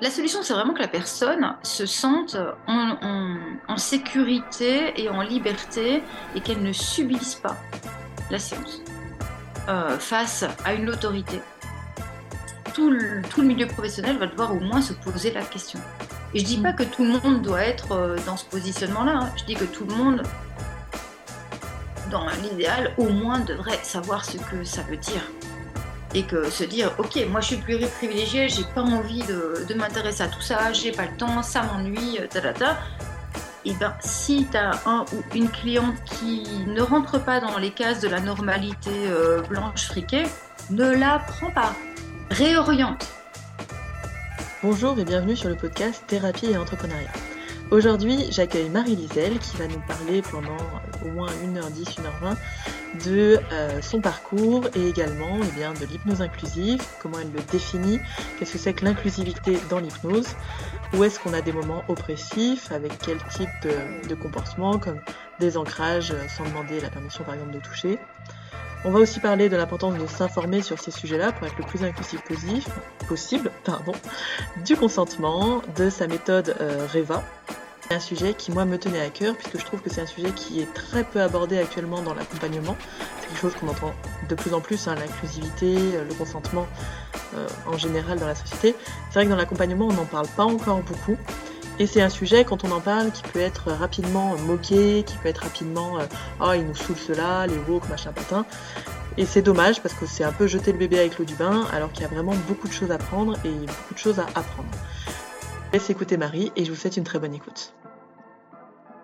[0.00, 6.02] La solution, c'est vraiment que la personne se sente en, sécurité et en liberté
[6.34, 7.56] et qu'elle ne subisse pas
[8.30, 8.82] la séance
[9.68, 11.40] euh, face à une autorité.
[12.72, 15.80] Tout le, milieu professionnel va devoir au moins se poser la question.
[16.34, 19.18] Et je dis pas que tout le monde doit être euh, dans ce positionnement-là.
[19.22, 19.32] Hein.
[19.36, 20.22] Je dis que tout le monde,
[22.10, 25.22] dans l'idéal, au moins devrait savoir ce que ça veut dire
[26.14, 30.22] et que se dire ok moi je suis plus privilégiée j'ai pas envie de, m'intéresser
[30.22, 32.78] à tout ça j'ai pas le temps ça m'ennuie ta ta ta.
[33.66, 37.70] Et ben si tu as un ou une cliente qui ne rentre pas dans les
[37.70, 40.24] cases de la normalité euh, blanche friquée
[40.70, 41.74] ne la prends pas.
[42.30, 43.06] Réoriente.
[44.62, 47.12] Bonjour et bienvenue sur le podcast thérapie et entrepreneuriat.
[47.70, 50.56] Aujourd'hui, j'accueille Marie Liselle qui va nous parler pendant
[51.04, 52.36] au moins 1h10, 1h20
[53.04, 58.00] de euh, son parcours et également eh de l'hypnose inclusive, comment elle le définit,
[58.38, 60.28] qu'est-ce que c'est que l'inclusivité dans l'hypnose,
[60.94, 65.00] où est-ce qu'on a des moments oppressifs, avec quel type de, de comportement, comme
[65.40, 67.98] des ancrages euh, sans demander la permission par exemple de toucher.
[68.86, 71.82] On va aussi parler de l'importance de s'informer sur ces sujets-là pour être le plus
[71.82, 72.20] inclusif
[73.08, 73.92] possible, pardon,
[74.64, 77.24] du consentement, de sa méthode euh, REVA,
[77.90, 80.30] un sujet qui, moi, me tenait à cœur, puisque je trouve que c'est un sujet
[80.32, 82.76] qui est très peu abordé actuellement dans l'accompagnement.
[83.20, 83.94] C'est quelque chose qu'on entend
[84.28, 86.66] de plus en plus, hein, l'inclusivité, euh, le consentement
[87.36, 88.74] euh, en général dans la société.
[89.08, 91.16] C'est vrai que dans l'accompagnement, on n'en parle pas encore beaucoup.
[91.78, 95.28] Et c'est un sujet, quand on en parle, qui peut être rapidement moqué, qui peut
[95.28, 96.06] être rapidement euh,
[96.40, 98.46] Oh, il nous saoule cela, les woke, machin patin.
[99.16, 101.66] Et c'est dommage parce que c'est un peu jeter le bébé avec l'eau du bain,
[101.72, 104.26] alors qu'il y a vraiment beaucoup de choses à prendre et beaucoup de choses à
[104.34, 104.68] apprendre.
[105.74, 107.74] Laisse écouter Marie et je vous souhaite une très bonne écoute.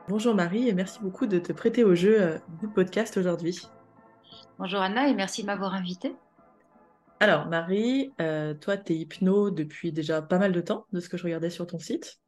[0.06, 3.66] Bonjour Marie et merci beaucoup de te prêter au jeu euh, du podcast aujourd'hui.
[4.56, 6.14] Bonjour Anna et merci de m'avoir invitée.
[7.18, 11.08] Alors Marie, euh, toi tu es hypno depuis déjà pas mal de temps de ce
[11.08, 12.20] que je regardais sur ton site.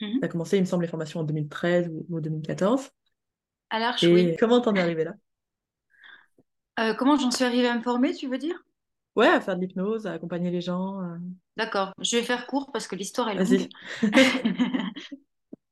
[0.00, 0.18] Mhm.
[0.18, 2.90] Tu as commencé, il me semble, les formations en 2013 ou, 2014.
[3.68, 4.34] Alors, oui.
[4.40, 5.12] Comment t'en es arrivée là?
[6.80, 8.64] Euh, Comment j'en suis arrivée à me former, tu veux dire?
[9.14, 11.02] Ouais, à faire de l'hypnose, à accompagner les gens.
[11.56, 13.68] D'accord, je vais faire court parce que l'histoire est longue.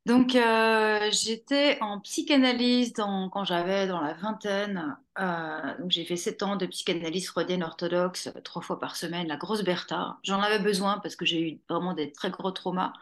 [0.07, 4.97] Donc, euh, j'étais en psychanalyse quand j'avais dans la vingtaine.
[5.21, 9.37] Euh, donc j'ai fait sept ans de psychanalyse freudienne orthodoxe, trois fois par semaine, la
[9.37, 10.19] grosse Bertha.
[10.25, 12.93] J'en avais besoin parce que j'ai eu vraiment des très gros traumas.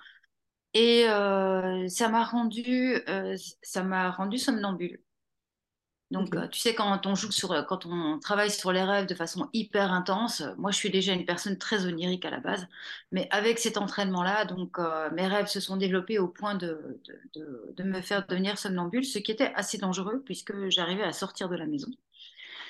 [0.75, 3.03] Et euh, ça m'a rendu,
[3.63, 5.01] ça m'a rendu somnambule.
[6.11, 9.15] Donc, euh, tu sais, quand on joue sur, quand on travaille sur les rêves de
[9.15, 12.67] façon hyper intense, moi, je suis déjà une personne très onirique à la base,
[13.13, 17.01] mais avec cet entraînement-là, donc euh, mes rêves se sont développés au point de,
[17.35, 21.57] de, me faire devenir somnambule, ce qui était assez dangereux puisque j'arrivais à sortir de
[21.57, 21.91] la maison.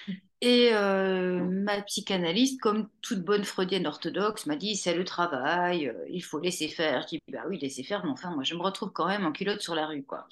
[0.06, 0.12] Mmh.
[0.42, 6.22] Et euh, ma psychanalyste, comme toute bonne freudienne orthodoxe, m'a dit c'est le travail, il
[6.22, 7.02] faut laisser faire.
[7.02, 9.32] Je dis bah oui, laisser faire, mais enfin, moi, je me retrouve quand même en
[9.32, 10.28] culotte sur la rue, quoi.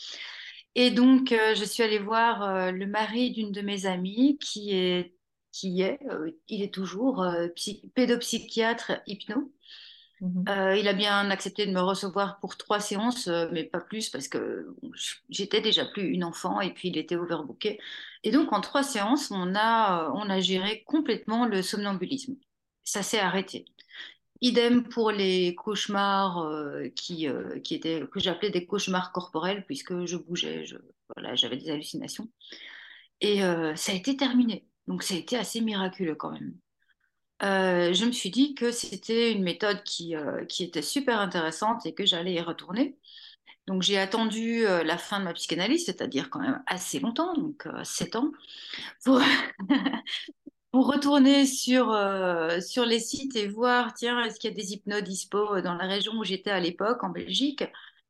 [0.81, 4.71] Et donc, euh, je suis allée voir euh, le mari d'une de mes amies qui
[4.73, 5.13] est,
[5.51, 7.27] qui est euh, il est toujours
[7.97, 9.53] pédopsychiatre hypno.
[10.21, 10.45] Mhm.
[10.77, 14.69] il a bien accepté de me recevoir pour trois séances, mais pas plus parce que
[15.29, 17.81] j'étais déjà plus une enfant et puis il était overbooké.
[18.23, 22.37] Et donc en trois séances, on a, on a géré complètement le somnambulisme.
[22.85, 23.65] Ça s'est arrêté.
[24.41, 30.05] Idem pour les cauchemars euh, qui, euh, qui étaient, que j'appelais des cauchemars corporels, puisque
[30.05, 30.65] je bougeais,
[31.15, 32.29] voilà, j'avais des hallucinations.
[33.21, 34.67] Et euh, ça a été terminé.
[34.87, 36.55] Donc ça a été assez miraculeux quand même.
[37.41, 40.15] je me suis dit que c'était une méthode qui,
[40.49, 42.97] qui était super intéressante et que j'allais y retourner.
[43.67, 48.17] Donc j'ai attendu la fin de ma psychanalyse, c'est-à-dire quand même assez longtemps, donc 7
[48.17, 48.33] ans,
[49.05, 49.21] pour,
[50.71, 55.03] pour retourner sur, euh, sur les sites et voir, tiens, est-ce qu'il y a des
[55.03, 57.65] dispo dans la région où j'étais à l'époque, en Belgique?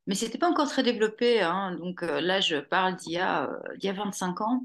[0.06, 1.40] Mais ce n'était pas encore très développé.
[1.42, 1.76] Hein.
[1.76, 4.64] donc euh, là, je parle d'il y, a, euh, y a 25 ans.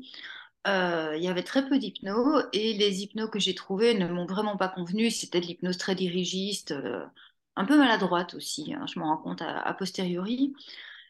[0.66, 4.58] il y avait très peu d'hypno et les hypnos que j'ai trouvés ne m'ont vraiment
[4.58, 5.12] pas convenu.
[5.12, 6.74] C'était de l'hypnose très dirigiste,
[7.56, 8.74] un peu maladroite aussi.
[8.74, 10.54] Hein, je m'en rends compte a posteriori.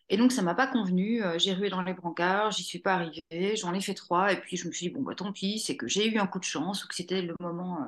[0.10, 1.24] Et donc, ça m'a pas convenu.
[1.24, 4.32] Euh, j'ai rué dans les brancards, j'y suis pas arrivée, j'en ai fait trois.
[4.34, 6.28] Et puis, je me suis dit, bon, bah, tant pis, c'est que j'ai eu un
[6.28, 7.82] coup de chance ou que c'était le moment.
[7.82, 7.86] Euh.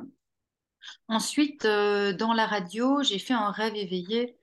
[1.08, 4.38] Ensuite, euh, dans la radio, j'ai fait un rêve éveillé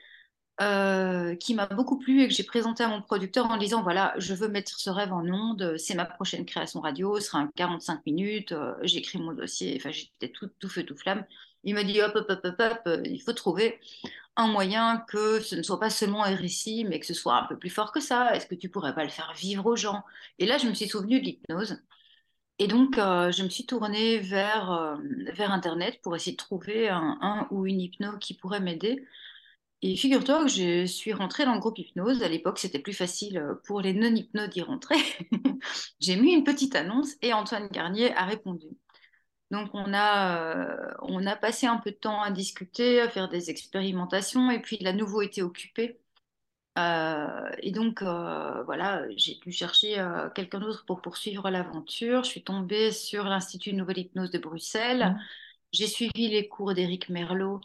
[1.40, 4.32] qui m'a beaucoup plu et que j'ai présenté à mon producteur en disant, voilà, je
[4.32, 8.06] veux mettre ce rêve en onde, c'est ma prochaine création radio, ce sera un 45
[8.06, 11.24] minutes, j'écris mon dossier, enfin, j'étais tout, tout feu, tout flamme.
[11.64, 13.80] Il m'a dit, hop, hop, hop, hop, hop, il faut trouver
[14.36, 17.46] un moyen que ce ne soit pas seulement un récit, mais que ce soit un
[17.46, 20.04] peu plus fort que ça Est-ce que tu pourrais pas le faire vivre aux gens?
[20.38, 21.82] Et là, je me suis souvenue de l'hypnose.
[22.58, 24.96] Et donc, euh, je me suis tournée vers, euh,
[25.34, 29.04] vers Internet pour essayer de trouver un, ou une hypno qui pourrait m'aider.
[29.82, 32.22] Et figure-toi que je suis rentrée dans le groupe hypnose.
[32.22, 34.96] À l'époque, c'était plus facile pour les non-hypnos d'y rentrer.
[36.00, 38.68] J'ai mis une petite annonce et Antoine Garnier a répondu.
[39.52, 43.28] Donc on a, euh, on a passé un peu de temps à discuter, à faire
[43.28, 46.00] des expérimentations, et puis il a nouveau été occupé.
[46.78, 50.02] Euh, et donc euh, voilà, j'ai dû chercher
[50.34, 52.24] quelqu'un d'autre pour poursuivre l'aventure.
[52.24, 55.16] Je suis tombée sur l'Institut Nouvelle Hypnose de Bruxelles.
[55.16, 55.20] Mmh.
[55.72, 57.60] J'ai suivi les cours d'Éric Merlot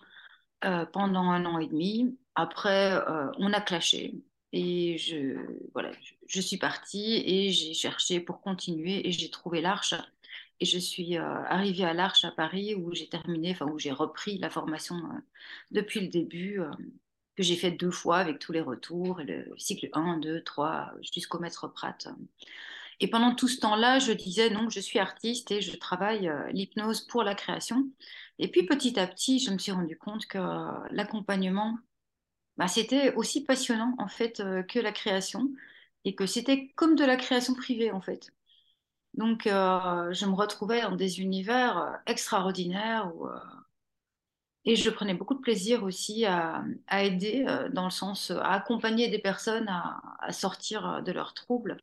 [0.92, 2.18] pendant un an et demi.
[2.36, 3.00] Après,
[3.38, 4.14] on a clashé.
[4.54, 5.38] Et je,
[5.74, 5.92] voilà,
[6.28, 9.94] je suis partie et j'ai cherché pour continuer et j'ai trouvé l'Arche
[10.60, 13.92] et je suis euh, arrivée à l'Arche à Paris où j'ai terminé, enfin où j'ai
[13.92, 15.20] repris la formation euh,
[15.72, 16.72] depuis le début, euh,
[17.36, 21.40] que j'ai fait deux fois avec tous les retours, le cycle 1, 2, 3, jusqu'au
[21.40, 22.08] maître Pratt.
[23.00, 27.02] Et pendant tout ce temps-là, je disais non, je suis artiste et je travaille l'hypnose
[27.02, 27.88] pour la création.
[28.40, 30.40] Et puis petit à petit, je me suis rendu compte que
[30.92, 31.78] l'accompagnement,
[32.58, 35.52] bah, c'était aussi passionnant en fait que la création
[36.06, 38.32] et que c'était comme de la création privée en fait.
[39.18, 43.40] Donc, euh, je me retrouvais dans des univers euh, extraordinaires euh,
[44.66, 49.20] et je prenais beaucoup de plaisir aussi à, aider, dans le sens, à accompagner des
[49.20, 51.78] personnes à, sortir de leurs troubles.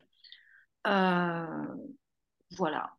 [2.51, 2.97] voilà.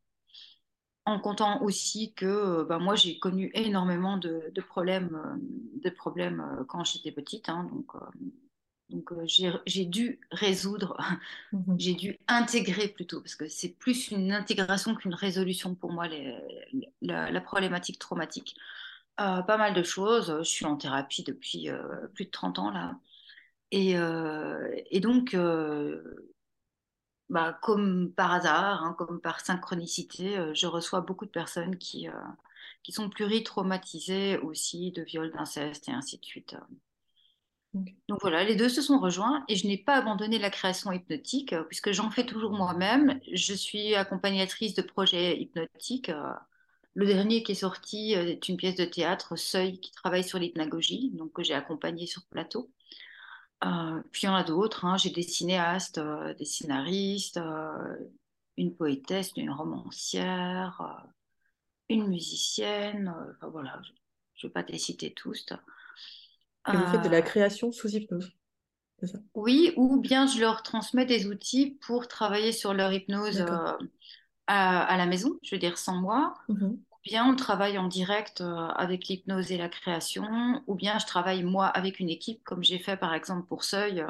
[1.05, 5.39] En comptant aussi que bah, moi, j'ai connu énormément de, problèmes,
[5.83, 7.47] de problèmes quand j'étais petite.
[7.47, 7.93] Hein, donc,
[8.89, 9.25] donc euh,
[9.65, 10.97] j'ai dû résoudre,
[11.51, 11.75] mhm.
[11.79, 16.07] j'ai dû intégrer plutôt, parce que c'est plus une intégration qu'une résolution pour moi,
[17.01, 18.55] la, problématique traumatique.
[19.19, 20.35] Euh, pas mal de choses.
[20.39, 22.99] Je suis en thérapie depuis euh, plus de 30 ans là.
[23.71, 23.95] Et,
[24.91, 25.35] et donc,
[27.29, 32.07] bah, comme par hasard, hein, comme par synchronicité, je reçois beaucoup de personnes qui,
[32.83, 36.55] qui sont pluritraumatisées aussi de viols, d'inceste et ainsi de suite.
[38.07, 41.51] Donc voilà, les deux se sont rejoints et je n'ai pas abandonné la création hypnotique
[41.53, 43.19] euh, puisque j'en fais toujours moi-même.
[43.33, 46.09] Je suis accompagnatrice de projets hypnotiques.
[46.09, 46.31] Euh,
[46.93, 50.39] le dernier qui est sorti euh, est une pièce de théâtre, Seuil, qui travaille sur
[50.39, 52.71] l'hypnagogie, donc que j'ai accompagné sur plateau.
[54.11, 54.97] puis il y en a d'autres, hein.
[54.97, 55.99] j'ai des cinéastes,
[56.37, 57.39] des scénaristes,
[58.57, 61.05] une poétesse, une romancière,
[61.89, 63.81] une musicienne, enfin voilà,
[64.35, 65.45] je ne vais pas les citer tous.
[66.73, 68.31] Et vous faites de la euh, création sous hypnose
[69.03, 69.19] ça?
[69.35, 73.73] Oui, ou bien je leur transmets des outils pour travailler sur leur hypnose euh,
[74.47, 76.33] à, la maison, je veux dire sans moi.
[76.47, 76.71] Mhm.
[76.71, 81.05] Ou bien on travaille en direct euh, avec l'hypnose et la création, ou bien je
[81.05, 84.03] travaille moi avec une équipe, comme j'ai fait par exemple pour Seuil.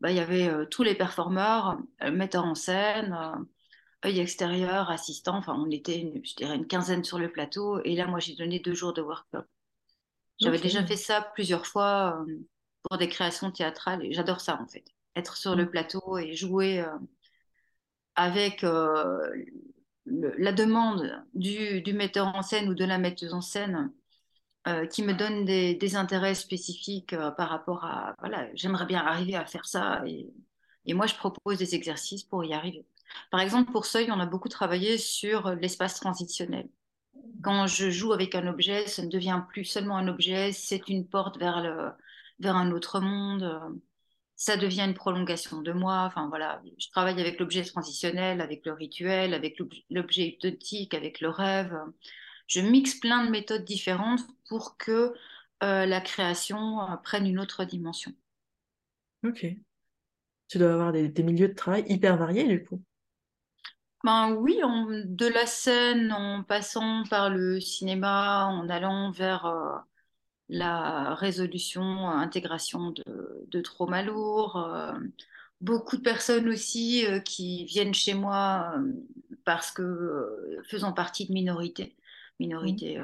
[0.00, 1.78] Bah, il y avait tous les performeurs,
[2.10, 3.16] metteurs en scène,
[4.04, 5.36] œil extérieur, assistants.
[5.36, 7.80] Enfin, on était, je dirais, une quinzaine sur le plateau.
[7.84, 9.44] Et là, moi, j'ai donné deux jours de workshop.
[10.40, 12.46] J'avais déjà fait ça plusieurs fois euh,
[12.82, 14.84] pour des créations théâtrales et j'adore ça en fait.
[15.16, 15.70] Être sur le mm.
[15.70, 16.88] plateau et jouer euh,
[18.16, 19.28] avec euh,
[20.06, 23.92] la demande du, metteur en scène ou de la metteuse en scène
[24.90, 29.66] qui me donne des, intérêts spécifiques par rapport à, voilà, j'aimerais bien arriver à faire
[29.66, 30.32] ça et,
[30.86, 32.86] et moi je propose des exercices pour y arriver.
[33.30, 36.66] Par exemple, pour Seuil, on a beaucoup travaillé sur l'espace transitionnel
[37.42, 41.06] quand je joue avec un objet, ça ne devient plus seulement un objet, c'est une
[41.06, 41.90] porte vers, le,
[42.40, 43.80] vers un autre monde.
[44.36, 46.04] Ça devient une prolongation de moi.
[46.06, 49.58] Enfin voilà, je travaille avec l'objet transitionnel, avec le rituel, avec
[49.90, 51.76] l'objet hypnotique, avec le rêve.
[52.46, 55.14] Je mixe plein de méthodes différentes pour que
[55.62, 58.12] euh, la création euh, prenne une autre dimension.
[59.24, 59.46] Ok.
[60.48, 62.82] Tu dois avoir des milieux de travail hyper variés du coup.
[64.04, 64.58] Ben oui,
[65.06, 69.78] de la scène en passant par le cinéma, en allant vers euh,
[70.50, 73.04] la résolution, euh, intégration de,
[73.48, 74.56] de traumas lourds.
[74.58, 74.92] Euh,
[75.62, 78.74] beaucoup de personnes aussi qui viennent chez moi
[79.44, 81.96] parce que faisant partie de minorités.
[82.40, 83.02] Minorité,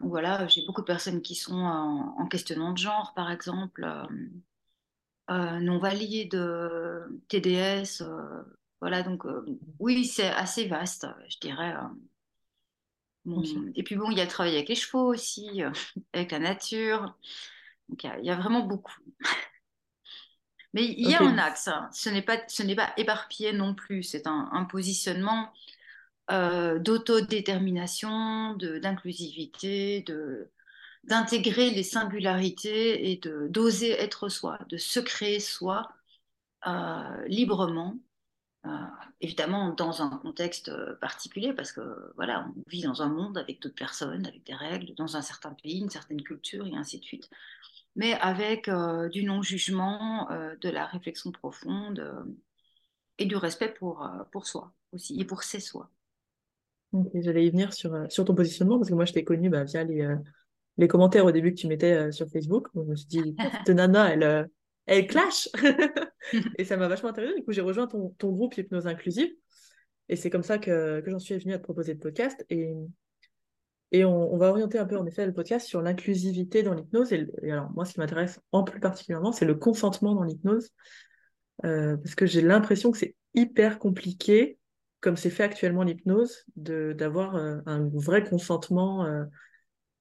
[0.00, 3.84] voilà, j'ai beaucoup de personnes qui sont en, en questionnement de genre, par exemple,
[5.28, 6.36] non valides,
[7.28, 8.02] TDS
[8.80, 9.44] voilà, donc euh,
[9.78, 11.74] oui, c'est assez vaste, je dirais.
[13.26, 13.72] Euh.
[13.74, 15.70] Et puis bon, il y a le travail avec les chevaux aussi, euh,
[16.12, 17.16] avec la nature.
[17.88, 18.94] Donc il y, a vraiment beaucoup.
[20.74, 21.88] Mais il y a un axe, hein.
[21.92, 25.52] ce n'est pas, ce n'est pas éparpillé non plus, c'est un, positionnement
[26.28, 30.50] d'autodétermination, d'inclusivité, de,
[31.04, 35.88] d'intégrer les singularités et de d'oser être soi, de se créer soi
[37.26, 37.96] librement
[39.20, 41.80] évidemment dans un contexte euh, particulier parce que
[42.16, 45.54] voilà, on vit dans un monde avec d'autres personnes, avec des règles, dans un certain
[45.54, 47.28] pays, une certaine culture et ainsi de suite.
[47.94, 48.70] mais avec
[49.12, 50.28] du non-jugement,
[50.60, 52.26] de la réflexion profonde
[53.18, 55.90] et du respect pour, pour soi aussi, et pour ses soi.
[57.14, 59.84] J'allais y venir sur, sur ton positionnement, parce que moi, je t'ai connu bah, via
[59.84, 60.14] les,
[60.76, 62.68] les commentaires au début que tu mettais sur Facebook.
[62.74, 64.50] je me suis dit, cette nana, elle,
[64.86, 65.48] elle clash
[66.58, 67.34] Et ça m'a vachement intéressé.
[67.34, 69.30] Du coup, j'ai rejoint ton, ton, groupe Hypnose Inclusive.
[70.08, 72.44] Et c'est comme ça que, que j'en suis venue à te proposer le podcast.
[72.50, 72.72] Et,
[73.92, 77.12] et on, va orienter un peu, en effet, le podcast sur l'inclusivité dans l'hypnose.
[77.12, 80.70] Et, alors, moi, ce qui m'intéresse en plus particulièrement, c'est le consentement dans l'hypnose.
[81.64, 84.58] Euh, parce que j'ai l'impression que c'est hyper compliqué,
[85.00, 89.24] comme c'est fait actuellement l'hypnose, d'avoir euh, un vrai consentement euh,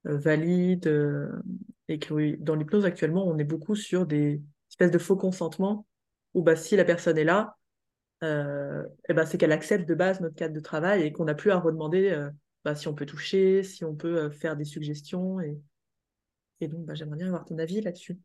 [0.03, 0.87] valide.
[1.87, 5.85] et que dans l'hypnose actuellement, on est beaucoup sur des espèces de faux consentements
[6.35, 7.55] où bah, si la personne est là,
[8.23, 11.33] euh, et ben c'est qu'elle accepte de base notre cadre de travail et qu'on n'a
[11.33, 12.29] plus à redemander euh,
[12.63, 15.39] bah, si on peut toucher, si on peut euh, faire des suggestions.
[15.39, 15.57] Et,
[16.61, 18.17] et donc, bah, j'aimerais bien avoir ton avis là-dessus.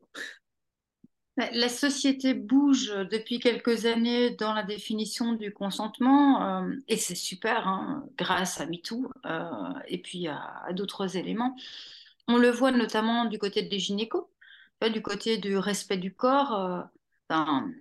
[1.37, 7.69] Bah, la société bouge depuis quelques années dans la définition du consentement et c'est super
[7.69, 9.09] hein, grâce à MeToo
[9.87, 11.55] et puis à, d'autres éléments.
[12.27, 14.27] On le voit notamment du côté des gynécos,
[14.91, 16.89] du côté du respect du corps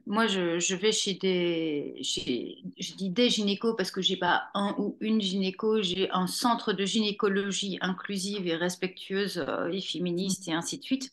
[0.06, 4.96] moi, je, vais chez des, je dis des gynécos parce que j'ai pas un ou
[5.00, 10.78] une gynéco, j'ai un centre de gynécologie inclusive et respectueuse euh, et féministe et ainsi
[10.78, 11.12] de suite.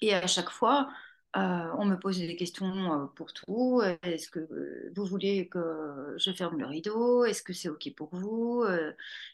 [0.00, 0.90] Et à chaque fois,
[1.36, 3.82] euh, on me pose des questions euh, pour tout.
[4.02, 4.48] Est-ce que
[4.94, 7.24] vous voulez que je ferme le rideau?
[7.24, 8.64] Est-ce que c'est OK pour vous?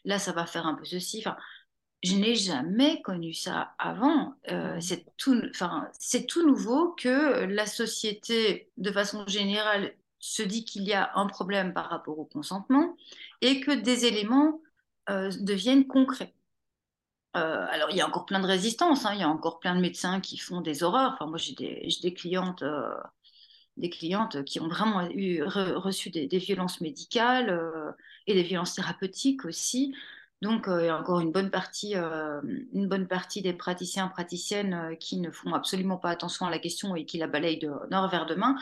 [0.05, 1.23] Là, ça va faire un peu ceci.
[2.03, 4.35] Je n'ai jamais connu ça avant.
[4.51, 5.41] Euh, c'est tout,
[5.97, 11.27] c'est tout nouveau que la société, de façon générale, se dit qu'il y a un
[11.27, 12.95] problème par rapport au consentement
[13.41, 14.61] et que des éléments
[15.09, 16.33] euh, deviennent concrets.
[17.37, 19.11] Euh, alors, il y a encore plein de résistances, hein.
[19.13, 21.13] il y a encore plein de médecins qui font des horreurs.
[21.13, 22.63] Enfin, moi, j'ai des, des, clientes,
[23.77, 29.45] des clientes qui ont vraiment eu, reçu des, des violences médicales et des violences thérapeutiques
[29.45, 29.93] aussi.
[30.41, 32.41] Donc, euh, il y a encore une bonne partie, euh,
[32.73, 36.59] une bonne partie des praticiens, praticiennes euh, qui ne font absolument pas attention à la
[36.59, 38.55] question et qui la balayent d'un revers de main.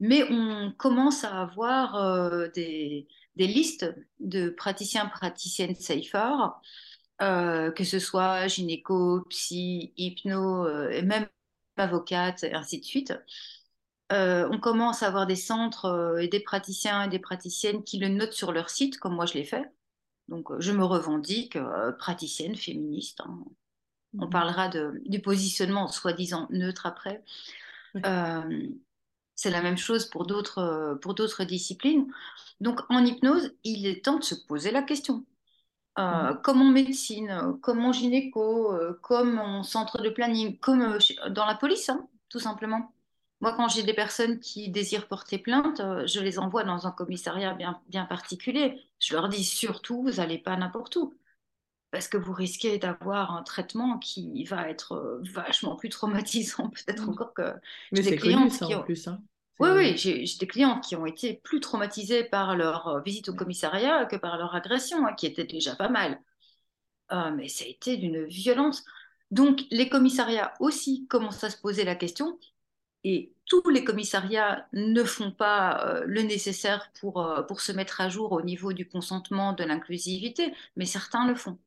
[0.00, 3.06] Mais on commence à avoir des,
[3.36, 6.60] listes de praticiens, praticiennes safer,
[7.20, 11.28] que ce soit gynéco, psy, hypno, et même
[11.76, 13.14] avocate, et ainsi de suite.
[14.10, 18.32] on commence à avoir des centres et des praticiens et des praticiennes qui le notent
[18.32, 19.70] sur leur site, comme moi je l'ai fait.
[20.28, 23.20] Donc, euh, je me revendique euh, praticienne féministe.
[23.20, 23.44] Hein.
[24.18, 24.30] On mhm.
[24.30, 27.22] parlera de, du positionnement soi-disant neutre après.
[28.06, 28.68] Euh,
[29.34, 32.12] c'est la même chose pour d'autres, pour d'autres disciplines.
[32.60, 35.24] Donc, en hypnose, il est temps de se poser la question.
[35.98, 36.40] Mhm.
[36.42, 40.98] Comme en médecine, comme en gynéco, comme en centre de planning, comme
[41.30, 42.93] dans la police, hein, tout simplement.
[43.40, 46.90] Moi, quand j'ai des personnes qui désirent porter plainte, euh, je les envoie dans un
[46.90, 48.80] commissariat bien, bien particulier.
[49.00, 51.14] Je leur dis surtout, vous n'allez pas n'importe où.
[51.90, 57.06] Parce que vous risquez d'avoir un traitement qui va être euh, vachement plus traumatisant, peut-être
[57.06, 57.10] mmh.
[57.10, 57.52] encore que.
[57.92, 59.06] Mais c'est connu, ça, en plus.
[59.08, 59.20] Hein.
[59.60, 63.34] Oui, oui, j'ai des clients qui ont été plus traumatisés par leur euh, visite au
[63.34, 66.20] commissariat que par leur agression, hein, qui était déjà pas mal.
[67.36, 68.84] mais ça a été d'une violence.
[69.30, 72.38] Donc, les commissariats aussi commencent à se poser la question
[73.04, 78.00] et tous les commissariats ne font pas euh, le nécessaire pour, euh, pour se mettre
[78.00, 81.58] à jour au niveau du consentement, de l'inclusivité, mais certains le font.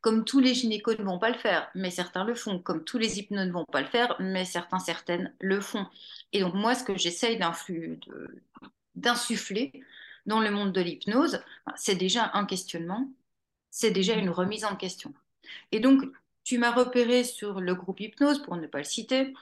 [0.00, 2.58] Comme tous les gynécos ne vont pas le faire, mais certains le font.
[2.58, 5.86] Comme tous les hypnos ne vont pas le faire, mais certains, certaines le font.
[6.32, 7.38] Et donc moi, ce que j'essaye
[8.96, 9.72] d'insuffler
[10.26, 11.40] dans le monde de l'hypnose,
[11.76, 13.08] c'est déjà un questionnement,
[13.70, 15.14] c'est déjà une remise en question.
[15.70, 16.02] Et donc,
[16.44, 19.32] tu m'as repéré sur le groupe hypnose, pour ne pas le citer,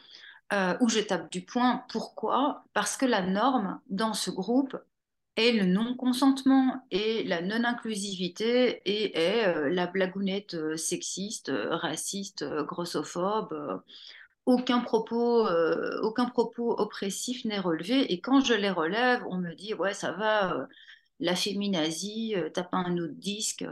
[0.52, 1.84] euh, où je tape du point.
[1.90, 2.64] Pourquoi?
[2.72, 4.76] Parce que la norme dans ce groupe
[5.36, 13.82] est le non-consentement et la non-inclusivité et est euh, la blagounette euh, sexiste, raciste, grossophobe.
[14.46, 15.48] aucun propos,
[16.02, 18.12] aucun propos oppressif n'est relevé.
[18.12, 20.68] Et quand je les relève, on me dit ouais ça va,
[21.20, 23.64] la féminazie, t'as pas un autre disque.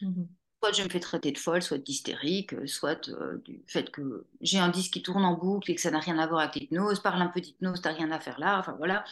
[0.00, 0.24] Mmh
[0.64, 4.26] soit je me fais traiter de folle, soit d'hystérique, euh, soit euh, du fait que
[4.40, 6.54] j'ai un disque qui tourne en boucle et que ça n'a rien à voir avec
[6.54, 9.04] l'hypnose, parle un peu d'hypnose, t'as rien à faire là, enfin voilà.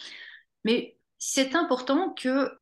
[0.64, 2.58] Mais c'est important que,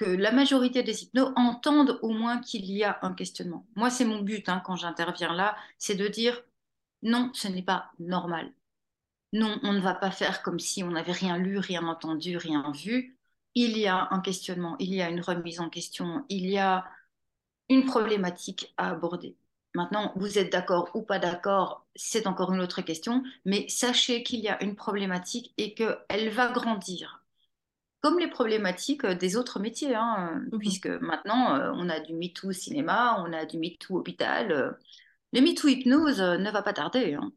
[0.00, 3.66] la majorité des hypnos entendent au moins qu'il y a un questionnement.
[3.74, 6.42] Moi, c'est mon but hein, quand j'interviens là, c'est de dire
[7.02, 8.52] non, ce n'est pas normal.
[9.32, 12.70] Non, on ne va pas faire comme si on n'avait rien lu, rien entendu, rien
[12.72, 13.18] vu.
[13.54, 16.84] Il y a un questionnement, il y a une remise en question, il y a
[17.68, 19.36] une problématique à aborder.
[19.74, 24.40] Maintenant, vous êtes d'accord ou pas d'accord, c'est encore une autre question, mais sachez qu'il
[24.40, 27.24] y a une problématique et qu'elle va grandir.
[28.00, 30.58] Comme les problématiques des autres métiers, hein, Mhm.
[30.58, 34.52] puisque maintenant, euh, on a du MeToo cinéma, on a du MeToo hôpital.
[34.52, 34.72] euh,
[35.32, 37.14] le MeToo hypnose euh, ne va pas tarder.
[37.14, 37.32] hein.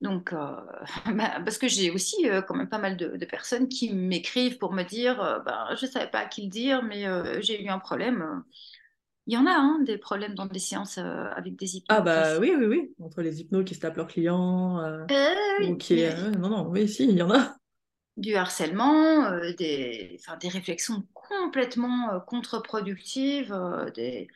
[0.00, 0.56] Donc, euh,
[1.14, 4.58] bah, parce que j'ai aussi euh, quand même pas mal de, de personnes qui m'écrivent
[4.58, 7.40] pour me dire, euh, ben, je ne savais pas à qui le dire, mais euh,
[7.40, 8.42] j'ai eu un problème.
[9.26, 12.38] Il y en a hein, des problèmes dans des séances euh, avec des Ah bah
[12.38, 15.76] oui, oui, oui, entre les hypnos qui se tapent leurs clients, euh, Euh, ou oui,
[15.76, 16.04] qui...
[16.04, 17.56] mais euh, non, non, oui, si, il y en a.
[18.16, 23.54] du harcèlement, euh, des, enfin, des réflexions complètement contre-productives,
[23.94, 24.28] des,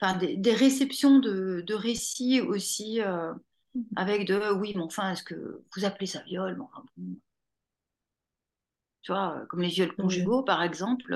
[0.00, 3.32] enfin, des, des réceptions de, de récits aussi euh,
[3.96, 6.56] avec de oui, mais enfin, est-ce que vous appelez ça viol?
[6.56, 6.68] Bon,
[9.02, 9.96] tu vois, comme les viols Ok.
[9.96, 11.14] conjugaux, par exemple,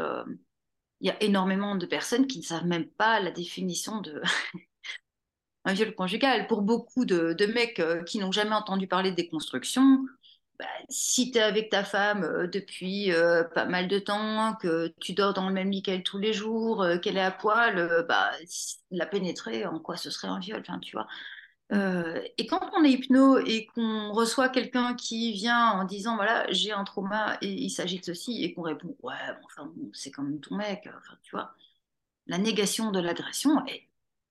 [1.01, 4.23] il y a énormément de personnes qui ne savent même pas la définition de
[5.65, 6.47] un viol conjugal.
[6.47, 10.07] Pour beaucoup de, mecs euh, qui n'ont jamais entendu parler de déconstruction,
[10.59, 14.93] bah, si tu es avec ta femme euh, depuis euh, pas mal de temps, que
[15.01, 18.31] tu dors dans le même lit qu'elle tous les jours, qu'elle est à poil, bah,
[18.91, 21.07] la pénétrer, en quoi ce serait un viol, tu vois.
[21.73, 26.47] Euh, et quand on est hypno et qu'on reçoit quelqu'un qui vient en disant voilà
[26.53, 29.91] j'ai un trauma et il s'agit de ceci et qu'on répond ouais bon, enfin bon,
[29.93, 31.55] c'est quand même ton mec enfin tu vois.
[32.29, 33.89] La négation de l'agression est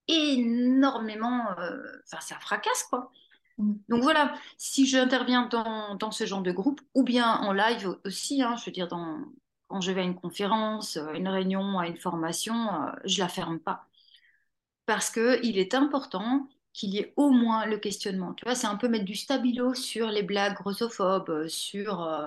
[0.08, 3.12] énormément euh, enfin ça fracasse quoi.
[3.58, 3.80] Mhm.
[3.90, 8.42] donc voilà si j'interviens dans, dans ce genre de groupe ou bien en live aussi
[8.42, 9.18] hein, je veux dire dans,
[9.68, 13.28] quand je vais à une conférence à une réunion à une formation euh, je la
[13.28, 13.86] ferme pas.
[14.86, 18.34] Parce qu'il est important qu'il y ait au moins le questionnement.
[18.34, 22.26] Tu vois, c'est un peu mettre du stabilo sur les blagues grossophobes, euh, sur, euh,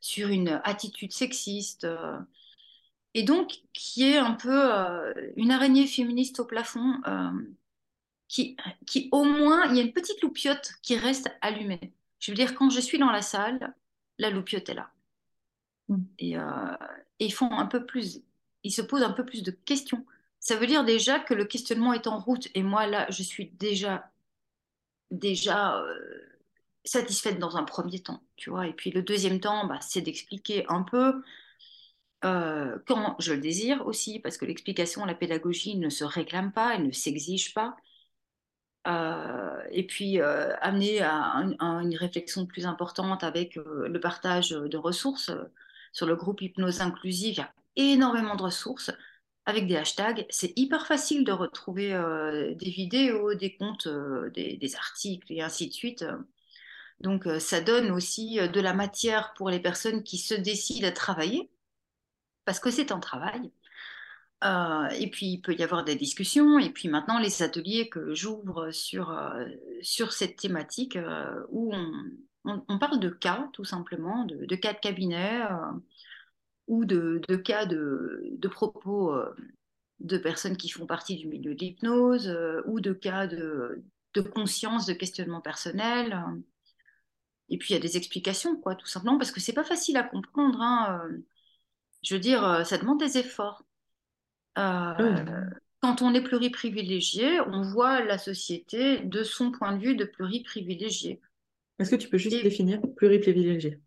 [0.00, 2.16] sur une attitude sexiste, euh,
[3.14, 7.00] et donc qui est un peu euh, une araignée féministe au plafond,
[8.28, 11.92] qui, qui au moins, il y a une petite loupiote qui reste allumée.
[12.20, 13.74] Je veux dire, quand je suis dans la salle,
[14.18, 14.90] la loupiote est là.
[15.88, 16.06] Mhm.
[16.20, 18.20] Et, et ils font un peu plus,
[18.62, 20.04] ils se posent un peu plus de questions.
[20.40, 22.48] Ça veut dire déjà que le questionnement est en route.
[22.54, 24.10] Et moi, là, je suis déjà
[25.80, 25.94] euh,
[26.84, 28.66] satisfaite dans un premier temps, tu vois.
[28.66, 31.22] Et puis le deuxième temps, bah, c'est d'expliquer un peu
[32.24, 36.74] euh, quand je le désire aussi, parce que l'explication, la pédagogie ne se réclame pas,
[36.74, 37.76] elle ne s'exige pas.
[38.86, 44.76] Euh, et puis amener à, un- à une réflexion plus importante avec le partage de
[44.78, 45.30] ressources.
[45.92, 48.90] Sur le groupe Hypnose Inclusive, il y a énormément de ressources
[49.48, 50.26] avec des hashtags.
[50.28, 55.68] C'est hyper facile de retrouver euh, des vidéos, des comptes, euh, des, articles et ainsi
[55.68, 56.04] de suite.
[57.00, 60.92] Donc, euh, ça donne aussi de la matière pour les personnes qui se décident à
[60.92, 61.50] travailler,
[62.44, 63.50] parce que c'est un travail.
[64.42, 66.58] Et puis, il peut y avoir des discussions.
[66.58, 69.18] Et puis maintenant, les ateliers que j'ouvre sur,
[69.82, 70.96] sur cette thématique,
[71.48, 75.40] où on, on- parle de cas, tout simplement, de, de cas de cabinet,
[76.68, 79.34] ou de, de cas de, de propos euh,
[80.00, 83.82] de personnes qui font partie du milieu de l'hypnose, euh, ou de cas de,
[84.14, 86.16] de conscience, de questionnement personnel.
[87.48, 89.96] Et puis il y a des explications, quoi, tout simplement, parce que c'est pas facile
[89.96, 90.60] à comprendre.
[90.60, 91.18] hein, euh,
[92.02, 93.64] Je veux dire, ça demande des efforts.
[95.80, 101.20] Quand on est pluriprivilégié, on voit la société de son point de vue de pluriprivilégié.
[101.78, 103.78] Est-ce que tu peux juste Et définir pluriprivilégié?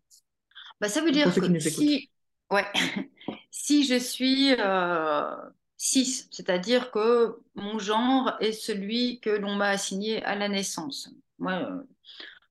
[0.80, 2.10] Bah, ça veut dire que si,
[2.52, 2.66] ouais,
[3.50, 5.34] si je suis euh,
[5.76, 11.10] cis, c'est-à-dire que mon genre est celui que l'on m'a assigné à la naissance.
[11.38, 11.82] Moi, euh,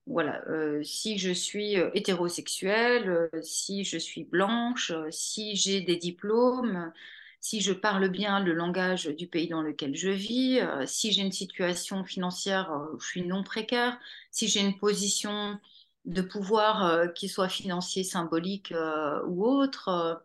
[0.08, 6.94] Voilà, euh, si je suis euh, hétérosexuelle, si je suis blanche, si j'ai des diplômes,
[7.42, 11.32] si je parle bien le langage du pays dans lequel je vis, si j'ai une
[11.32, 14.00] situation financière euh, je suis non précaire,
[14.32, 15.60] si j'ai une position
[16.06, 20.16] de pouvoir euh, qui soit financier, symbolique euh, ou autre, euh,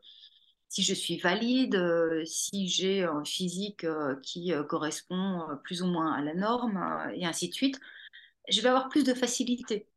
[0.69, 1.81] si je suis valide,
[2.27, 3.87] si j'ai un physique
[4.23, 7.81] qui correspond plus ou moins à la norme, et ainsi de suite,
[8.49, 9.89] je vais avoir plus de facilité.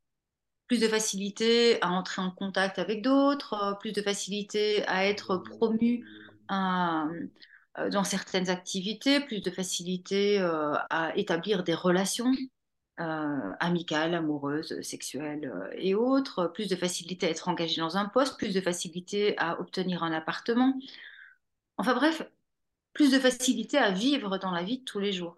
[0.68, 6.06] Plus de facilité à entrer en contact avec d'autres, plus de facilité à être promu
[6.50, 10.38] dans certaines activités, plus de facilité
[10.92, 12.32] à établir des relations
[13.00, 18.06] euh, amicales, amoureuses, sexuelles euh, et autres, plus de facilité à être engagé dans un
[18.06, 20.78] poste, plus de facilité à obtenir un appartement.
[21.78, 22.22] Enfin bref,
[22.94, 25.38] plus de facilité à vivre dans la vie de tous les jours.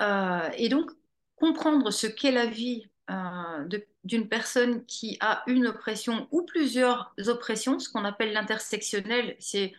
[0.00, 0.90] Euh, et donc,
[1.36, 3.68] comprendre ce qu'est la vie euh,
[4.04, 9.72] d'une personne qui a une oppression ou plusieurs oppressions, ce qu'on appelle l'intersectionnel, c'est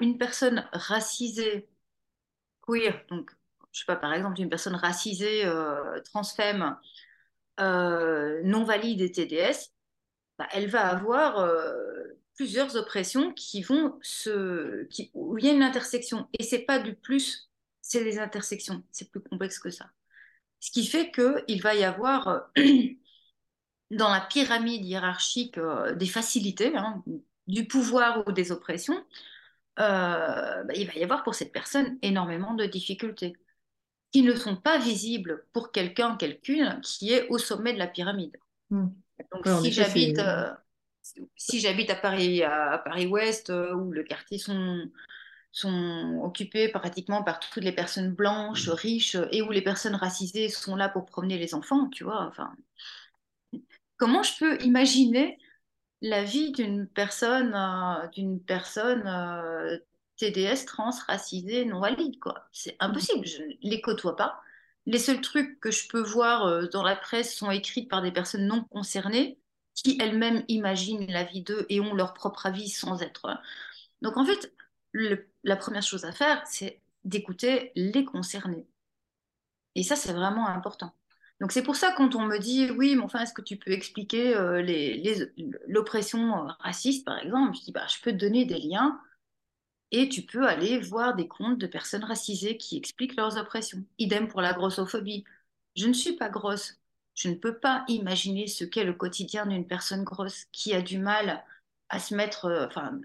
[0.00, 1.68] une personne racisée,
[2.62, 3.30] queer, donc
[3.72, 6.76] je sais pas, par exemple, une personne racisée, euh, transfemme,
[7.60, 9.72] euh, non valide et TDS,
[10.38, 15.62] bah, elle va avoir euh, plusieurs oppressions qui vont se, où il y a une
[15.62, 16.28] intersection.
[16.38, 18.84] Et c'est pas du plus, c'est les intersections.
[18.92, 19.90] C'est plus complexe que ça.
[20.60, 22.50] Ce qui fait qu'il va y avoir
[23.90, 25.58] dans la pyramide hiérarchique
[25.96, 27.02] des facilités, hein,
[27.46, 29.04] du pouvoir ou des oppressions,
[29.76, 33.36] bah, il va y avoir pour cette personne énormément de difficultés
[34.12, 38.36] qui ne sont pas visibles pour quelqu'un, quelqu'une qui est au sommet de la pyramide.
[38.70, 38.88] Hmm.
[39.32, 40.50] Donc, si j'habite euh,
[41.36, 44.88] si j'habite à Paris, à, Paris Ouest, euh, où le quartier sont,
[45.50, 48.72] sont occupés pratiquement par toutes les personnes blanches, hmm.
[48.72, 52.54] riches, et où les personnes racisées sont là pour promener les enfants, tu vois, enfin,
[53.96, 55.38] comment je peux imaginer
[56.02, 59.80] la vie d'une personne, euh, d'une personne
[60.30, 62.46] TDS, trans, racisés, non valides, quoi.
[62.52, 64.40] C'est impossible, je ne les côtoie pas.
[64.86, 68.12] Les seuls trucs que je peux voir euh, dans la presse sont écrits par des
[68.12, 69.38] personnes non concernées
[69.74, 73.40] qui elles-mêmes imaginent la vie d'eux et ont leur propre avis sans être.
[74.00, 74.52] Donc en fait,
[74.92, 78.66] la première chose à faire, c'est d'écouter les concernés.
[79.74, 80.94] Et ça, c'est vraiment important.
[81.40, 83.72] Donc c'est pour ça quand on me dit oui, mais enfin, est-ce que tu peux
[83.72, 84.62] expliquer euh,
[85.66, 89.00] l'oppression euh, raciste, par exemple Je dis bah, je peux te donner des liens
[89.92, 93.84] et tu peux aller voir des comptes de personnes racisées qui expliquent leurs oppressions.
[93.98, 95.24] Idem pour la grossophobie.
[95.76, 96.78] Je ne suis pas grosse.
[97.14, 100.98] Je ne peux pas imaginer ce qu'est le quotidien d'une personne grosse qui a du
[100.98, 101.44] mal
[101.90, 102.98] à se mettre, euh, enfin,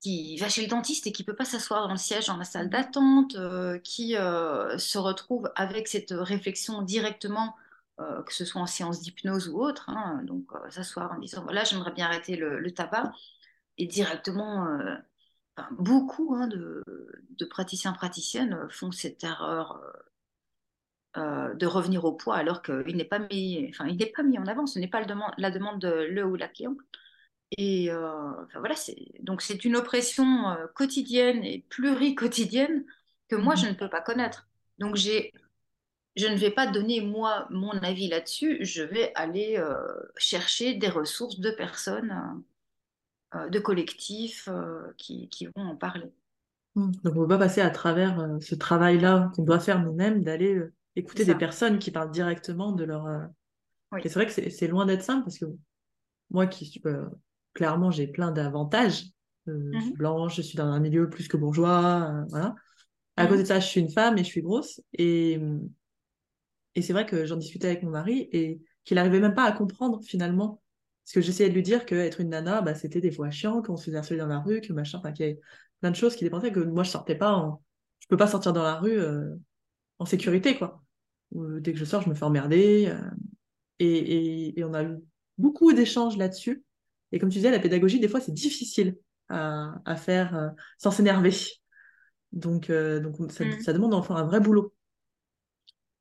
[0.00, 2.44] qui va chez le dentiste et qui peut pas s'asseoir dans le siège dans la
[2.44, 7.56] salle d'attente, euh, qui euh, se retrouve avec cette réflexion directement,
[7.98, 11.92] que ce soit en séance d'hypnose ou autre, hein, donc s'asseoir en disant voilà j'aimerais
[11.92, 13.14] bien arrêter le tabac
[13.78, 14.66] et directement
[15.70, 16.82] beaucoup hein, de,
[17.48, 19.80] praticiens praticiennes font cette erreur
[21.16, 24.22] euh, euh, de revenir au poids alors qu'il n'est pas mis, enfin il n'est pas
[24.22, 24.66] mis en avant.
[24.66, 25.00] Ce n'est pas
[25.38, 26.78] la demande de le ou la cliente.
[27.56, 28.74] Et euh, voilà,
[29.20, 32.84] donc c'est une oppression quotidienne et pluriquotidienne
[33.28, 33.72] que moi je mhm.
[33.72, 34.48] ne peux pas connaître.
[34.78, 35.32] Donc j'ai
[36.16, 39.62] je ne vais pas donner moi mon avis là-dessus, je vais aller
[40.16, 42.40] chercher des ressources de personnes euh,
[43.34, 46.12] de collectifs euh, qui, vont en parler.
[46.74, 46.90] Mmh.
[47.04, 50.22] Donc on ne peut pas passer à travers euh, ce travail-là qu'on doit faire nous-mêmes,
[50.22, 50.60] d'aller
[50.94, 53.06] écouter des personnes qui parlent directement de leur...
[54.02, 55.46] Et c'est vrai que c'est loin d'être simple parce que
[56.30, 56.82] moi qui
[57.54, 59.04] clairement j'ai plein d'avantages,
[59.46, 62.54] je suis mmh blanche, je suis dans un milieu plus que bourgeois, voilà.
[63.16, 64.80] À cause de ça, je suis une femme et je suis grosse.
[64.92, 65.40] Et,
[66.74, 69.52] et c'est vrai que j'en discutais avec mon mari et qu'il n'arrivait même pas à
[69.52, 70.60] comprendre finalement
[71.06, 73.76] parce que j'essayais de lui dire qu'être une nana, bah, c'était des fois chiant, qu'on
[73.76, 75.40] se faisait harceler dans la rue, que machin, enfin, qu'il y avait
[75.80, 77.62] plein de choses qui dépendaient, que moi, je sortais pas en...
[78.00, 79.36] Je peux pas sortir dans la rue euh,
[80.00, 80.82] en sécurité, quoi.
[81.30, 82.88] dès que je sors, je me fais emmerder.
[82.88, 83.08] Euh,
[83.78, 84.96] et, et, on a eu
[85.38, 86.64] beaucoup d'échanges là-dessus.
[87.12, 88.96] Et comme tu disais, la pédagogie, des fois, c'est difficile
[89.28, 91.36] à, à faire euh, sans s'énerver.
[92.32, 93.60] Donc, donc ça, mmh.
[93.60, 94.74] ça demande enfin un vrai boulot.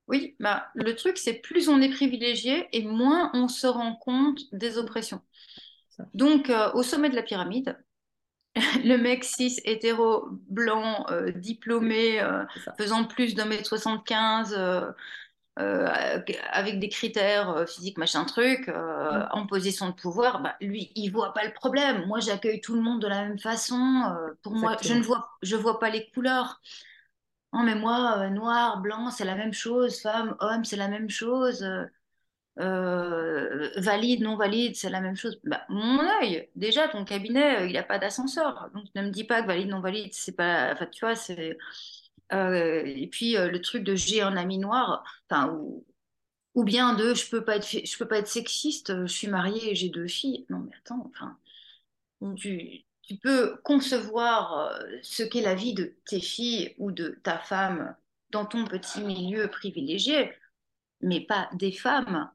[0.07, 4.39] Oui, bah, le truc, c'est plus on est privilégié et moins on se rend compte
[4.51, 5.21] des oppressions.
[6.13, 7.77] Donc, euh, au sommet de la pyramide,
[8.85, 12.43] le mec cis, hétéro, blanc, euh, diplômé, euh,
[12.77, 14.55] faisant plus d'un mètre 75,
[15.57, 19.27] avec des critères physiques, machin truc, mm.
[19.31, 22.05] en position de pouvoir, bah, lui, il voit pas le problème.
[22.05, 24.03] Moi, j'accueille tout le monde de la même façon.
[24.43, 26.61] pour moi, je ne vois, je vois pas les couleurs.
[27.55, 31.09] Non, mais moi, euh, noir, blanc, c'est la même chose, femme, homme, c'est la même
[31.09, 31.85] chose, euh,
[32.59, 35.39] euh, valide, non valide, c'est la même chose.
[35.45, 38.69] Bah, mon œil, déjà, ton cabinet, il n'y a pas d'ascenseur.
[38.75, 40.73] Donc, ne me dis pas que valide, non valide, c'est pas.
[40.73, 41.57] Enfin, tu vois, c'est.
[42.33, 45.03] et puis, le truc de j'ai un ami noir,
[45.53, 45.85] ou,
[46.55, 49.71] ou bien de je peux pas être, je peux pas être sexiste, je suis mariée
[49.71, 50.45] et j'ai deux filles.
[50.49, 51.37] Non, mais attends, enfin,
[52.37, 57.37] tu tu peux concevoir euh, ce qu'est la vie de tes filles ou de ta
[57.37, 57.95] femme
[58.31, 60.33] dans ton petit milieu privilégié,
[61.01, 62.31] mais pas des femmes.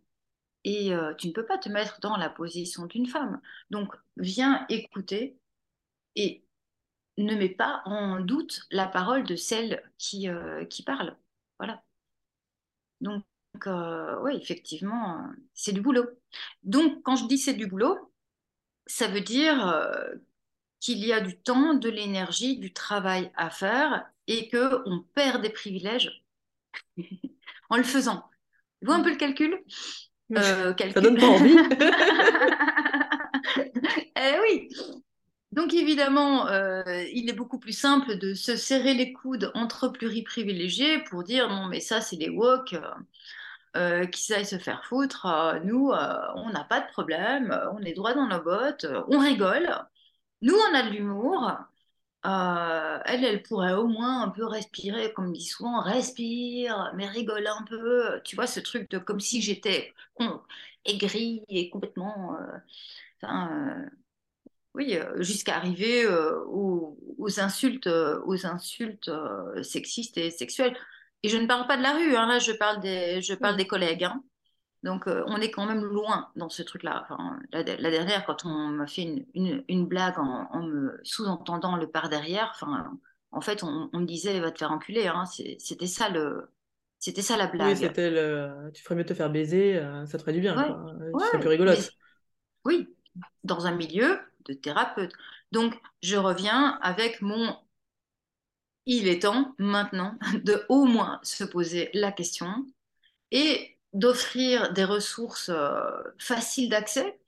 [0.64, 3.40] Et euh, tu ne peux pas te mettre dans la position d'une femme.
[3.70, 5.38] Donc, viens écouter
[6.16, 6.44] et
[7.18, 11.16] ne mets pas en doute la parole de celle qui, euh, qui parle.
[11.59, 11.83] Voilà.
[13.00, 13.24] Donc,
[14.22, 16.06] oui, effectivement, c'est du boulot.
[16.62, 18.12] Donc, quand je dis c'est du boulot,
[18.87, 19.59] ça veut dire
[20.81, 25.43] qu'il y a du temps, de l'énergie, du travail à faire et que on perd
[25.43, 26.25] des privilèges
[27.71, 28.25] en le faisant.
[28.81, 29.62] Vous voyez un peu le calcul,
[30.37, 30.95] euh, calcul.
[30.95, 31.57] Ça donne pas envie.
[34.16, 34.69] eh oui.
[35.53, 41.01] Donc évidemment, euh, il est beaucoup plus simple de se serrer les coudes entre pluriprivilégiés
[41.01, 42.77] pour dire non mais ça c'est les woke,
[43.77, 45.27] euh, qui savent se faire foutre.
[45.27, 45.90] Euh, nous,
[46.37, 49.69] on n'a pas de problème, on est droit dans nos bottes, on rigole.
[50.42, 51.53] Nous, on a de l'humour.
[52.24, 57.64] elle, elle pourrait au moins un peu respirer, comme dit souvent, respire, mais rigole un
[57.64, 58.20] peu.
[58.24, 59.94] Tu vois, ce truc de comme si j'étais
[60.85, 62.37] aigrie et complètement
[64.74, 69.11] oui, euh, jusqu'à arriver euh, aux, insultes, euh, aux insultes
[69.62, 70.76] sexistes et sexuelles.
[71.22, 73.57] Et je ne parle pas de la rue, hein, là je parle des, je parle
[73.57, 74.05] des collègues.
[74.05, 74.22] Hein.
[74.83, 77.03] Donc on est quand même loin dans ce truc-là.
[77.03, 79.03] Enfin, la, dernière, quand on m'a fait
[79.35, 82.90] une, une, blague en, me sous-entendant le par derrière, enfin,
[83.31, 85.07] en fait on, me disait va te faire enculer.
[85.07, 85.25] Hein.
[85.59, 86.51] C'était ça le,
[86.99, 87.69] c'était ça la blague.
[87.69, 88.71] Oui, c'était le...
[88.73, 90.57] tu ferais mieux de te faire baiser, ça te ferait du bien.
[90.57, 91.38] Ouais, quoi.
[91.38, 91.90] plus rigolote.
[92.64, 92.88] Oui,
[93.45, 95.12] dans un milieu de thérapeute.
[95.53, 97.57] Donc, je reviens avec mon
[98.87, 102.66] il est temps maintenant de au moins se poser la question
[103.31, 105.81] et d'offrir des ressources euh,
[106.18, 107.18] faciles d'accès.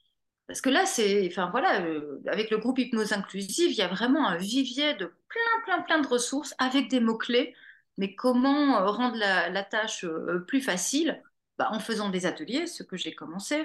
[0.47, 3.89] Parce que là, c'est, enfin voilà, euh, avec le groupe hypnose inclusive, il y a
[3.89, 7.55] vraiment un vivier de plein, plein, plein de ressources avec des mots-clés.
[7.99, 10.07] Mais comment euh, rendre la, tâche
[10.47, 11.23] plus facile?
[11.59, 13.57] Bah, En faisant des ateliers, ce que j'ai commencé,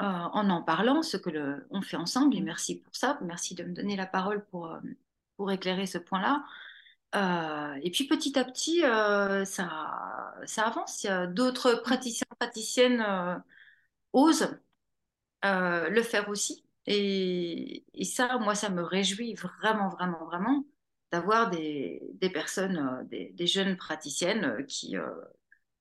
[0.00, 2.36] euh, en en parlant, ce que le, on fait ensemble.
[2.36, 3.18] Et merci pour ça.
[3.22, 4.76] Merci de me donner la parole pour,
[5.36, 6.44] pour éclairer ce point-là.
[7.16, 8.80] Euh, et puis petit à petit,
[9.46, 11.06] ça, ça avance.
[11.30, 13.04] D'autres praticiens, praticiennes
[14.12, 14.58] osent
[15.42, 16.64] le faire aussi.
[16.86, 20.64] Et, ça, moi, ça me réjouit vraiment, vraiment, vraiment
[21.12, 24.96] d'avoir des, des, personnes, des, des, jeunes praticiennes qui,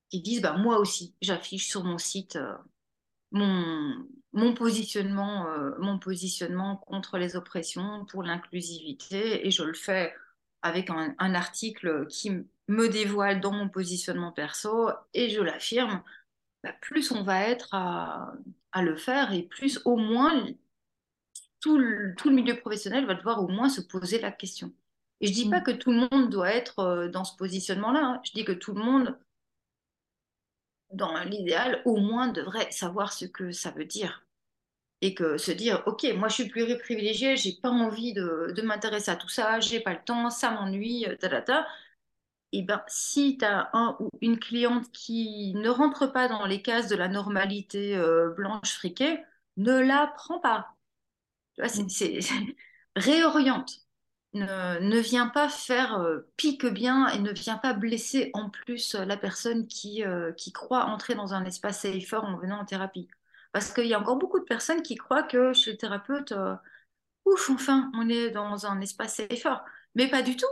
[0.09, 2.37] qui disent bah, Moi aussi, j'affiche sur mon site
[3.31, 10.13] mon, mon positionnement, euh, mon positionnement contre les oppressions, pour l'inclusivité, et je le fais
[10.61, 12.31] avec un, article qui
[12.67, 16.03] me dévoile dans mon positionnement perso, et je l'affirme,
[16.63, 18.33] bah, plus on va être à,
[18.71, 20.45] à, le faire, et plus au moins
[21.61, 24.73] tout le, tout le, milieu professionnel va devoir au moins se poser la question.
[25.21, 25.63] Et je dis pas mm.
[25.63, 28.21] que tout le monde doit être euh, dans ce positionnement-là, hein.
[28.23, 29.17] je dis que tout le monde
[30.91, 34.25] dans l'idéal, au moins devrait savoir ce que ça veut dire.
[35.01, 39.11] Et que se dire, OK, moi je suis pluriprivilégiée, j'ai pas envie de, de m'intéresser
[39.11, 41.67] à tout ça, j'ai pas le temps, ça m'ennuie, ta,
[42.51, 46.61] Et ben, si tu as un ou une cliente qui ne rentre pas dans les
[46.61, 49.23] cases de la normalité euh, blanche friquée,
[49.57, 50.69] ne la prends pas.
[51.67, 52.19] C'est
[52.95, 53.89] réoriente
[54.33, 58.95] ne, ne vient pas faire euh, pique bien et ne vient pas blesser en plus
[58.95, 62.65] euh, la personne qui, euh, qui croit entrer dans un espace safer en venant en
[62.65, 63.07] thérapie.
[63.51, 66.33] Parce qu'il y a encore beaucoup de personnes qui croient que chez le thérapeute,
[67.25, 69.63] ouf, enfin, on est dans un espace safer.
[69.95, 70.45] Mais pas du tout.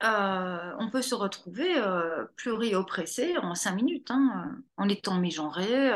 [0.00, 1.74] On peut se retrouver
[2.36, 5.92] pluri-oppressé en cinq minutes, hein, en étant mégenré,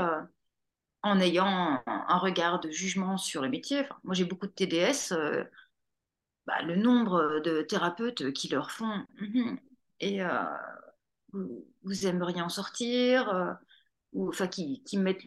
[1.03, 3.85] en ayant un regard de jugement sur le métier.
[4.05, 5.15] moi, j'ai beaucoup de TDS
[6.47, 9.59] bah, le nombre de thérapeutes qui leur font mhm,
[10.01, 10.43] et euh,
[11.33, 13.53] vous, aimeriez en sortir euh,
[14.13, 15.25] ou enfin qui, qui mettent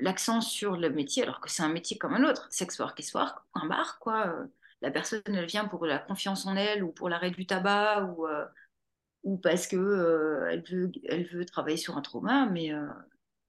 [0.00, 3.04] l'accent sur le métier alors que c'est un métier comme un autre sex work et
[3.14, 4.34] work un bar quoi
[4.86, 8.26] la personne elle vient pour la confiance en elle ou pour l'arrêt du tabac ou
[8.26, 8.44] euh,
[9.22, 12.70] ou parce que elle veut elle veut travailler sur un trauma mais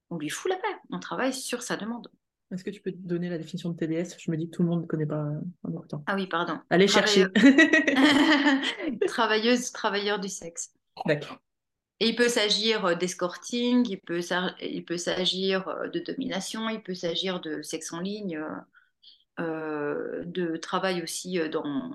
[0.10, 2.10] on lui fout la paix on travaille sur sa demande
[2.52, 4.70] est-ce que tu peux donner la définition de TDS Je me dis que tout le
[4.70, 6.02] monde ne connaît pas en écoutant.
[6.08, 6.58] Ah oui, pardon.
[6.70, 7.26] Allez chercher.
[9.08, 10.72] Travailleuse, travailleur du sexe.
[11.06, 11.42] D'accord.
[12.00, 17.42] Et il peut s'agir euh, d'escorting, il peut, s'agir euh, de domination, il peut s'agir
[17.42, 18.50] de sexe en ligne, euh,
[19.38, 21.92] de travail aussi dans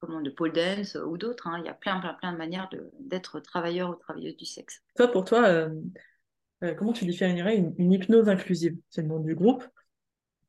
[0.00, 1.46] comment, de pole dance ou d'autres.
[1.46, 1.58] Hein.
[1.60, 2.68] Il y a plein, plein, plein de manières
[3.00, 4.82] d'être travailleur ou travailleuse du sexe.
[4.96, 5.68] Toi, pour toi,
[6.76, 8.76] comment tu définirais une, une hypnose inclusive?
[8.88, 9.64] C'est le nom du groupe.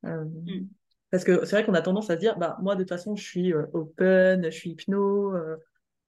[0.05, 0.67] Euh, mm.
[1.09, 3.15] Parce que c'est vrai qu'on a tendance à se dire, bah, moi, de toute façon,
[3.15, 5.57] je suis euh, open, je suis hypno, euh,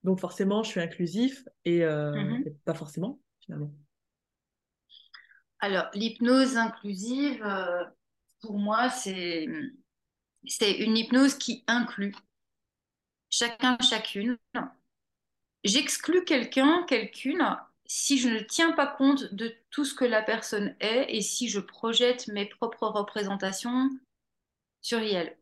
[0.03, 2.47] donc forcément, je suis inclusif, mm-hmm.
[2.47, 3.73] et, pas forcément, finalement.
[5.59, 7.45] Alors, l'hypnose inclusive,
[8.41, 9.47] pour moi, c'est
[10.47, 12.15] c'est une hypnose qui inclut
[13.29, 14.37] chacun, chacune.
[15.63, 17.43] J'exclus quelqu'un, quelqu'une,
[17.85, 21.49] si je ne tiens pas compte de tout ce que la personne est et si
[21.49, 23.89] je projette mes propres représentations
[24.81, 25.37] sur elle.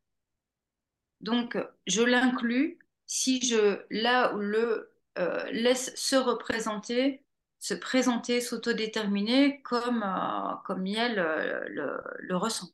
[1.21, 7.21] Donc, je l'inclus si je là le euh, laisse se représenter,
[7.59, 12.69] se présenter, s'autodéterminer comme, euh, Yel euh, le, le, ressent.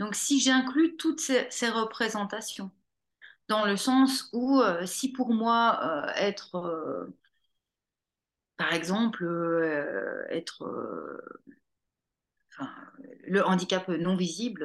[0.00, 2.72] Donc, si j'inclus toutes ces, représentations,
[3.48, 7.14] dans le sens où, euh, si pour moi, euh, être, euh,
[8.56, 9.24] par exemple,
[10.30, 10.64] être
[13.24, 14.64] le handicap non visible,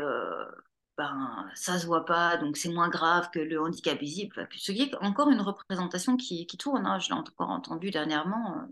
[0.98, 4.48] ben, ça se voit pas, donc c'est moins grave que le handicap visible.
[4.56, 8.68] Ce qui est encore une représentation qui, tourne, hein, je l'ai encore entendu dernièrement.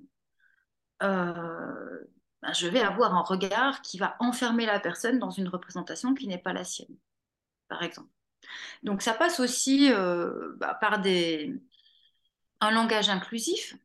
[2.44, 6.28] Ben, je vais avoir un regard qui va enfermer la personne dans une représentation qui
[6.28, 6.96] n'est pas la sienne,
[7.70, 8.10] par exemple.
[8.84, 11.56] Donc ça passe aussi euh, bah, par des...
[12.62, 13.76] un langage inclusif,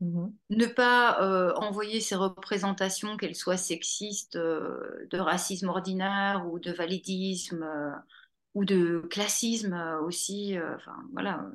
[0.00, 0.26] Mmh.
[0.50, 6.72] Ne pas euh, envoyer ces représentations, qu'elles soient sexistes, euh, de racisme ordinaire ou de
[6.72, 7.64] validisme
[8.54, 10.58] ou de classisme aussi.
[10.76, 11.46] Enfin voilà.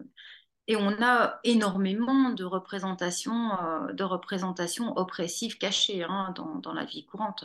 [0.70, 3.50] Et on a énormément de représentations,
[3.92, 7.44] de représentations oppressives cachées hein, dans, la vie courante.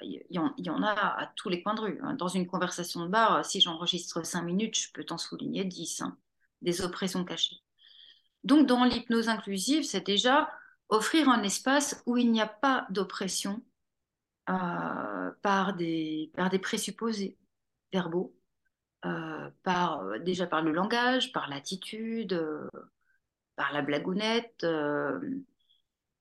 [0.00, 2.00] Il y, y, en a à tous les coins de rue.
[2.04, 2.14] Hein.
[2.14, 6.16] Dans une conversation de bar, si j'enregistre 5 minutes, je peux t'en souligner 10, hein,
[6.60, 7.56] des oppressions cachées.
[8.44, 10.52] Donc, dans l'hypnose inclusive, c'est déjà
[10.88, 13.60] offrir un espace où il n'y a pas d'oppression
[14.48, 16.30] euh, par des
[16.62, 17.36] présupposés
[17.92, 18.36] verbaux,
[19.04, 22.68] euh, par, euh, déjà par le langage, par l'attitude, euh,
[23.56, 24.64] par la blagounette,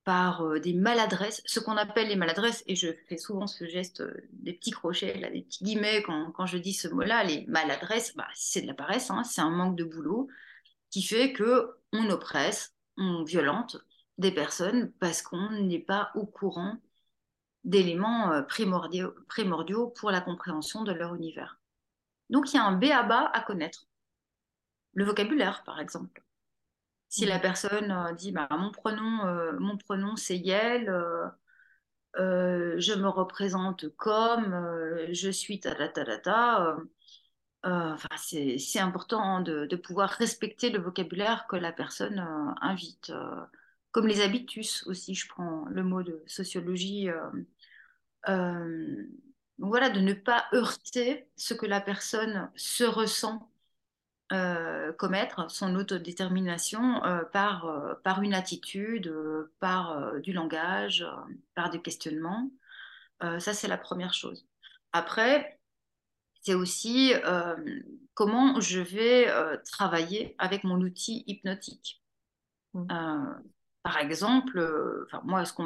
[0.04, 4.54] par des maladresses, ce qu'on appelle les maladresses, et je fais souvent ce geste des
[4.54, 8.62] petits crochets, des petits guillemets quand, quand je dis ce mot-là, les maladresses, bah, c'est
[8.62, 10.28] de la paresse, hein, c'est un manque de boulot
[10.90, 13.78] qui fait que on oppresse, on violente
[14.18, 16.78] des personnes parce qu'on n'est pas au courant
[17.64, 21.61] d'éléments primordiaux pour la compréhension de leur univers.
[22.32, 23.88] Donc il y a un B à bas à connaître.
[24.94, 26.24] Le vocabulaire, par exemple.
[27.12, 27.42] Si la mmh.
[27.42, 30.90] personne euh, dit bah, mon pronom, euh, mon pronom c'est Yel,
[32.18, 34.56] euh, je me représente comme,
[35.12, 36.78] je suis ta ta ta ta,
[37.64, 42.26] enfin, c'est important de, de, pouvoir respecter le vocabulaire que la personne
[42.62, 43.12] invite.
[43.92, 47.10] Comme les habitus aussi, je prends le mot de sociologie.
[49.62, 53.48] Donc voilà, de ne pas heurter ce que la personne se ressent
[54.98, 57.02] commettre, son autodétermination,
[57.34, 59.14] par, par une attitude,
[59.60, 61.06] par du langage,
[61.54, 62.50] par des questionnements.
[63.22, 64.48] ça, c'est la première chose.
[64.94, 65.60] Après,
[66.42, 67.56] c'est aussi euh,
[68.14, 72.02] comment je vais euh, travailler avec mon outil hypnotique.
[72.74, 72.88] Mmh.
[72.92, 73.34] Euh,
[73.84, 75.66] par exemple, euh, moi, ce qu'on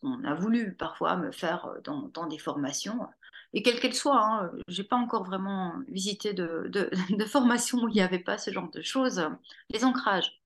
[0.00, 3.06] qu'on a voulu parfois me faire euh, dans, dans des formations,
[3.54, 7.88] et quelles qu'elles soient, hein, j'ai pas encore vraiment visité de, de, de formation où
[7.88, 9.24] il n'y avait pas ce genre de choses,
[9.70, 10.40] les ancrages.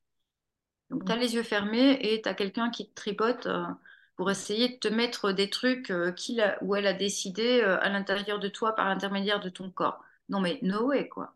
[0.91, 1.21] Donc, tu as mmh.
[1.21, 3.49] les yeux fermés et tu as quelqu'un qui te tripote
[4.17, 7.79] pour essayer de te mettre des trucs euh, qu'il a, où elle a décidé euh,
[7.81, 10.03] à l'intérieur de toi par l'intermédiaire de ton corps.
[10.29, 11.35] Non mais no way quoi.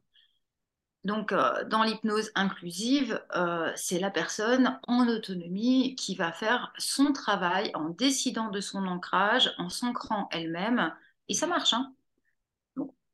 [1.05, 7.13] Donc euh, dans l'hypnose inclusive, euh, c'est la personne en autonomie qui va faire son
[7.13, 10.93] travail en décidant de son ancrage, en s'ancrant elle-même,
[11.31, 11.73] et ça marche.
[11.73, 11.95] Hein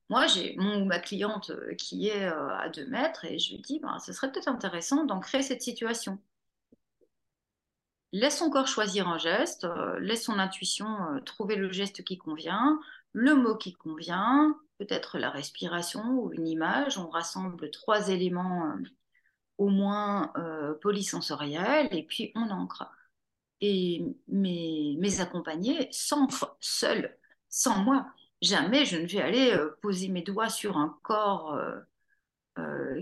[0.09, 3.81] moi, j'ai ma cliente euh, qui est euh, à deux mètres et je lui dis,
[3.81, 6.21] ben, ce serait peut-être intéressant d'ancrer cette situation
[8.13, 10.87] laisse son corps choisir un geste, euh, laisse son intuition
[11.27, 12.81] trouver le geste qui convient,
[13.13, 16.99] le mot qui convient, peut-être la respiration ou une image.
[16.99, 18.75] On rassemble trois éléments
[19.59, 20.33] au moins
[20.81, 22.91] polysensoriels et puis on ancre.
[23.61, 27.19] Et mes, mes accompagnés s'ancrent seuls,
[27.57, 28.07] sans moi.
[28.43, 31.59] Jamais je ne vais aller poser mes doigts sur un corps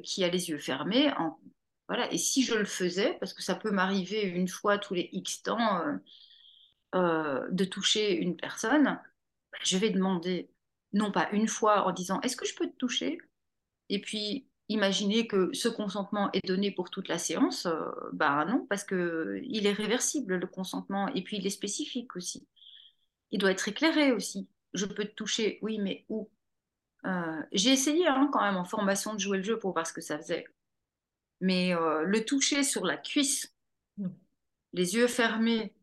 [0.03, 1.13] qui a les yeux fermés
[1.89, 2.11] voilà.
[2.13, 5.43] Et si je le faisais, parce que ça peut m'arriver une fois tous les X
[5.43, 5.97] temps euh,
[6.95, 10.51] euh, de toucher une personne, bah, je vais demander,
[10.93, 13.19] non pas une fois en disant est-ce que je peux te toucher?
[13.91, 18.67] Et puis imaginer que ce consentement est donné pour toute la séance, euh, bah non,
[18.69, 22.47] parce que il est réversible le consentement et puis il est spécifique aussi.
[23.35, 24.49] Il doit être éclairé aussi.
[24.73, 26.31] Je peux te toucher, oui, mais où?
[27.05, 29.93] Euh, J'ai essayé hein, quand même en formation de jouer le jeu pour voir ce
[29.93, 30.47] que ça faisait
[31.41, 33.55] mais euh, le toucher sur la cuisse,
[33.99, 34.09] mm.
[34.73, 35.75] les yeux fermés,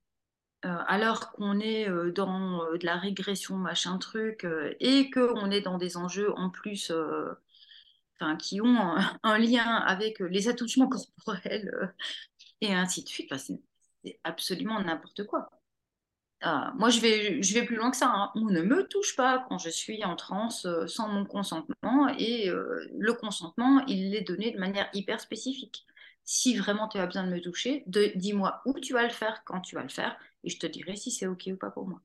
[0.66, 4.46] euh, alors qu'on est euh, dans euh, de la régression, machin truc,
[4.80, 6.92] et qu'on est dans des enjeux en plus
[8.40, 11.94] qui ont un, un, lien avec les attouchements corporels
[12.62, 13.34] et ainsi de suite,
[14.04, 15.50] c'est absolument n'importe quoi.
[16.46, 18.12] Euh, moi, je vais, je vais plus loin que ça.
[18.14, 18.32] Hein.
[18.36, 22.10] On ne me touche pas quand je suis en transe euh, sans mon consentement.
[22.18, 25.86] Et euh, le consentement, il est donné de manière hyper spécifique.
[26.24, 29.62] Si vraiment tu as besoin de me toucher, dis-moi où tu vas le faire, quand
[29.62, 32.00] tu vas le faire, et je te dirai si c'est OK ou pas pour moi.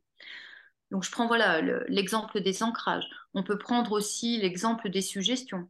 [0.91, 3.09] Donc, je prends voilà l'exemple des ancrages.
[3.34, 5.68] On peut prendre aussi l'exemple des suggestions.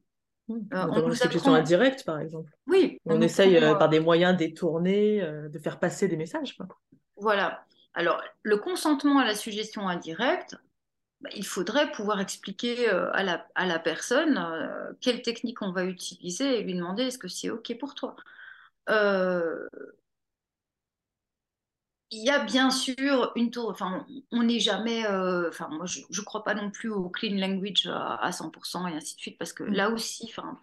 [0.50, 2.50] Euh, on nous suggestions indirectes, par exemple.
[2.66, 3.00] Oui.
[3.04, 6.56] On, essaye euh, par des moyens détournés euh, de faire passer des messages.
[7.16, 7.64] Voilà.
[7.96, 10.56] Alors, le consentement à la suggestion indirecte,
[11.20, 14.38] bah, il faudrait pouvoir expliquer à, la, à, la, personne
[15.00, 18.14] quelle technique on va utiliser et lui demander est-ce que c'est OK pour toi.
[22.10, 26.00] il y a bien sûr une tour, enfin, on n'est jamais, euh, enfin, moi, je
[26.08, 29.52] ne crois pas non plus au clean language à, 100% et ainsi de suite, parce
[29.52, 29.72] que mm.
[29.72, 30.58] là aussi, enfin,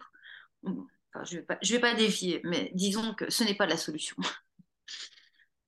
[0.64, 4.16] je ne vais, pas, vais pas défier, mais disons que ce n'est pas la solution.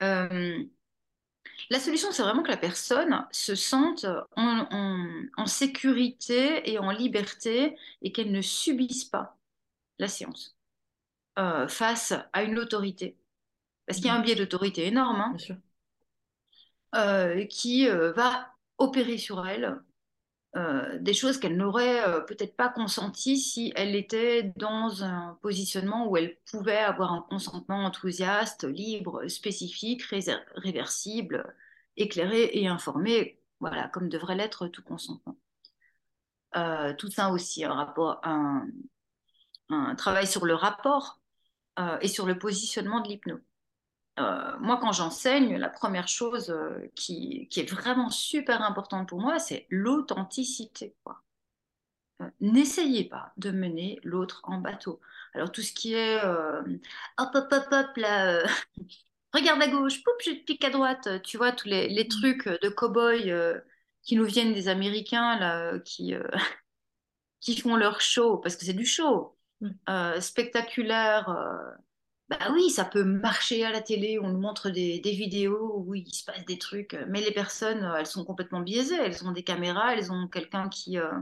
[0.03, 0.63] Euh,
[1.71, 8.13] la solution, c'est vraiment que la personne se sente en, sécurité et en liberté et
[8.13, 9.37] qu'elle ne subisse pas
[9.99, 10.57] la séance
[11.39, 13.17] euh, face à une autorité.
[13.87, 15.21] Parce qu'il y a un biais d'autorité énorme.
[15.21, 15.37] Hein.
[16.95, 19.77] Euh, qui euh, va opérer sur elle
[20.57, 26.17] euh, des choses qu'elle n'aurait peut-être pas consenties si elle était dans un positionnement où
[26.17, 30.03] elle pouvait avoir un consentement enthousiaste, libre, spécifique,
[30.55, 31.55] réversible,
[31.97, 35.37] éclairé et informé, voilà, comme devrait l'être tout consentement.
[36.99, 41.21] tout ça aussi, un, rapport, un travail sur le rapport
[42.01, 43.43] et sur le positionnement de l'hypnose.
[44.19, 49.39] Euh, moi, quand j'enseigne, la première chose euh, qui, est vraiment super importante pour moi,
[49.39, 50.95] c'est l'authenticité.
[52.23, 55.01] Euh, n'essayez pas de mener l'autre en bateau.
[55.35, 58.43] Alors, tout ce qui est hop, hop, hop, hop, là,
[59.35, 62.09] regarde à gauche, poup, je te pique à droite, tu vois, tous les, mm.
[62.09, 63.63] trucs de cow-boy
[64.03, 66.15] qui nous viennent des Américains, là, qui,
[67.41, 70.21] qui font leur show, parce que c'est du show, mm.
[70.21, 71.77] spectaculaire
[72.29, 76.13] bah oui, ça peut marcher à la télé, on nous montre des, vidéos où il
[76.13, 78.97] se passe des trucs, mais les personnes, euh, elles sont complètement biaisées.
[78.97, 81.21] Elles ont des caméras, elles ont quelqu'un qui, euh,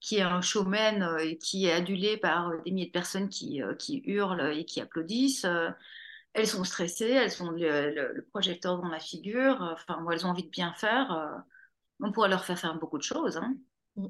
[0.00, 3.60] qui est un showman euh, et qui est adulé par des milliers de personnes qui,
[3.78, 5.46] qui hurlent et qui applaudissent.
[6.34, 10.50] elles sont stressées, elles ont le, projecteur dans la figure, enfin, elles ont envie de
[10.50, 11.44] bien faire.
[12.00, 13.36] on pourrait leur faire faire beaucoup de choses.
[13.36, 13.56] Hein.
[13.96, 14.08] Mm.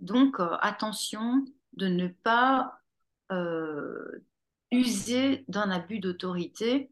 [0.00, 1.44] donc, attention
[1.74, 2.80] de ne pas
[4.72, 6.90] user d'un abus d'autorité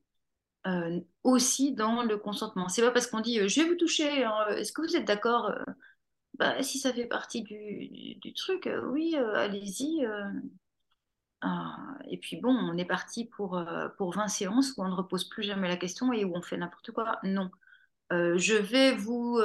[0.67, 2.69] euh, aussi dans le consentement.
[2.69, 5.07] C'est pas parce qu'on dit euh, je vais vous toucher, hein, est-ce que vous êtes
[5.07, 5.65] d'accord euh,
[6.35, 10.07] bah, Si ça fait partie du, du, truc, oui, allez-y.
[12.11, 13.63] et puis bon, on est parti pour,
[13.97, 16.59] pour 20 séances où on ne repose plus jamais la question et où on fait
[16.59, 17.19] n'importe quoi.
[17.23, 17.51] Non.
[18.11, 19.41] je vais vous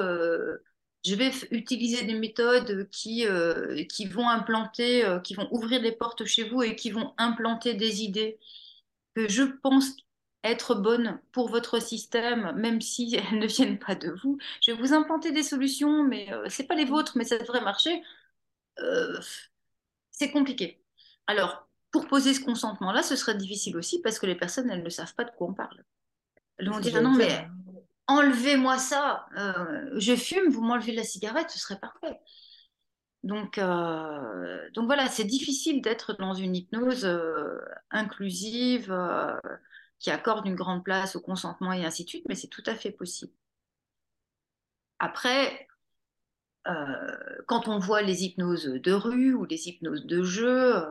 [1.06, 5.92] je vais utiliser des méthodes qui, euh, qui vont implanter, euh, qui vont ouvrir les
[5.92, 8.40] portes chez vous et qui vont implanter des idées
[9.16, 9.96] que je pense
[10.44, 14.40] être bonnes pour votre système, même si elles ne viennent pas de vous.
[14.66, 17.38] Je vais vous implanter des solutions, mais euh, ce n'est pas les vôtres, mais ça
[17.38, 18.02] devrait marcher.
[20.12, 20.82] c'est compliqué.
[21.28, 24.90] Alors, pour poser ce consentement-là, ce serait difficile aussi parce que les personnes, elles ne
[24.90, 25.84] savent pas de quoi on parle.
[26.58, 27.48] Elles vont dire, non, mais
[28.08, 32.20] enlevez-moi ça, euh, je fume, vous m'enlevez la cigarette, ce serait parfait.
[33.24, 38.96] Donc, euh, voilà, c'est difficile d'être dans une hypnose euh, inclusive
[40.00, 42.76] qui accorde une grande place au consentement et ainsi de suite, mais c'est tout à
[42.76, 43.34] fait possible.
[45.00, 45.68] Après,
[47.48, 50.84] quand on voit les hypnoses de rue ou les hypnoses de jeu,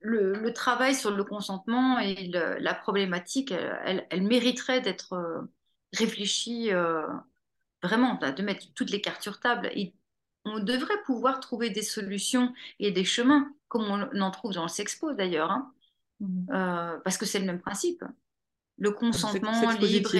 [0.00, 5.42] le, travail sur le consentement et la problématique, elle, mériterait d'être euh,
[5.92, 7.06] réfléchie euh,
[7.82, 9.70] vraiment, de mettre toutes les cartes sur table.
[9.74, 9.94] Et
[10.44, 13.82] on devrait pouvoir trouver des solutions et des chemins, comme
[14.12, 15.72] on en trouve dans le Sexpo d'ailleurs, hein.
[16.20, 16.52] mmh.
[16.52, 18.04] euh, parce que c'est le même principe
[18.78, 20.10] le consentement libre.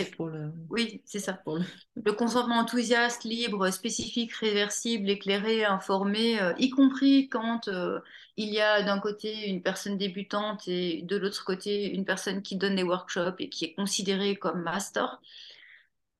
[0.71, 1.43] Oui, c'est ça.
[2.05, 2.13] Le...
[2.13, 8.01] consentement enthousiaste, libre, spécifique, réversible, éclairé, informé, euh, y compris quand euh,
[8.37, 12.57] il y a d'un côté une personne débutante et de l'autre côté une personne qui
[12.57, 15.21] donne des workshops et qui est considérée comme master.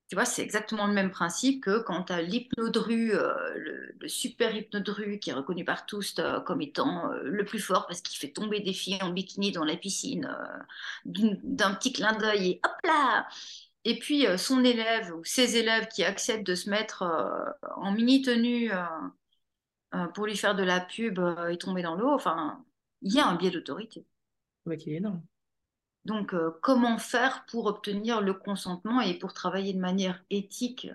[0.09, 3.33] Tu vois, c'est exactement le même principe que quand tu as l'hypnodru, euh,
[3.99, 7.87] le, super hypnodru qui est reconnu par tous euh, comme étant euh, le plus fort
[7.87, 10.33] parce qu'il fait tomber des filles en bikini dans la piscine
[11.05, 13.27] d'un petit clin d'œil et hop là
[13.83, 17.03] Et puis son élève ou ses élèves qui acceptent de se mettre
[17.75, 18.71] en mini tenue
[20.13, 22.63] pour lui faire de la pub et tomber dans l'eau, enfin,
[23.01, 24.05] il y a un biais d'autorité.
[24.65, 25.21] Oui, qui est énorme.
[26.07, 30.87] Donc, euh, comment faire pour obtenir le consentement et pour travailler de manière éthique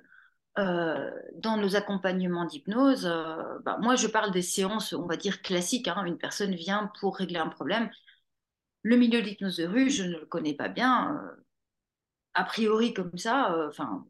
[0.58, 5.42] euh, dans nos accompagnements d'hypnose euh, bah, Moi, je parle des séances, on va dire
[5.42, 5.86] classiques.
[5.88, 6.06] Hein.
[6.06, 7.90] Une personne vient pour régler un problème.
[8.82, 11.20] Le milieu de de rue, je ne le connais pas bien.
[12.34, 14.06] a priori, comme ça, enfin,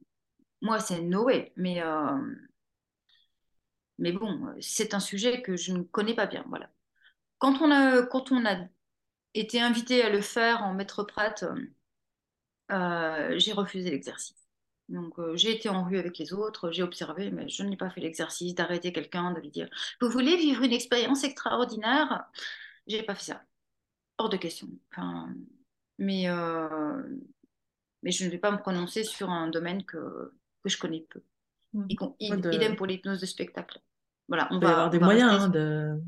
[0.61, 1.83] moi, c'est Noé, mais,
[3.99, 6.45] mais bon, c'est un sujet que je ne connais pas bien.
[6.49, 6.71] Voilà.
[7.39, 8.57] Quand on a, quand on a
[9.35, 11.45] été invité à le faire en maître prate,
[12.71, 14.37] euh, j'ai refusé l'exercice.
[14.89, 17.91] Donc, euh, j'ai été en rue avec les autres, j'ai observé, mais je n'ai pas
[17.91, 19.69] fait l'exercice d'arrêter quelqu'un, de lui dire
[20.01, 22.25] Vous voulez vivre une expérience extraordinaire?
[22.87, 23.43] J'ai pas fait ça.
[24.19, 24.69] Hors de question.
[24.91, 25.33] Enfin,
[25.99, 27.03] mais, euh,
[28.03, 31.23] mais je ne vais pas me prononcer sur un domaine que, que je connais peu.
[31.73, 31.87] Mm.
[31.87, 33.81] De- Idem pour l'hypnose de spectacle.
[34.29, 36.03] Voilà, on Il y va, avoir des moyens rester- hein, de...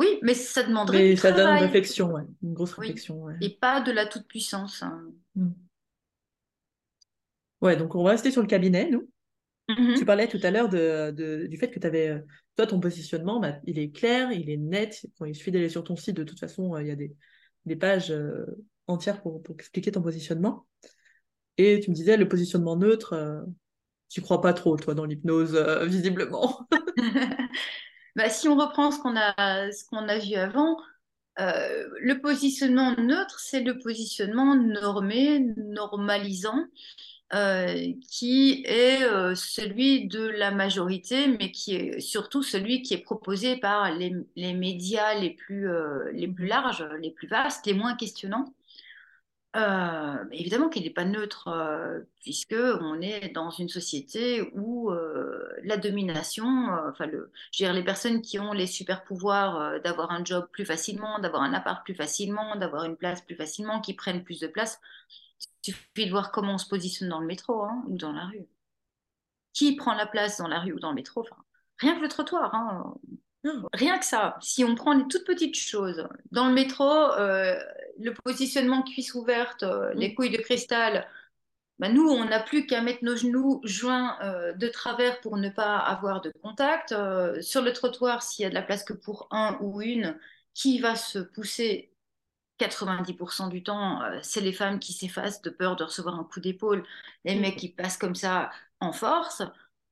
[0.00, 2.22] Oui, mais ça demanderait Mais ça donne une réflexion, ouais.
[2.42, 2.86] Une grosse Oui.
[2.86, 3.34] réflexion, ouais.
[3.42, 4.82] et pas de la toute-puissance.
[4.82, 5.04] hein.
[5.36, 5.50] Mm.
[7.60, 9.06] Ouais, donc on va rester sur le cabinet, nous.
[9.68, 9.94] Mhm.
[9.98, 12.24] Tu parlais tout à l'heure de, de- du fait que tu avais,
[12.56, 15.04] toi, ton positionnement, bah, il est clair, il est net.
[15.18, 17.14] Quand il suffit d'aller sur ton site, de toute façon, euh, il y a des,
[17.66, 18.46] des pages euh,
[18.86, 20.66] entières pour, pour expliquer ton positionnement.
[21.58, 23.42] Et tu me disais, le positionnement neutre, euh,
[24.08, 26.66] tu crois pas trop, toi, dans l'hypnose, euh, visiblement.
[28.20, 30.76] Bah, si on reprend ce qu'on a, vu avant,
[31.40, 36.66] euh, le positionnement neutre, c'est le positionnement normé, normalisant,
[37.32, 43.02] euh, qui est euh, celui de la majorité, mais qui est surtout celui qui est
[43.02, 45.66] proposé par les, médias les plus
[46.46, 48.52] larges, les plus vastes, les moins questionnants.
[49.56, 55.48] Euh, évidemment qu'il n'est pas neutre, euh, puisque on est dans une société où euh,
[55.64, 59.80] la domination, euh, enfin le, je veux dire, les personnes qui ont les super pouvoirs
[59.80, 63.80] d'avoir un job plus facilement, d'avoir un appart plus facilement, d'avoir une place plus facilement,
[63.80, 64.80] qui prennent plus de place,
[65.64, 68.26] il suffit de voir comment on se positionne dans le métro hein, ou dans la
[68.26, 68.46] rue.
[69.52, 71.24] Qui prend la place dans la rue ou dans le métro
[71.78, 72.54] Rien que le trottoir.
[72.54, 72.94] hein.
[73.72, 77.58] Rien que ça, si on prend les toutes petites choses, dans le métro, euh,
[77.98, 80.14] le positionnement cuisse ouverte, euh, les Mm.
[80.14, 81.08] couilles de cristal,
[81.78, 85.48] bah, nous, on n'a plus qu'à mettre nos genoux joints euh, de travers pour ne
[85.50, 86.94] pas avoir de contact.
[87.42, 90.18] Sur le trottoir, s'il y a de la place que pour un ou une,
[90.54, 91.92] qui va se pousser
[92.58, 96.84] 90% du temps, c'est les femmes qui s'effacent de peur de recevoir un coup d'épaule,
[97.24, 97.40] les Mm.
[97.40, 99.42] mecs qui passent comme ça en force,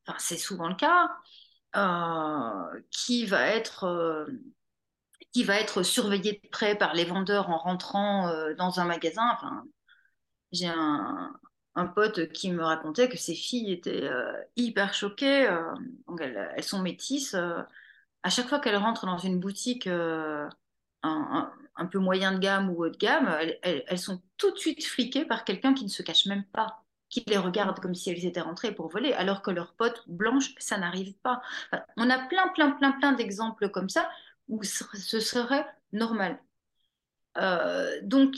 [0.07, 1.11] enfin, c'est souvent le cas,
[2.91, 4.27] qui va être, euh,
[5.33, 9.37] qui va être surveillé de près par les vendeurs en rentrant euh, dans un magasin.
[10.53, 11.35] J'ai un,
[11.95, 15.75] pote qui me racontait que ses filles étaient euh, hyper choquées, euh,
[16.57, 17.35] elles, sont métisses.
[17.35, 17.63] euh,
[18.25, 20.49] à chaque fois qu'elles rentrent dans une boutique euh,
[21.03, 21.53] un,
[21.91, 24.85] peu moyen de gamme ou haut de gamme, elles, elles- elles sont tout de suite
[24.87, 28.27] fliquées par quelqu'un qui ne se cache même pas, qui les regarde comme si elles
[28.27, 31.41] étaient rentrées pour voler, alors que leurs potes blanches, ça n'arrive pas.
[31.97, 34.09] On a plein, plein, plein, plein d'exemples comme ça
[34.49, 36.39] où ce serait normal.
[37.39, 38.35] Euh, donc,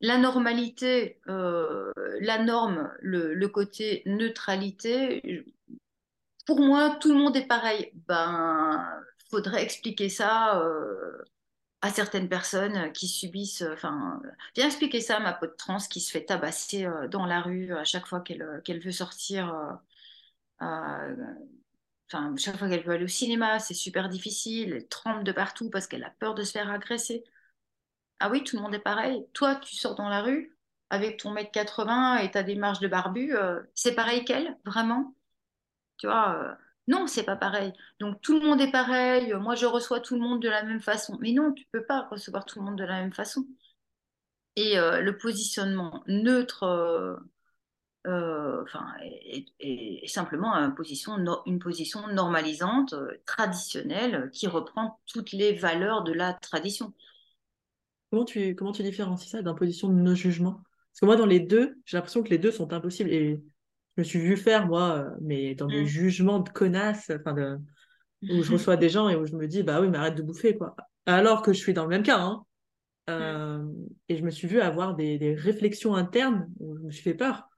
[0.00, 5.44] la normalité, euh, la norme, le, le côté neutralité,
[6.46, 7.90] pour moi, tout le monde est pareil.
[8.06, 8.86] Ben,
[9.30, 11.18] faudrait expliquer ça euh,
[11.82, 13.62] à certaines personnes qui subissent.
[13.72, 14.20] Enfin,
[14.56, 17.72] viens expliquer ça à ma pote trans qui se fait tabasser euh, dans la rue
[17.74, 19.54] à chaque fois qu'elle euh, veut sortir.
[19.54, 19.72] euh,
[20.62, 21.16] euh,
[22.12, 24.72] Enfin, chaque fois qu'elle veut aller au cinéma, c'est super difficile.
[24.74, 27.24] Elle tremble de partout parce qu'elle a peur de se faire agresser.
[28.20, 29.26] Ah oui, tout le monde est pareil.
[29.34, 30.56] Toi, tu sors dans la rue
[30.90, 35.14] avec ton mètre 80 et ta démarche de barbu, euh, c'est pareil qu'elle, vraiment?
[35.98, 36.54] Tu vois, euh,
[36.88, 37.72] non, c'est pas pareil.
[37.98, 39.32] Donc tout le monde est pareil.
[39.34, 41.18] Moi, je reçois tout le monde de la même façon.
[41.20, 43.44] Mais non, tu peux pas recevoir tout le monde de la même façon.
[44.56, 47.16] Et euh, le positionnement neutre, euh,
[48.06, 48.64] euh,
[49.60, 50.74] est, simplement une
[51.58, 52.94] position, normalisante,
[53.26, 56.94] traditionnelle, qui reprend toutes les valeurs de la tradition.
[58.10, 60.52] Comment tu, comment tu différencies ça d'un position de non-jugement?
[60.52, 63.10] Parce que moi, dans les deux, j'ai l'impression que les deux sont impossibles.
[63.96, 65.86] Je me suis vue faire, moi, euh, mais dans des Mm.
[65.86, 67.58] jugements de connasses, enfin, de,
[68.28, 70.22] où je reçois des gens et où je me dis, bah oui, mais arrête de
[70.22, 70.76] bouffer, quoi.
[71.06, 72.44] Alors que je suis dans le même cas, hein.
[73.08, 73.64] Euh,
[74.08, 77.14] et je me suis vue avoir des, des réflexions internes où je me suis fait
[77.14, 77.48] peur,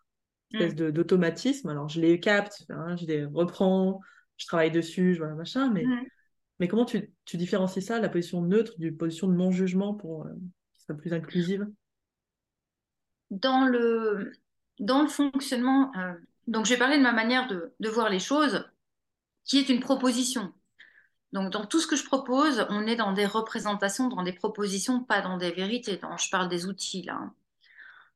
[0.53, 0.77] une espèce Mm.
[0.77, 1.69] de, d'automatisme.
[1.71, 4.01] Alors, je les capte, hein, je les reprends,
[4.37, 5.85] je travaille dessus, je vois machin, mais,
[6.61, 10.31] mais comment tu, tu différencies ça, la position neutre, du position de non-jugement pour euh,
[10.75, 11.67] qui soit plus inclusive?
[13.31, 14.33] dans le,
[14.81, 16.15] dans le fonctionnement, euh,
[16.47, 18.69] donc je vais parler de ma manière de, voir les choses,
[19.45, 20.53] qui est une proposition.
[21.33, 25.03] Donc dans tout ce que je propose, on est dans des représentations, dans des propositions,
[25.05, 25.97] pas dans des vérités.
[25.99, 27.15] Dans- je parle des outils là.
[27.15, 27.35] hein.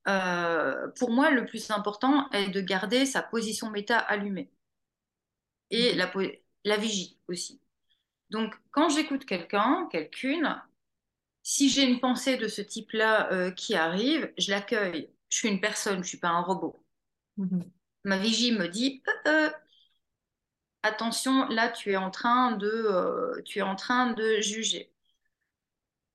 [0.08, 4.50] Euh, pour moi, le plus important est de garder sa position méta allumée
[5.70, 6.12] et la,
[6.64, 7.60] la vigie aussi.
[8.30, 10.60] Donc quand j'écoute quelqu'un, quelqu'une,
[11.42, 15.10] si j'ai une pensée de ce type-là euh, qui arrive, je l'accueille.
[15.32, 16.84] Je suis une personne, je suis pas un robot.
[17.38, 17.64] Mhm.
[18.04, 19.50] ma vigie me dit euh,
[20.82, 24.92] attention, là tu es en train de, tu es en train de juger.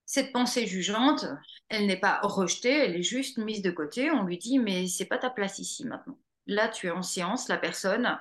[0.06, 1.26] Cette pensée jugeante,
[1.70, 4.12] elle n'est pas rejetée, elle est juste mise de côté.
[4.12, 6.20] On lui dit mais c'est pas ta place ici maintenant.
[6.46, 8.20] Là tu es en séance, la personne,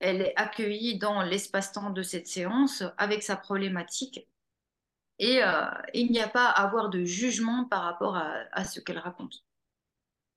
[0.00, 4.28] elle est accueillie dans l'espace-temps de cette séance avec sa problématique
[5.18, 5.64] et euh,
[5.94, 9.45] il n'y a pas à avoir de jugement par rapport à, ce qu'elle raconte.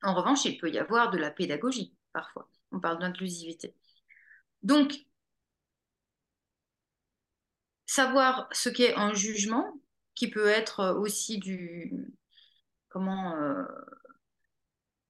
[0.02, 2.50] En revanche, il peut y avoir de la pédagogie parfois.
[2.72, 3.76] On parle d'inclusivité.
[4.64, 4.94] Donc,
[7.86, 9.80] savoir ce qu'est un jugement,
[10.20, 11.94] qui peut être aussi du
[12.90, 13.64] comment euh,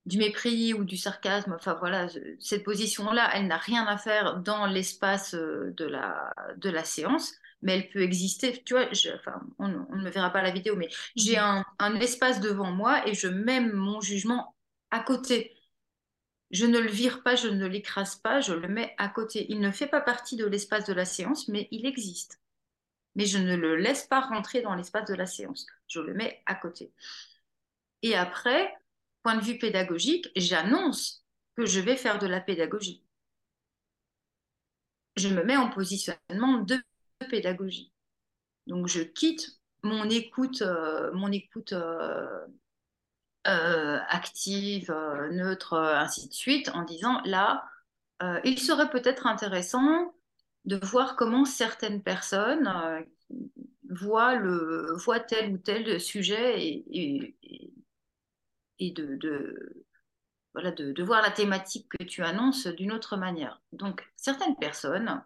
[0.06, 1.54] du mépris ou du sarcasme.
[1.54, 2.08] Enfin voilà,
[2.40, 7.34] cette position-là, elle n'a rien à faire dans l'espace euh, de la, de la séance,
[7.64, 8.62] mais elle peut exister.
[8.64, 8.86] Tu vois,
[9.16, 11.64] enfin, on, ne me verra pas la vidéo, mais j'ai mhm.
[11.80, 14.56] un, espace devant moi et je mets mon jugement
[14.92, 15.56] à côté.
[16.52, 19.46] Je ne le vire pas, je ne l'écrase pas, je le mets à côté.
[19.50, 22.42] Il ne fait pas partie de l'espace de la séance, mais il existe.
[23.16, 25.68] Mais je ne le laisse pas rentrer dans l'espace de la séance.
[25.88, 26.92] Je le mets à côté.
[28.02, 28.74] Et après,
[29.24, 31.26] point de vue pédagogique, j'annonce
[31.56, 33.04] que je vais faire de la pédagogie.
[35.18, 36.82] Je me mets en positionnement de
[37.30, 37.92] pédagogie.
[38.68, 42.46] Donc je quitte mon écoute, euh, mon écoute euh,
[43.48, 44.92] euh, active,
[45.32, 47.66] neutre, ainsi de suite, en disant là,
[48.44, 50.14] il serait peut-être intéressant
[50.66, 52.70] de voir comment certaines personnes
[53.90, 57.36] voient, le, voient tel ou tel sujet et,
[58.80, 59.86] et de,
[60.54, 63.62] voilà, de, voir la thématique que tu annonces d'une autre manière.
[63.72, 65.24] Donc, certaines personnes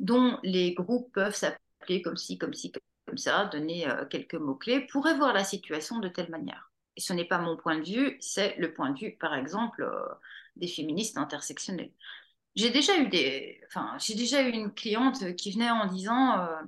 [0.00, 2.72] dont les groupes peuvent s'appeler comme ci, comme ci,
[3.06, 6.70] comme ça, donner euh, quelques mots-clés, pourraient voir la situation de telle manière.
[6.96, 10.14] Ce n'est pas mon point de vue, c'est le point de vue, par exemple, euh,
[10.56, 11.92] des féministes intersectionnelles.
[12.54, 16.62] J'ai déjà eu des, enfin, j'ai déjà eu une cliente qui venait en disant, euh,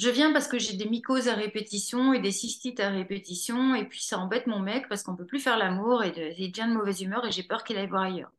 [0.00, 3.84] je viens parce que j'ai des mycoses à répétition et des cystites à répétition, et
[3.84, 6.74] puis ça embête mon mec parce qu'on peut plus faire l'amour et il devient de
[6.76, 8.32] mauvaise humeur et j'ai peur qu'il aille voir ailleurs.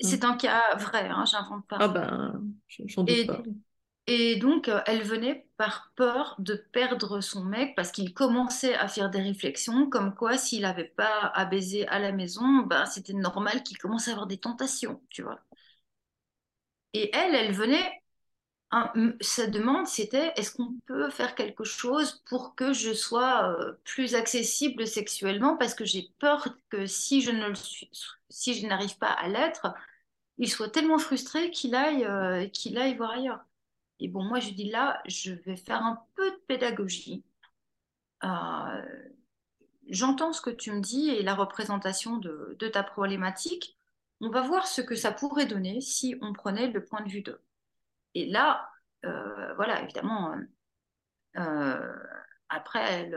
[0.00, 0.26] C'est mm.
[0.26, 1.78] un cas vrai, hein, j'invente pas.
[1.80, 3.42] Ah ben, j'en doute et, pas.
[4.08, 8.88] Et donc, euh, elle venait par peur de perdre son mec parce qu'il commençait à
[8.88, 13.12] faire des réflexions comme quoi s'il n'avait pas à baiser à la maison, ben, c'était
[13.14, 15.40] normal qu'il commence à avoir des tentations, tu vois.
[16.94, 18.02] Et elle, elle venait
[19.20, 24.14] sa demande, c'était est-ce qu'on peut faire quelque chose pour que je sois euh, plus
[24.14, 25.56] accessible sexuellement?
[25.56, 27.52] Parce que j'ai peur que si je ne
[28.28, 29.68] si je n'arrive pas à l'être,
[30.38, 33.44] il soit tellement frustré qu'il aille, euh, qu'il aille voir ailleurs.
[34.00, 37.24] Et bon, moi je dis là, je vais faire un peu de pédagogie.
[38.24, 39.08] Euh,
[39.88, 43.78] j'entends ce que tu me dis et la représentation de, ta problématique.
[44.20, 47.22] On va voir ce que ça pourrait donner si on prenait le point de vue
[47.22, 47.42] d'eux.
[48.14, 48.70] Et là,
[49.04, 50.34] euh, voilà, évidemment,
[51.36, 51.96] euh,
[52.48, 53.10] après,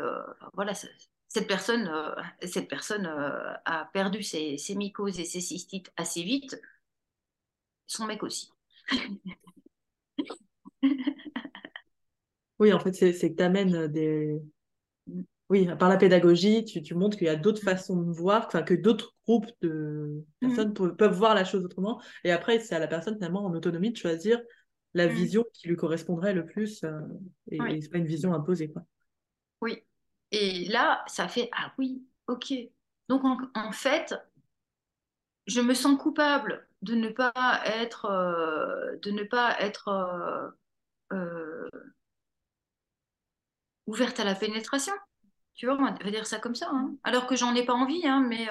[0.53, 1.89] voilà, cette personne,
[2.43, 3.05] cette personne
[3.65, 6.59] a perdu ses, mycoses et ses cystites assez vite.
[7.87, 8.51] Son mec aussi.
[12.59, 14.41] oui, en fait, c'est que tu amènes des.
[15.49, 17.65] Oui, par la pédagogie, tu, tu montres qu'il y a d'autres mm.
[17.65, 20.47] façons de voir, que d'autres groupes de mm.
[20.47, 22.01] personnes peuvent voir la chose autrement.
[22.23, 24.39] Et après, c'est à la personne finalement en autonomie de choisir
[24.93, 26.99] la vision qui lui correspondrait le plus euh,
[27.51, 27.81] et, oui.
[27.81, 28.83] c'est pas une vision imposée quoi.
[29.61, 29.83] Oui.
[30.31, 32.53] Et là, ça fait ah oui, ok.
[33.07, 34.15] Donc en, fait,
[35.47, 40.49] je me sens coupable de ne pas être euh, de ne pas être euh,
[43.87, 44.93] ouverte à la pénétration.
[45.55, 46.69] Tu vois, on va dire ça comme ça.
[46.71, 46.95] Hein.
[47.03, 48.47] Alors que j'en ai pas envie, hein, mais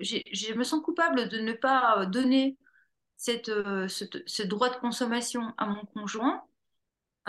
[0.00, 2.56] je me sens coupable de ne pas donner
[3.16, 6.44] cette, euh, ce, droit de consommation à mon conjoint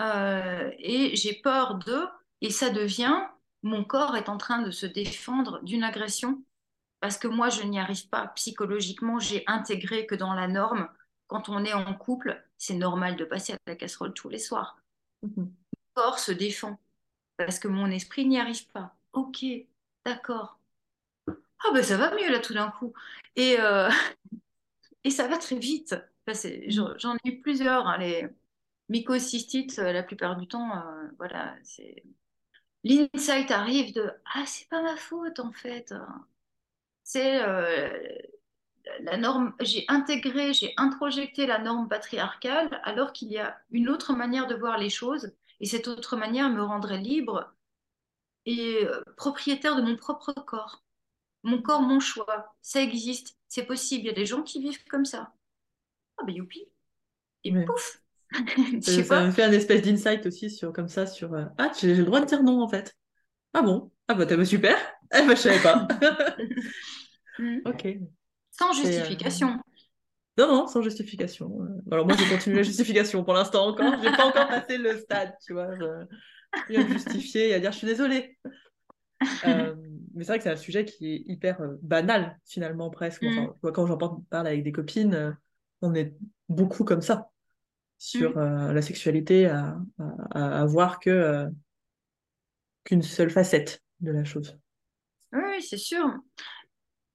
[0.00, 2.04] euh, et j'ai peur de,
[2.40, 3.16] et ça devient,
[3.62, 6.42] mon corps est en train de se défendre d'une agression
[7.00, 9.20] parce que moi, je n'y arrive pas psychologiquement.
[9.20, 10.88] J'ai intégré que dans la norme,
[11.28, 14.80] quand on est en couple, c'est normal de passer à la casserole tous les soirs.
[15.22, 15.32] Mhm.
[15.36, 15.52] Mon
[15.94, 16.78] corps se défend
[17.36, 18.96] parce que mon esprit n'y arrive pas.
[19.12, 19.44] Ok,
[20.04, 20.58] d'accord.
[21.28, 22.92] Ah ben ça va mieux là tout d'un coup.
[23.36, 23.88] Et, euh,
[25.04, 25.94] et ça va très vite.
[26.28, 26.94] Mm.
[26.98, 27.86] J'en ai eu plusieurs.
[27.86, 28.28] Hein, les
[28.88, 32.02] mycocystites, euh, la plupart du temps, euh, voilà, c'est
[32.84, 35.92] l'insight arrive de ah c'est pas ma faute en fait.
[37.04, 37.88] C'est euh,
[39.00, 39.54] la norme.
[39.60, 44.54] J'ai intégré, j'ai introjecté la norme patriarcale alors qu'il y a une autre manière de
[44.54, 47.52] voir les choses et cette autre manière me rendrait libre
[48.46, 48.86] et
[49.16, 50.82] propriétaire de mon propre corps.
[51.42, 54.04] Mon corps, mon choix, ça existe c'est possible.
[54.04, 55.32] Il y a des gens qui vivent comme ça.
[56.18, 56.64] Ah ben youpi.
[57.44, 58.02] Et pouf.
[58.82, 62.00] Ça, me fait un espèce d'insight aussi sur comme ça sur euh, ah j'ai j'ai
[62.00, 62.94] le droit de dire non en fait.
[63.54, 63.90] Ah bon?
[64.06, 64.76] Ah bah t'as bah, super.
[65.14, 65.88] Eh bah je savais pas.
[67.40, 67.60] Mm.
[67.66, 67.86] Ok.
[68.58, 69.58] Sans euh, justification.
[70.36, 71.62] Non, non, sans justification.
[71.62, 73.94] Euh, Alors moi, je continue la justification pour l'instant encore.
[74.02, 75.74] J'ai pas encore passé le stade, tu vois.
[75.76, 75.84] Je...
[76.76, 78.38] A me justifier et à dire je suis désolée.
[79.44, 79.74] Euh,
[80.14, 83.24] mais c'est vrai que c'est un sujet qui est hyper euh, banal, finalement, presque.
[83.24, 83.72] Enfin, Mm.
[83.72, 85.32] quand j'en par- parle avec des copines, euh,
[85.82, 86.14] on est
[86.48, 87.30] beaucoup comme ça
[87.98, 88.72] sur Mm.
[88.72, 89.76] la sexualité, à,
[90.30, 91.48] à, à voir que
[92.84, 94.56] qu'une seule facette de la chose.
[95.32, 96.06] Oui, c'est sûr.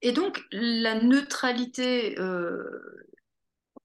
[0.04, 3.08] Et donc, la neutralité euh,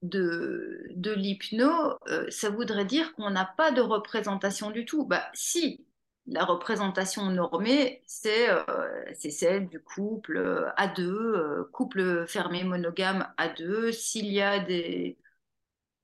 [0.03, 5.07] de, l'hypno, euh, ça voudrait dire qu'on n'a pas de représentation du tout.
[5.07, 5.87] Bah, si,
[6.27, 13.93] la représentation normée, c'est euh, celle du couple à deux, couple fermé monogame à deux.
[13.93, 15.17] S'il y a des,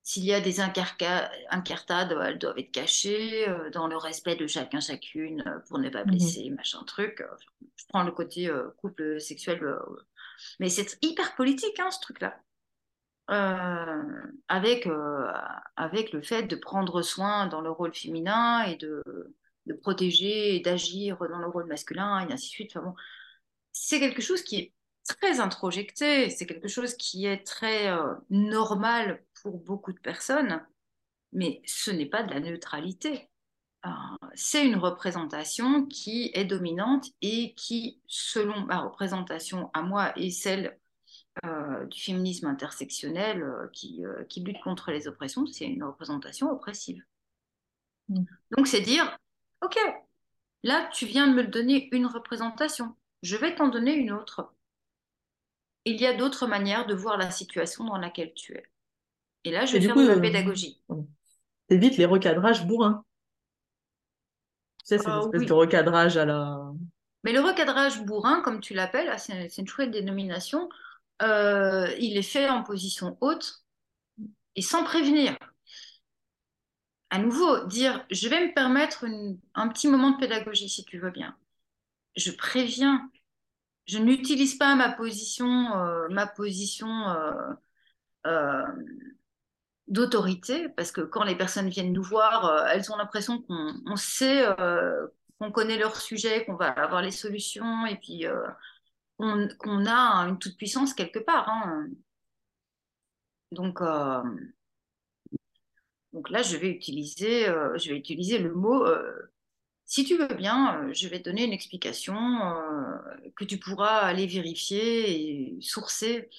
[0.05, 4.81] s'il y a des incartades, elles doivent être cachées euh, dans le respect de chacun,
[4.81, 6.11] chacune, euh, pour ne pas Mhm.
[6.11, 7.21] blesser, machin truc.
[7.23, 7.27] Euh,
[7.77, 9.79] Je prends le côté euh, couple sexuel, euh,
[10.61, 12.39] mais c'est hyper politique, hein, ce truc-là.
[14.49, 14.87] Avec,
[15.77, 19.03] avec le fait de prendre soin dans le rôle féminin et de,
[19.67, 22.77] de protéger et d'agir dans le rôle masculin, et ainsi de suite.
[22.77, 22.95] Enfin bon,
[23.73, 24.73] c'est quelque chose qui est
[25.09, 27.91] très introjecté, c'est quelque chose qui est très
[28.29, 30.67] normal pour beaucoup de personnes,
[31.33, 33.31] mais ce n'est pas de la neutralité.
[33.87, 33.91] Euh,
[34.35, 40.79] c'est une représentation qui est dominante et qui, selon ma représentation à moi et celle
[41.45, 46.49] euh, du féminisme intersectionnel euh, qui, euh, qui lutte contre les oppressions, c'est une représentation
[46.51, 47.03] oppressive.
[48.09, 48.25] Mm.
[48.57, 49.19] Donc c'est dire,
[49.61, 49.77] ok,
[50.63, 54.55] là tu viens de me donner une représentation, je vais t'en donner une autre.
[55.85, 58.65] Il y a d'autres manières de voir la situation dans laquelle tu es.
[59.45, 60.81] Et là, je vais faire coup, de la euh, pédagogie.
[61.69, 63.05] t'évites les recadrages bourrins.
[64.79, 65.47] Tu sais, cette Euh, espèce oui.
[65.47, 66.73] de recadrage à la...
[67.25, 70.69] Mais le recadrage bourrin, comme tu l'appelles, ah, c'est c'est une chouette dénomination,
[71.23, 73.65] euh, il est fait en position haute
[74.57, 75.37] et sans prévenir.
[77.11, 80.99] À nouveau, dire je vais me permettre une- un petit moment de pédagogie si tu
[80.99, 81.37] veux bien.
[82.17, 83.11] Je préviens.
[83.87, 86.89] Je n'utilise pas ma position, euh, ma position
[89.89, 93.97] d'autorité parce que quand les personnes viennent nous voir, euh, elles ont l'impression qu'on on
[93.97, 95.07] sait, euh,
[95.39, 98.47] qu'on connaît leur sujet, qu'on va avoir les solutions et puis euh,
[99.19, 101.49] qu'on a une toute puissance quelque part.
[101.49, 101.87] hein.
[103.53, 104.23] Donc, euh,
[106.13, 108.85] donc là, je vais utiliser, je vais utiliser le mot.
[109.85, 112.15] si tu veux bien, je vais donner une explication
[113.37, 116.31] que tu pourras aller vérifier et sourcer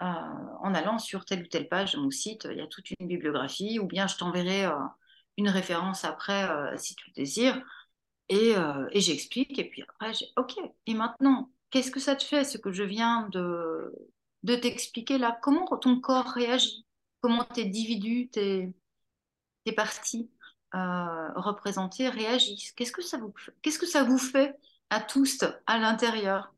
[0.00, 2.46] en allant sur telle ou telle page de mon site.
[2.50, 4.74] Il y a toute une bibliographie, ou bien je t'enverrai euh,
[5.36, 7.60] une référence après euh, si tu le désires.
[8.28, 9.58] Et, euh, et j'explique.
[9.58, 10.54] Et puis après, j'ai OK.
[10.86, 13.92] Et maintenant, qu'est-ce que ça te fait, ce que je viens de,
[14.44, 15.38] t'expliquer là?
[15.42, 16.86] Comment ton corps réagit?
[17.20, 18.72] Comment tes individus, tes,
[19.76, 20.30] parties
[20.72, 22.72] représentées réagissent?
[22.72, 22.92] Qu'est-ce
[23.62, 24.54] qu'est-ce que ça vous fait
[24.90, 26.52] à tous à l'intérieur?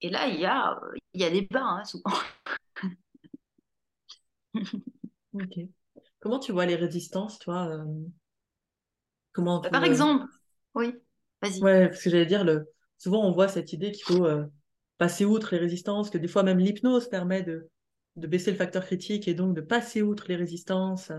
[0.00, 0.78] Et là, il y a,
[1.12, 2.12] il y a débat, hein, souvent.
[5.34, 5.58] Ok.
[6.20, 7.84] Comment tu vois les résistances, toi euh,
[9.32, 9.86] Comment Par le...
[9.86, 10.26] exemple,
[10.74, 10.94] oui,
[11.42, 11.60] vas-y.
[11.62, 12.68] Ouais, parce que j'allais dire, le...
[12.96, 14.46] souvent on voit cette idée qu'il faut euh,
[14.96, 17.68] passer outre les résistances, que des fois même l'hypnose permet de,
[18.16, 21.12] de baisser le facteur critique et donc de passer outre les résistances.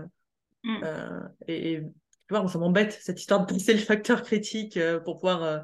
[0.62, 0.80] Mm.
[0.84, 5.00] Euh, et, et, tu vois, ça m'embête cette histoire de passer le facteur critique euh,
[5.00, 5.58] pour pouvoir euh,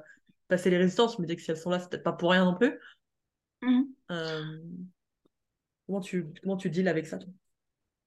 [0.48, 1.16] passer les résistances.
[1.16, 2.78] Je me dis que si elles sont là, c'est peut-être pas pour rien non plus.
[3.62, 3.82] Mm.
[4.10, 4.58] Euh,
[5.86, 7.28] comment tu, comment tu deals avec ça, toi?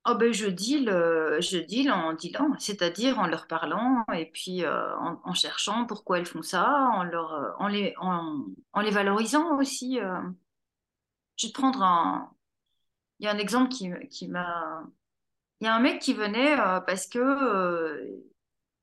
[0.05, 4.63] Oh ben je deal, euh, je deal en dealant, c'est-à-dire en leur parlant et puis
[4.63, 8.91] euh, en, en cherchant pourquoi elles font ça, en, leur, en, les, en, en les
[8.91, 9.99] valorisant aussi.
[11.35, 12.33] Je vais te prendre un...
[13.19, 14.83] Il y a un exemple qui, qui m'a...
[15.59, 16.55] Il y a un mec qui venait
[16.87, 18.23] parce que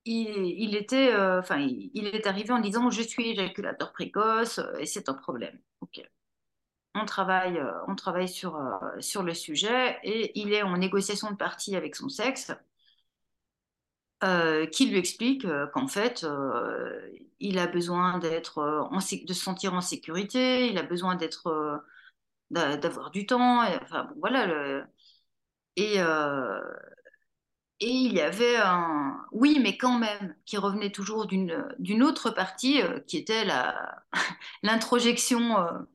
[0.04, 4.86] il, il était, enfin, il, il est arrivé en disant je suis éjaculateur précoce et
[4.86, 5.58] c'est un problème.
[5.80, 6.06] Ok.
[6.96, 11.30] On travaille, euh, on travaille sur, euh, sur le sujet et il est en négociation
[11.30, 12.52] de partie avec son sexe
[14.24, 16.24] euh, qui lui explique qu'en fait,
[17.40, 18.88] il a besoin d'être,
[19.26, 21.82] de se sentir en sécurité, il a besoin d'être,
[22.50, 23.62] d'a- d'avoir du temps.
[23.64, 24.86] et- enfin, bon, voilà.
[25.76, 25.98] et,
[27.80, 32.80] et il y avait un oui, mais quand même, qui revenait toujours d'une autre partie
[33.06, 33.44] qui était
[34.62, 35.86] l'introjection.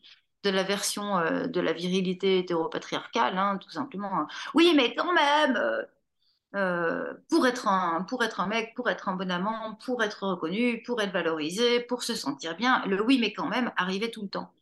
[0.44, 4.28] De la version euh, de la virilité hétéropatriarcale, hein, tout simplement.
[4.54, 5.84] Oui, mais quand même, euh,
[6.56, 10.28] euh, pour, être un, pour être un mec, pour être un bon amant, pour être
[10.28, 14.24] reconnu, pour être valorisé, pour se sentir bien, le oui, mais quand même arrivait tout
[14.24, 14.54] le temps.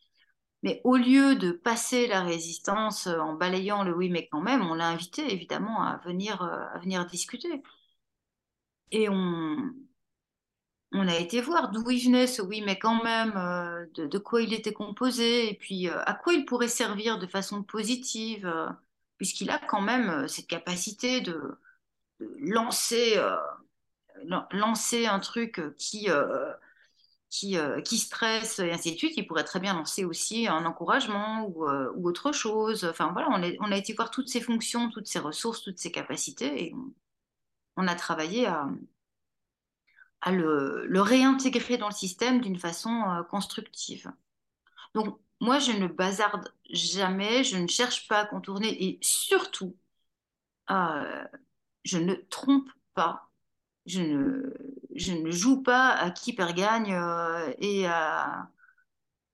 [0.63, 4.73] Mais au lieu de passer la résistance en balayant le oui, mais quand même, on
[4.75, 7.63] l'a invité évidemment à venir, à venir discuter.
[8.91, 9.73] Et on,
[10.91, 14.41] on a été voir d'où il venait ce oui, mais quand même, euh, de, quoi
[14.41, 18.67] il était composé, et puis euh, à quoi il pourrait servir de façon positive, euh,
[19.17, 21.57] puisqu'il a quand même cette capacité de,
[22.39, 23.17] lancer,
[24.51, 26.07] lancer un truc qui,
[27.29, 29.13] qui, qui stresse, et ainsi de suite.
[29.17, 31.65] Il pourrait très bien lancer aussi un encouragement ou,
[32.07, 32.85] autre chose.
[32.85, 36.63] Enfin voilà, on a, été voir toutes ses fonctions, toutes ses ressources, toutes ses capacités,
[36.65, 36.75] et
[37.77, 38.67] on a travaillé à
[40.21, 44.11] à le, réintégrer dans le système d'une façon euh, constructive.
[44.93, 49.77] Donc, moi, je ne bazarde jamais, je ne cherche pas à contourner et surtout,
[50.71, 51.23] euh,
[51.83, 53.29] je ne trompe pas.
[53.85, 54.53] Je ne,
[54.95, 58.49] je ne joue pas à qui perd gagne euh, et à,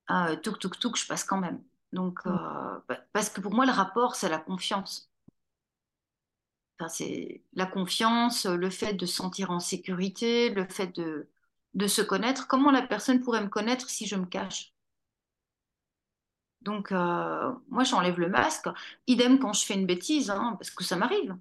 [0.07, 1.61] à touk touk touk, je passe quand même.
[1.91, 5.09] Donc, bah, parce que pour moi, le rapport, c'est la confiance
[6.89, 11.27] c'est la confiance, le fait de se sentir en sécurité, le fait de,
[11.73, 12.47] de se connaître.
[12.47, 14.73] Comment la personne pourrait me connaître si je me cache?
[16.61, 18.67] Donc, euh, moi, j'enlève le masque.
[19.07, 21.37] Idem quand je fais une bêtise, hein, parce que ça m'arrive.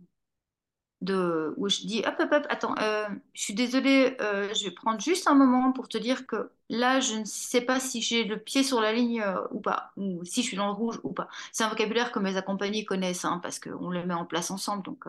[1.56, 5.00] Où je dis, hop, hop, hop, attends, euh, je suis désolée, euh, je vais prendre
[5.00, 8.38] juste un moment pour te dire que là, je ne sais pas si j'ai le
[8.38, 11.28] pied sur la ligne ou pas, ou si je suis dans le rouge ou pas.
[11.52, 14.82] C'est un vocabulaire que mes accompagnés connaissent, hein, parce qu'on le met en place ensemble.
[14.82, 15.06] Donc,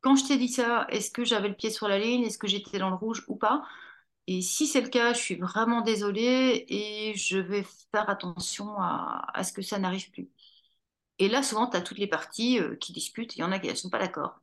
[0.00, 2.48] quand je t'ai dit ça, est-ce que j'avais le pied sur la ligne Est-ce que
[2.48, 3.62] j'étais dans le rouge ou pas?
[4.26, 9.42] Et si c'est le cas, je suis vraiment désolée et je vais faire attention à,
[9.44, 10.30] ce que ça n'arrive plus.
[11.18, 13.58] Et là, souvent, tu as toutes les parties euh, qui discutent, il y en a
[13.58, 14.40] qui ne sont pas d'accord.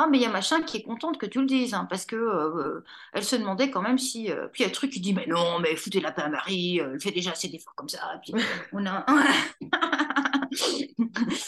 [0.00, 2.06] Ah, mais il y a machin qui est contente que tu le dises, hein, parce
[2.06, 4.30] que euh, elle se demandait quand même si.
[4.30, 6.22] Euh, puis il y a le truc qui dit Mais non, mais foutez la paix
[6.22, 8.20] à Marie, elle fait déjà assez d'efforts comme ça.
[8.22, 8.32] Puis
[8.72, 9.04] on a.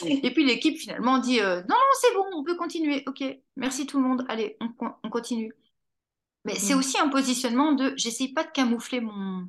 [0.04, 3.04] Et puis l'équipe finalement dit euh, non, non, c'est bon, on peut continuer.
[3.06, 3.22] Ok,
[3.56, 4.24] merci tout le monde.
[4.28, 5.54] Allez, on, continue.
[6.44, 6.78] Mais c'est mm.
[6.78, 9.48] aussi un positionnement de j'essaye pas de camoufler mon.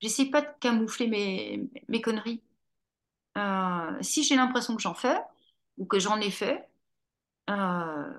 [0.00, 2.42] J'essaye pas de camoufler mes, mes conneries.
[3.38, 5.18] Euh, si j'ai l'impression que j'en fais
[5.78, 6.68] ou que j'en ai fait,
[7.50, 8.12] euh,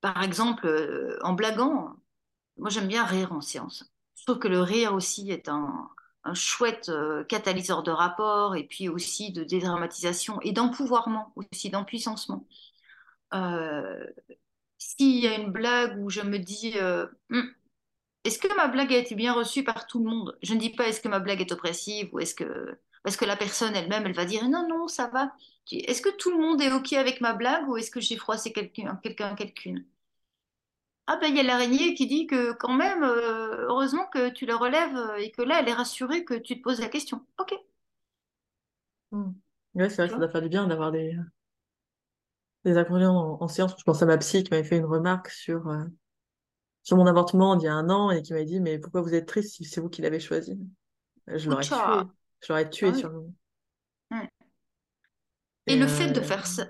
[0.00, 1.96] par exemple, en blaguant,
[2.58, 3.84] moi j'aime bien rire en séance.
[4.16, 5.90] Je trouve que le rire aussi est un,
[6.34, 12.44] chouette euh, catalyseur de rapport et puis aussi de dédramatisation et d'empouvoirment, aussi d'empuissancement.
[13.34, 14.04] Euh,
[14.78, 17.48] S'il y a une blague où je me dis euh, hum,
[18.24, 20.36] est-ce que ma blague a été bien reçue par tout le monde?
[20.42, 23.24] Je ne dis pas est-ce que ma blague est oppressive ou est-ce que parce que
[23.24, 25.32] la personne elle-même elle va dire non non ça va.
[25.72, 28.52] Est-ce que tout le monde est ok avec ma blague ou est-ce que j'ai froissé
[28.52, 29.84] quelqu'un quelqu'un quelqu'une?
[31.08, 34.44] Ah ben il y a l'araignée qui dit que quand même, euh, heureusement que tu
[34.44, 37.24] la relèves euh, et que là, elle est rassurée que tu te poses la question.
[37.38, 37.54] Ok.
[39.12, 39.30] Hmm.
[39.74, 41.16] Ouais, c'est vrai que ça doit faire du bien d'avoir des,
[42.64, 43.74] des en, séance.
[43.78, 45.84] Je pense à ma psy qui m'avait fait une remarque sur, euh,
[46.82, 49.14] sur mon avortement il y a un an et qui m'avait dit Mais pourquoi vous
[49.14, 50.58] êtes triste si c'est vous qui l'avez choisi?
[51.28, 51.74] Je l'aurais tué.
[52.46, 53.24] Je l'aurais tué ah sur le
[55.66, 56.68] Et, le fait de faire ça.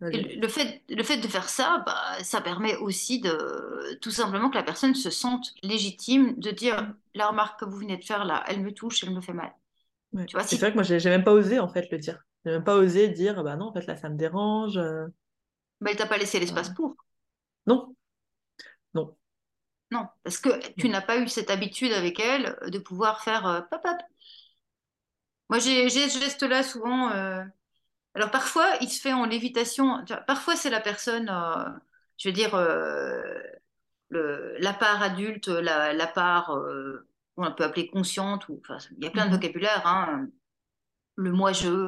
[0.00, 4.54] Le fait, le fait de faire ça, bah, ça permet aussi de tout simplement que
[4.54, 8.44] la personne se sente légitime de dire la remarque que vous venez de faire là,
[8.48, 9.52] elle me touche, elle me fait mal.
[10.26, 12.24] Tu vois, C'est vrai que moi, j'ai même pas osé en fait le dire.
[12.46, 14.80] J'ai même pas osé dire bah non, en fait là, ça me dérange.
[15.82, 16.96] Mais elle t'a pas laissé l'espace pour.
[17.66, 17.94] Non.
[18.94, 19.14] Non.
[19.90, 20.48] Non, parce que
[20.80, 23.98] tu n'as pas eu cette habitude avec elle de pouvoir faire euh, pop pop.
[25.52, 27.10] Moi, j'ai ce geste-là souvent.
[27.10, 27.44] Euh,
[28.14, 30.02] alors parfois, il se fait en lévitation.
[30.26, 31.68] Parfois, c'est la personne, euh,
[32.16, 33.22] je veux dire, euh,
[34.10, 36.58] la part adulte, la, part,
[37.36, 38.62] on peut appeler consciente, ou,
[38.96, 39.36] il y a plein de mhm.
[39.36, 40.26] vocabulaire, hein,
[41.16, 41.86] le moi-je,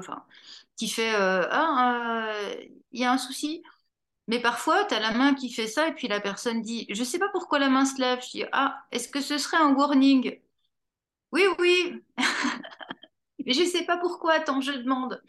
[0.76, 2.28] qui fait Ah,
[2.92, 3.62] il y a un souci.
[4.28, 7.00] Mais parfois, tu as la main qui fait ça, et puis la personne dit Je
[7.00, 8.20] ne sais pas pourquoi la main se lève.
[8.22, 10.38] Je dis Ah, est-ce que ce serait un warning?
[11.32, 12.02] Oui, oui.
[13.44, 15.22] Mais je ne sais pas pourquoi, tant je demande.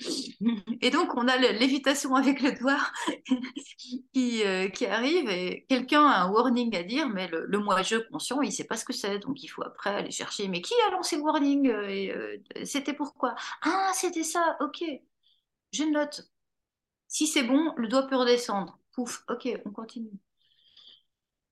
[0.82, 2.80] Et donc, on a l'évitation avec le doigt
[4.14, 8.42] qui, euh, qui arrive et quelqu'un a un warning à dire, mais le, moi-je conscient,
[8.42, 9.20] il ne sait pas ce que c'est.
[9.20, 12.38] Donc, il faut après aller chercher, mais qui a lancé le warning euh, et euh,
[12.64, 13.36] C'était pourquoi?
[13.62, 14.84] Ah, c'était ça, ok.
[15.74, 16.30] Je note.
[17.08, 18.80] Si c'est bon, le doigt peut redescendre.
[18.94, 20.12] Pouf, ok, on continue.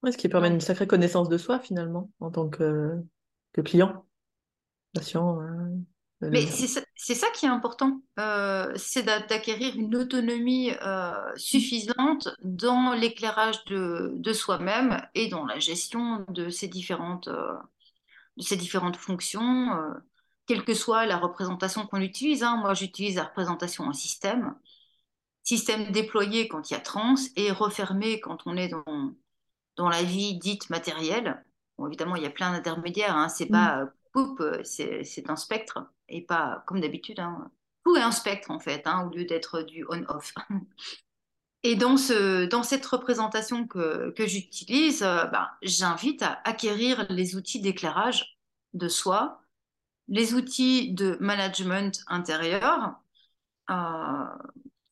[0.10, 3.02] ce qui permet une sacrée connaissance de soi, finalement, en tant que,
[3.66, 4.06] client,
[4.94, 5.40] patient
[6.32, 13.64] Mais c'est ça, qui est important, euh, c'est d'acquérir une autonomie euh, suffisante dans l'éclairage
[13.66, 17.54] de, de soi-même et dans la gestion de ces différentes, euh,
[18.38, 19.70] de ces différentes fonctions,
[20.46, 22.44] quelle que soit la représentation qu'on utilise.
[22.44, 22.58] Hein.
[22.58, 24.56] Moi, j'utilise la représentation en système,
[25.44, 29.14] système déployé quand il y a trans et refermé quand on est dans,
[29.78, 31.44] dans la vie dite matérielle.
[31.78, 33.30] Bon, évidemment, il y a plein d'intermédiaires, hein.
[33.30, 33.52] c'est mm.
[33.52, 33.94] pas
[34.64, 37.20] c'est un spectre et pas comme d'habitude.
[37.20, 37.52] Hein.
[37.84, 40.34] Tout est un spectre en fait, hein, au lieu d'être du on-off.
[41.66, 47.38] Et dans, ce, dans cette représentation que, que j'utilise, euh, bah, j'invite à acquérir les
[47.38, 48.38] outils d'éclairage
[48.74, 49.42] de soi,
[50.10, 52.96] les outils de management intérieur,
[53.70, 54.26] euh,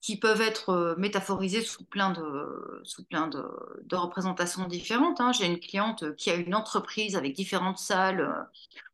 [0.01, 5.21] qui peuvent être euh, métaphorisés sous plein de, sous plein de, représentations différentes.
[5.21, 5.31] Hein.
[5.31, 8.43] J'ai une cliente qui a une entreprise avec différentes salles, euh,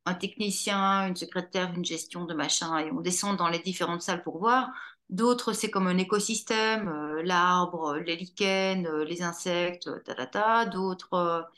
[0.06, 4.24] un technicien, une secrétaire, une gestion de machin, et on descend dans les différentes salles
[4.24, 4.70] pour voir.
[5.10, 10.66] D'autres, c'est comme un écosystème, euh, l'arbre, les lichens, les insectes, ta.
[10.66, 11.50] D'autres,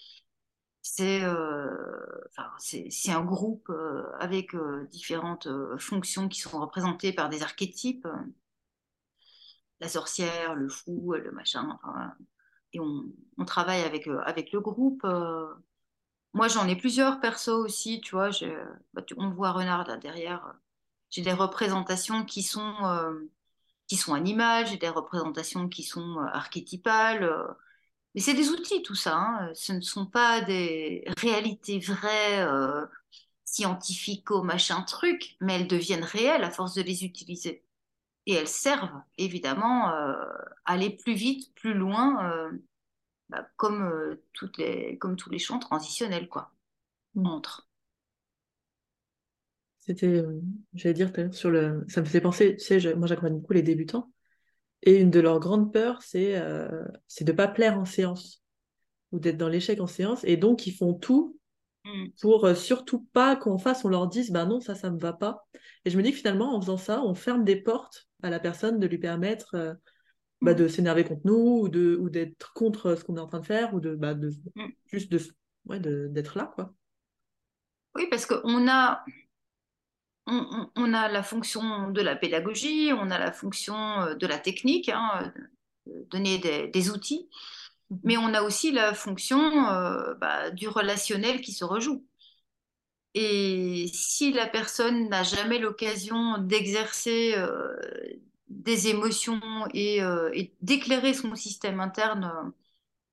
[0.82, 3.72] c'est un groupe
[4.20, 4.56] avec
[4.92, 5.48] différentes
[5.78, 8.08] fonctions qui sont représentées par des archétypes
[9.80, 11.80] la sorcière, le fou, le machin.
[12.74, 15.02] et on, travaille avec, euh, avec le groupe.
[15.06, 15.48] Euh.
[16.34, 18.30] Moi, j'en ai plusieurs persos aussi, tu vois.
[18.94, 20.54] Bah, on voit Renard derrière.
[21.10, 23.30] J'ai des représentations qui sont, euh,
[23.88, 27.56] qui sont animales, j'ai des représentations qui sont archétypales.
[28.16, 29.18] mais c'est des outils, tout ça.
[29.18, 29.52] Hein.
[29.56, 32.46] Ce ne sont pas des réalités vraies,
[33.46, 37.64] scientifico, machin truc, mais elles deviennent réelles à force de les utiliser
[38.30, 40.14] et elles servent évidemment euh,
[40.66, 42.52] à aller plus vite, plus loin, euh,
[43.30, 46.52] bah, comme, euh, toutes les, comme tous les champs transitionnels, quoi,
[47.16, 47.26] mm.
[47.26, 47.68] entre.
[49.80, 50.24] C'était,
[50.76, 54.12] j'allais dire, sur le, ça me faisait penser, tu sais, moi j'accompagne beaucoup les débutants,
[54.84, 56.40] et une de leurs grandes peurs, c'est
[57.08, 58.44] c'est de ne pas plaire en séance,
[59.12, 61.39] ou d'être dans l'échec en séance, et donc ils font tout.
[62.22, 65.14] Pour euh, surtout pas qu'en face on leur dise bah non ça ça me va
[65.14, 65.48] pas
[65.86, 68.40] et je me dis que finalement en faisant ça on ferme des portes à la
[68.40, 69.74] personne de lui permettre euh,
[70.42, 70.70] bah, de mm.
[70.70, 73.74] s'énerver contre nous ou de ou d'être contre ce qu'on est en train de faire
[73.74, 74.68] ou de, bah, de mm.
[74.88, 75.20] juste de
[75.66, 76.74] ouais, d'être là quoi
[77.96, 79.04] oui parce qu'on a
[80.32, 84.90] on, a la fonction de la pédagogie on a la fonction euh, de la technique
[84.90, 85.34] hein,
[86.12, 87.30] donner des outils
[88.04, 92.06] mais on a aussi la fonction euh, bah, du relationnel qui se rejoue.
[93.16, 97.76] Et si la personne n'a jamais l'occasion d'exercer euh,
[98.50, 99.42] des émotions
[99.76, 102.54] euh, et, d'éclairer son système interne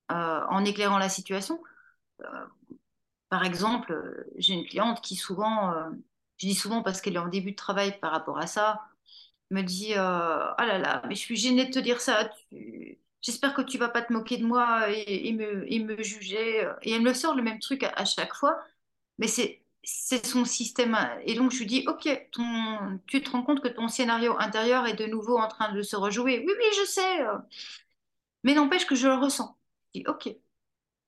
[0.09, 1.61] en éclairant la situation,
[3.29, 5.75] par exemple, j'ai une cliente qui souvent,
[6.39, 8.83] je dis souvent parce qu'elle est en début de travail par rapport à ça,
[9.51, 12.31] me dit Ah là là, mais je suis gênée de te dire ça.
[13.27, 16.69] J'espère que tu vas pas te moquer de moi et, me, juger.
[16.83, 18.57] Et elle me sort le même truc à, chaque fois,
[19.19, 19.63] mais c'est
[20.27, 20.97] son système.
[21.25, 22.09] Et donc je lui dis, ok,
[23.07, 25.97] tu te rends compte que ton scénario intérieur est de nouveau en train de se
[25.97, 26.45] rejouer.
[26.47, 27.19] Oui, oui, je sais.
[28.45, 29.57] Mais n'empêche que je le ressens.
[29.95, 30.29] Je dis, ok,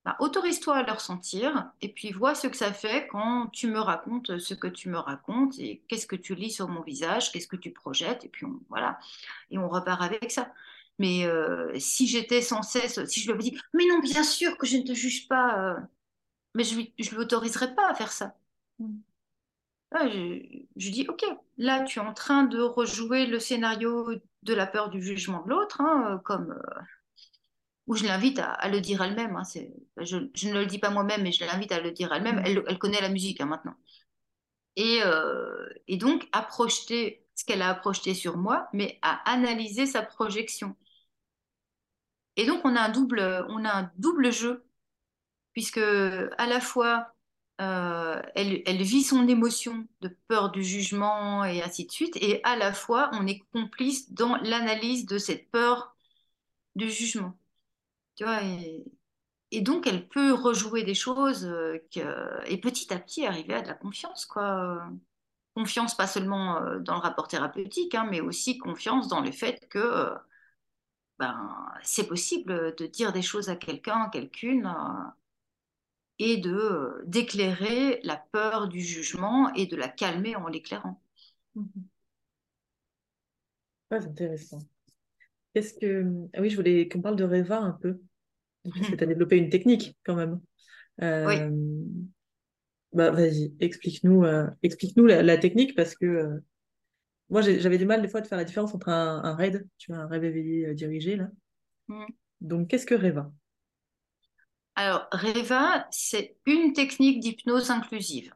[0.05, 3.79] bah, autorise-toi à le ressentir et puis vois ce que ça fait quand tu me
[3.79, 7.47] racontes ce que tu me racontes et qu'est-ce que tu lis sur mon visage, qu'est-ce
[7.47, 8.99] que tu projettes et puis voilà.
[9.51, 10.51] Et on repart avec ça.
[10.99, 14.57] Mais euh, si j'étais sans cesse, si je lui avais dit, mais non, bien sûr
[14.57, 15.79] que je ne te juge pas, euh,
[16.55, 18.35] mais je ne l'autoriserais pas à faire ça.
[18.79, 18.99] Mm.
[19.95, 21.23] je, dis, ok,
[21.57, 24.09] là, tu es en train de rejouer le scénario
[24.43, 26.53] de la peur du jugement de l'autre, hein, euh, comme
[27.87, 29.37] où je l'invite à, le dire elle-même.
[29.37, 29.43] Hein,
[29.97, 32.41] je, ne le dis pas moi-même, mais je l'invite à le dire elle-même.
[32.41, 32.63] Mm.
[32.67, 33.75] Elle, connaît la musique hein, maintenant.
[34.75, 34.99] Et,
[35.87, 40.75] et, donc, à projeter ce qu'elle a projeté sur moi, mais à analyser sa projection.
[42.39, 44.63] Et donc, on a un double, on a un double jeu,
[45.51, 47.13] puisque à la fois,
[47.59, 52.55] euh, elle, vit son émotion de peur du jugement et ainsi de suite, et à
[52.55, 55.93] la fois, on est complice dans l'analyse de cette peur
[56.75, 57.37] du jugement.
[58.15, 58.41] Tu vois,
[59.51, 61.79] et, donc, elle peut rejouer des choses euh,
[62.45, 64.81] et petit à petit arriver à de la confiance, quoi.
[65.55, 69.67] Confiance pas seulement euh, dans le rapport thérapeutique, hein, mais aussi confiance dans le fait
[69.69, 70.13] que
[71.19, 75.09] ben, c'est possible de dire des choses à quelqu'un, quelqu'une, euh,
[76.17, 81.01] et de d'éclairer la peur du jugement et de la calmer en l'éclairant.
[81.55, 81.83] Mm-hmm.
[83.91, 84.59] c'est intéressant.
[85.53, 87.99] Qu'est-ce que ah oui, je voulais qu'on parle de Reva un peu,
[88.63, 90.39] parce que tu as développé une technique quand même.
[91.01, 91.49] Euh,
[92.91, 96.39] Bah, vas-y, explique-nous euh, explique-nous la, la technique parce que euh,
[97.29, 99.91] moi j'avais du mal des fois de faire la différence entre un, un RAID, tu
[99.91, 101.29] vois, un rêve éveillé euh, dirigé là.
[101.87, 102.05] Mm.
[102.41, 103.31] Donc qu'est-ce que Reva?
[104.75, 108.33] Alors, Reva, c'est une technique d'hypnose inclusive.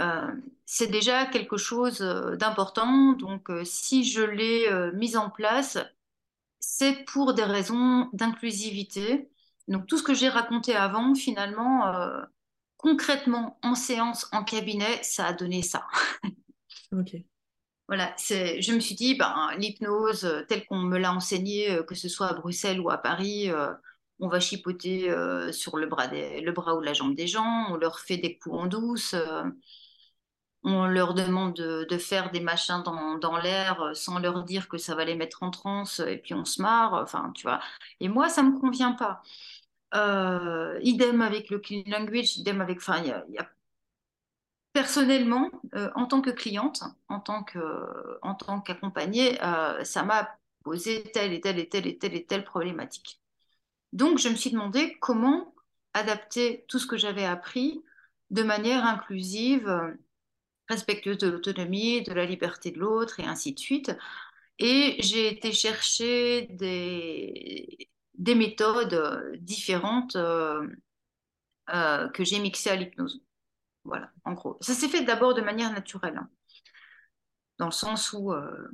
[0.00, 0.32] Euh,
[0.64, 3.12] c'est déjà quelque chose euh, d'important.
[3.12, 5.78] Donc, euh, si je l'ai euh, mise en place,
[6.60, 9.30] c'est pour des raisons d'inclusivité.
[9.68, 11.92] Donc, tout ce que j'ai raconté avant, finalement,
[12.76, 15.86] concrètement, en séance, en cabinet, ça a donné ça.
[16.92, 17.31] ok.
[17.88, 21.94] Voilà, je me suis dit, ben, l'hypnose, euh, telle qu'on me l'a enseignée, euh, que
[21.94, 23.72] ce soit à Bruxelles ou à Paris, euh,
[24.20, 25.10] on va chipoter
[25.52, 28.56] sur le bras, le bras ou la jambe des gens, on leur fait des coups
[28.56, 29.16] en douce,
[30.64, 35.04] on leur demande de, faire des machins dans, l'air sans leur dire que ça va
[35.04, 37.60] les mettre en transe, et puis on se marre, enfin, tu vois.
[38.00, 39.22] Et moi, ça me convient pas.
[40.82, 43.48] Idem avec le clean language, idem avec, enfin, il y a
[44.72, 51.32] Personnellement, euh, en tant que cliente, en tant tant qu'accompagnée, euh, ça m'a posé telle
[51.32, 53.20] et telle et telle et telle et telle problématique.
[53.92, 55.54] Donc, je me suis demandé comment
[55.92, 57.82] adapter tout ce que j'avais appris
[58.30, 59.92] de manière inclusive, euh,
[60.68, 63.92] respectueuse de l'autonomie, de la liberté de l'autre et ainsi de suite.
[64.58, 70.66] Et j'ai été chercher des, des méthodes euh, différentes euh,
[71.70, 73.22] euh, que j'ai mixées à l'hypnose.
[73.84, 74.58] Voilà, en gros.
[74.60, 76.16] Ça s'est fait d'abord de manière naturelle.
[76.18, 76.28] hein.
[77.58, 78.68] dans le sens où euh,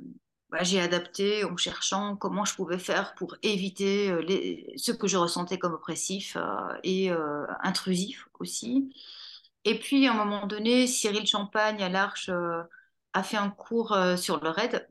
[0.49, 5.07] bah, j'ai adapté en cherchant comment je pouvais faire pour éviter euh, les- ce que
[5.07, 7.11] je ressentais comme oppressif euh, et
[7.61, 8.93] intrusif aussi.
[9.65, 12.29] Et puis, à un moment donné, Cyril Champagne à l'Arche
[13.13, 14.87] a fait un cours sur le RAID,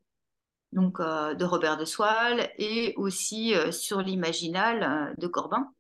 [0.73, 5.73] donc de Robert de Soile, et aussi sur l'Imaginal de Corbin.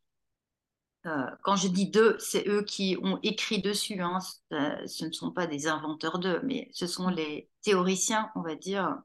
[1.07, 4.01] Euh, quand je dis d'eux, c'est eux qui ont écrit dessus.
[4.03, 4.19] hein.
[4.21, 8.55] Ce ce ne sont pas des inventeurs d'eux, mais ce sont les théoriciens, on va
[8.57, 8.99] dire,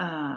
[0.00, 0.34] Euh,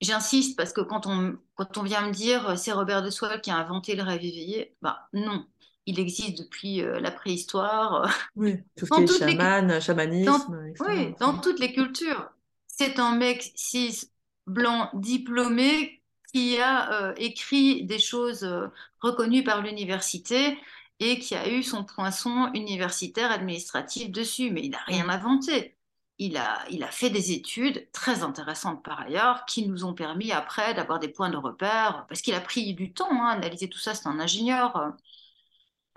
[0.00, 3.40] j'insiste parce que quand on, quand on vient me dire euh, c'est Robert de Soile
[3.40, 5.46] qui a inventé le rêve éveillé, bah non,
[5.86, 9.36] il existe depuis euh, la préhistoire, euh, Oui, tout ce qui dans est toutes les,
[9.36, 9.80] chaman,
[10.24, 10.84] dans, chamanisme, etc.
[10.88, 12.30] oui, dans toutes les cultures.
[12.66, 14.10] C'est un mec cis,
[14.46, 15.99] blanc, diplômé
[16.32, 18.68] qui a euh, écrit des choses euh,
[19.00, 20.58] reconnues par l'université
[21.00, 25.10] et qui a eu son poinçon universitaire administratif dessus, mais il n'a rien Mm.
[25.10, 25.76] inventé.
[26.18, 30.32] Il a, il a fait des études très intéressantes par ailleurs qui nous ont permis
[30.32, 33.68] après d'avoir des points de repère, parce qu'il a pris du temps hein, à analyser
[33.70, 34.92] tout ça, c'est un ingénieur.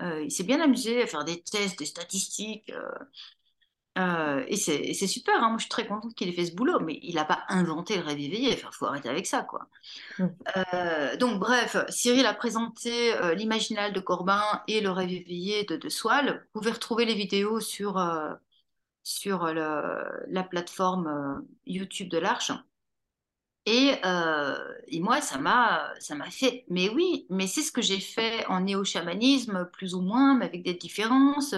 [0.02, 2.70] Euh, il s'est bien amusé à faire des tests, des statistiques.
[2.70, 2.88] euh,
[3.96, 5.48] euh, et c'est super, hein.
[5.48, 7.96] Moi, je suis très contente qu'il ait fait ce boulot, mais il n'a pas inventé
[7.96, 8.52] le rêve éveillé.
[8.54, 9.68] Enfin, faut arrêter avec ça, quoi.
[10.18, 10.26] Mm.
[10.56, 15.76] Euh, donc, bref, Cyril a présenté euh, l'Imaginal de Corbin et le rêve éveillé de
[15.76, 16.46] De Soile.
[16.54, 18.00] Vous pouvez retrouver les vidéos sur,
[19.02, 22.52] sur le- la plateforme YouTube de l'Arche.
[23.66, 23.94] Et,
[24.88, 28.44] et moi, ça m'a, ça m'a fait, mais oui, mais c'est ce que j'ai fait
[28.46, 31.54] en néo-chamanisme, plus ou moins, mais avec des différences.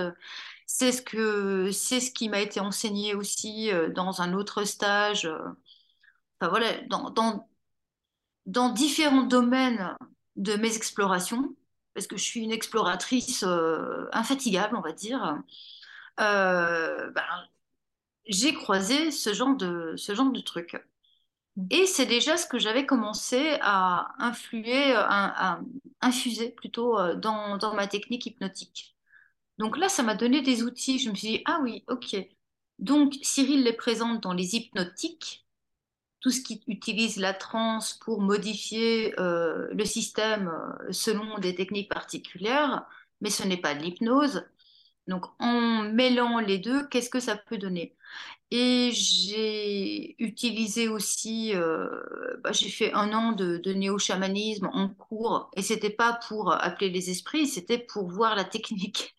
[0.66, 5.26] C'est ce que, c'est ce qui m'a été enseigné aussi euh, dans un autre stage.
[5.26, 5.38] euh,
[6.40, 7.48] Enfin voilà, dans, dans,
[8.46, 9.96] dans différents domaines
[10.36, 11.54] de mes explorations,
[11.94, 15.38] parce que je suis une exploratrice euh, infatigable, on va dire.
[16.20, 17.24] euh, ben,
[18.26, 20.74] j'ai croisé ce genre de, ce genre de trucs.
[21.57, 21.66] Mm.
[21.70, 25.61] Et c'est déjà ce que j'avais commencé à influer, à, à
[26.03, 28.95] infuser plutôt dans, dans ma technique hypnotique.
[29.58, 30.99] Donc là, ça m'a donné des outils.
[30.99, 32.16] Je me suis dit, ah oui, ok.
[32.78, 35.46] Donc Cyril les présente dans les hypnotiques,
[36.20, 41.91] tout ce qui utilise la transe pour modifier euh, le système euh, selon des techniques
[41.91, 42.84] particulières,
[43.20, 44.45] mais ce n'est pas de l'hypnose.
[45.07, 47.96] Donc en mêlant les deux, qu'est-ce que ça peut donner?
[48.50, 51.88] Et j'ai utilisé aussi, euh,
[52.42, 56.91] bah, j'ai fait un an de, de néo-chamanisme en cours, et c'était pas pour appeler
[56.91, 59.14] les esprits, c'était pour voir la technique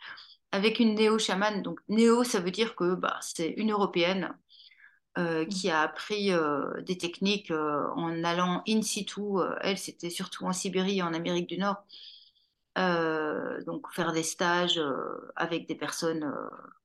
[0.52, 1.62] avec une néo-chamane.
[1.64, 4.36] Donc néo, ça veut dire que bah, c'est une européenne
[5.18, 5.50] euh, Mm.
[5.50, 9.22] qui a appris euh, des techniques euh, en allant in situ.
[9.62, 11.78] Elle, c'était surtout en Sibérie et en Amérique du Nord.
[13.66, 14.80] Donc faire des stages
[15.36, 16.32] avec des personnes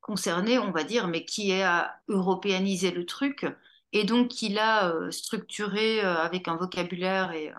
[0.01, 3.45] concernées, on va dire, mais qui a européanisé le truc
[3.91, 7.53] et donc qui l'a structuré avec un vocabulaire et,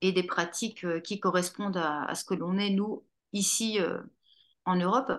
[0.00, 3.80] et des pratiques qui correspondent à, à ce que l'on est, nous, ici
[4.66, 5.12] en Europe.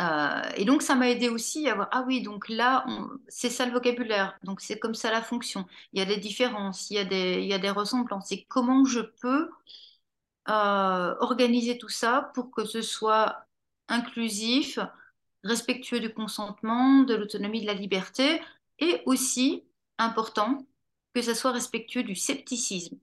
[0.00, 2.84] Euh, et donc, ça m'a aidé aussi à voir, ah oui, donc là,
[3.28, 5.66] c'est ça le vocabulaire, donc c'est comme ça la fonction.
[5.92, 8.32] Il y a des différences, il y a des, il y a des ressemblances.
[8.32, 9.50] Et comment je peux
[10.48, 13.46] euh, organiser tout ça pour que ce soit
[13.88, 14.78] inclusif,
[15.44, 18.42] respectueux du consentement, de l'autonomie, de la liberté,
[18.80, 19.64] et aussi,
[19.98, 20.66] important,
[21.14, 22.98] que ça soit respectueux du scepticisme.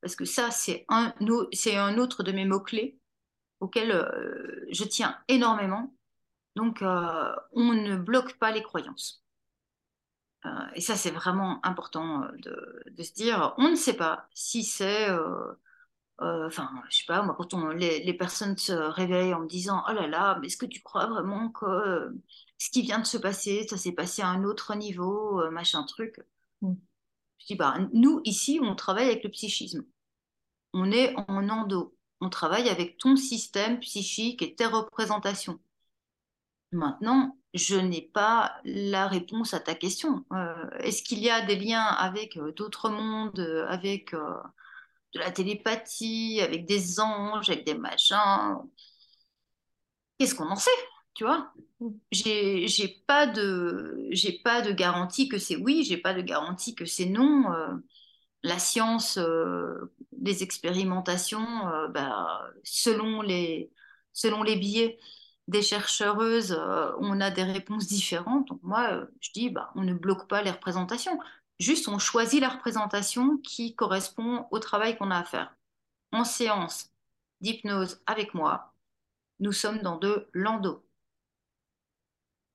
[0.00, 1.14] Parce que ça, c'est un,
[1.52, 2.98] c'est un autre de mes mots-clés
[3.62, 5.94] auquel euh, je tiens énormément.
[6.56, 9.24] Donc, euh, on ne bloque pas les croyances.
[10.44, 14.64] Euh, et ça, c'est vraiment important de, de, se dire, on ne sait pas si
[14.64, 15.08] c'est
[16.22, 19.82] euh, enfin, je sais pas, moi, quand on, les, personnes se réveillent en me disant
[19.88, 22.10] Oh là là, mais est-ce que tu crois vraiment que euh,
[22.58, 25.82] ce qui vient de se passer, ça s'est passé à un autre niveau, euh, machin
[25.84, 26.20] truc?
[26.60, 26.74] Mm.
[27.38, 29.84] Je dis Bah, nous, ici, on travaille avec le psychisme.
[30.74, 31.96] On est en endo.
[32.22, 35.58] On travaille avec ton système psychique et tes représentations.
[36.70, 40.24] Maintenant, je n'ai pas la réponse à ta question.
[40.78, 47.00] est-ce qu'il y a des liens avec d'autres mondes, avec de la télépathie, avec des
[47.00, 48.56] anges, avec des machins?
[50.16, 50.70] Qu'est-ce qu'on en sait,
[51.14, 51.52] tu vois?
[52.12, 56.86] J'ai pas de j'ai pas de garantie que c'est oui, j'ai pas de garantie que
[56.86, 57.46] c'est non.
[58.44, 63.72] Euh, la science, euh, les expérimentations, euh, bah, selon les
[64.12, 64.98] selon les biais
[65.48, 66.52] des chercheuses,
[67.00, 68.48] on a des réponses différentes.
[68.48, 71.18] Donc moi, je dis, bah, on ne bloque pas les représentations.
[71.58, 75.54] Juste, on choisit la représentation qui correspond au travail qu'on a à faire.
[76.12, 76.90] En séance
[77.40, 78.74] d'hypnose avec moi,
[79.40, 80.84] nous sommes dans de l'endo.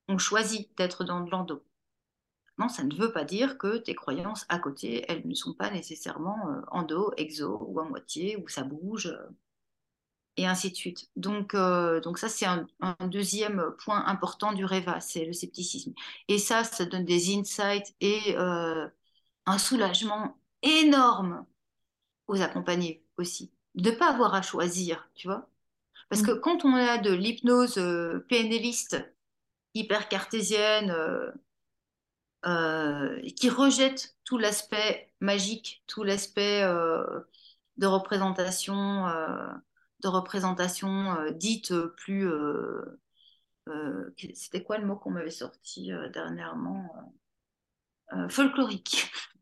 [0.08, 1.62] On choisit d'être dans de l'endo.
[2.58, 5.70] Non, ça ne veut pas dire que tes croyances à côté, elles ne sont pas
[5.70, 9.28] nécessairement euh, endo, exo ou à moitié, ou ça bouge, euh,
[10.36, 11.10] et ainsi de suite.
[11.16, 12.66] Donc, euh, donc ça, c'est un,
[13.06, 15.94] deuxième point important du REVA, c'est le scepticisme.
[16.28, 21.46] Et ça, ça donne des insights et un soulagement énorme
[22.28, 25.48] aux accompagnés aussi, de ne pas avoir à choisir, tu vois.
[26.08, 26.40] Parce que mm.
[26.40, 29.02] quand on a de l'hypnose euh, PNListe,
[29.74, 30.94] hyper cartésienne,
[32.46, 39.06] euh, euh, qui rejette tout l'aspect magique, tout l'aspect de représentation,
[40.00, 42.30] de représentation dite plus...
[44.34, 47.14] C'était quoi le mot qu'on m'avait sorti dernièrement
[48.28, 49.10] Folklorique.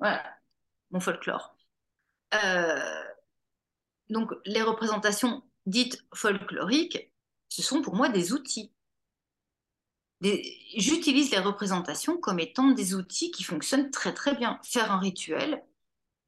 [0.00, 0.24] Voilà,
[0.90, 1.54] mon folklore.
[2.34, 3.04] Euh,
[4.08, 7.12] donc, les représentations dites folkloriques,
[7.48, 8.72] ce sont pour moi des outils.
[10.22, 14.58] J'utilise les représentations comme étant des outils qui fonctionnent très très bien.
[14.62, 15.62] Faire un rituel,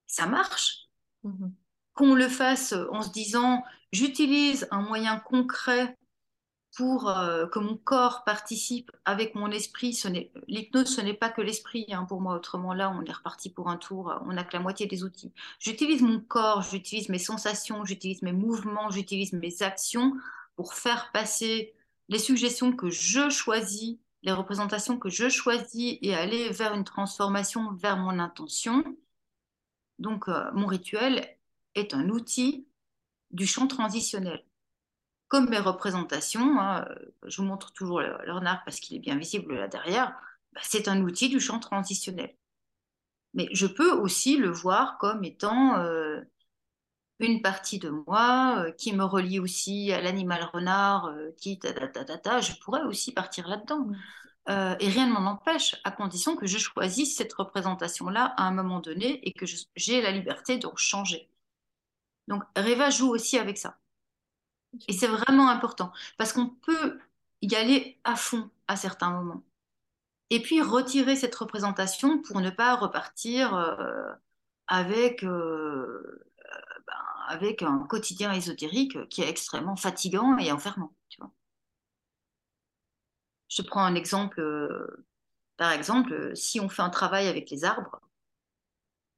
[0.06, 0.88] ça marche.
[1.24, 1.50] Mm-hmm.
[1.94, 3.62] Qu'on le fasse en se disant,
[3.92, 5.98] j'utilise un moyen concret
[6.76, 10.00] pour euh, que mon corps participe avec mon esprit.
[10.48, 12.34] L'hypnose, ce n'est pas que l'esprit hein, pour moi.
[12.34, 14.18] Autrement, là, on est reparti pour un tour.
[14.26, 15.32] On n'a que la moitié des outils.
[15.58, 20.14] J'utilise mon corps, j'utilise mes sensations, j'utilise mes mouvements, j'utilise mes actions
[20.56, 21.74] pour faire passer
[22.12, 27.72] les suggestions que je choisis, les représentations que je choisis et aller vers une transformation,
[27.72, 28.84] vers mon intention.
[29.98, 31.26] Donc, euh, mon rituel
[31.74, 32.68] est un outil
[33.30, 34.44] du champ transitionnel
[35.32, 36.86] comme mes représentations, hein,
[37.26, 40.14] je vous montre toujours leur arc parce qu'il est bien visible là derrière,
[40.52, 42.36] bah, c'est un outil du champ transitionnel.
[43.32, 46.20] Mais je peux aussi le voir comme étant euh,
[47.22, 51.72] une partie de moi euh, qui me relie aussi à l'animal renard, euh, qui ta,
[51.72, 53.88] ta, ta, ta, je pourrais aussi partir là-dedans.
[54.48, 58.80] et rien ne m'en empêche, à condition que je choisisse cette représentation-là à un moment
[58.80, 59.46] donné et que
[59.76, 61.28] j'ai la liberté de changer.
[62.28, 63.78] Donc Reva joue aussi avec ça.
[64.88, 66.98] Et c'est vraiment important parce qu'on peut
[67.42, 69.42] y aller à fond à certains moments.
[70.30, 74.10] Et puis retirer cette représentation pour ne pas repartir euh,
[74.66, 76.24] avec, euh,
[77.32, 80.92] avec un quotidien ésotérique qui est extrêmement fatigant et enfermant.
[81.08, 81.32] Tu vois.
[83.48, 84.40] Je prends un exemple.
[84.40, 85.06] Euh,
[85.56, 88.00] par exemple, si on fait un travail avec les arbres,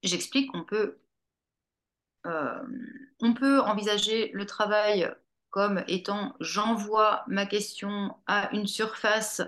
[0.03, 0.99] j'explique qu'on peut,
[2.25, 5.11] on peut envisager le travail
[5.51, 9.41] comme étant j'envoie ma question à une surface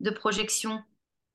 [0.00, 0.82] de projection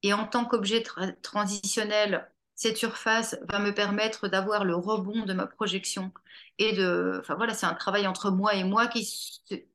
[0.02, 0.84] et en tant qu'objet
[1.22, 6.12] transitionnel, cette surface va me permettre d'avoir le rebond de ma projection
[6.58, 9.06] et de, enfin voilà, c'est un travail entre moi et moi qui,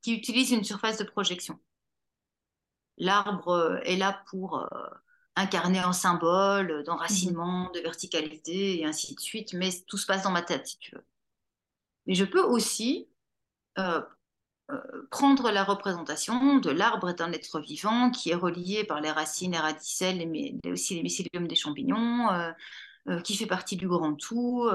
[0.01, 1.59] qui utilise une surface de projection.
[2.97, 4.67] L'arbre euh, est là pour euh,
[5.35, 10.23] incarner un symbole d'enracinement, mmh de verticalité et ainsi de suite, mais tout se passe
[10.23, 11.05] dans ma tête si tu veux.
[12.05, 13.09] Mais je peux aussi
[13.79, 14.01] euh,
[15.09, 19.53] prendre la représentation de l'arbre est un être vivant qui est relié par les racines
[19.53, 22.51] et radicelles, mais aussi les mycéliums des champignons, euh,
[23.09, 24.69] euh, qui fait partie du grand tout,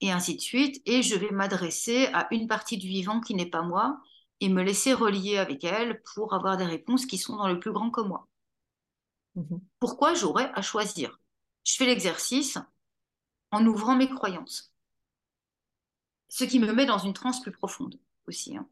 [0.00, 0.80] et ainsi de suite.
[0.86, 4.00] Et je vais m'adresser à une partie du vivant qui n'est pas moi,
[4.40, 7.72] et me laisser relier avec elle pour avoir des réponses qui sont dans le plus
[7.72, 8.28] grand que moi.
[9.34, 9.60] Mhm.
[9.80, 11.18] Pourquoi j'aurais à choisir?
[11.64, 12.58] Je fais l'exercice
[13.50, 14.72] en ouvrant mes croyances.
[16.28, 18.56] Ce qui me met dans une transe plus profonde aussi.
[18.56, 18.66] hein.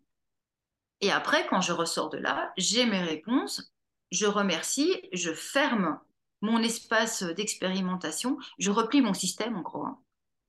[1.00, 3.72] Et après, quand je ressors de là, j'ai mes réponses,
[4.10, 5.98] je remercie, je ferme
[6.42, 9.84] mon espace d'expérimentation, je replie mon système en gros.
[9.84, 9.98] hein.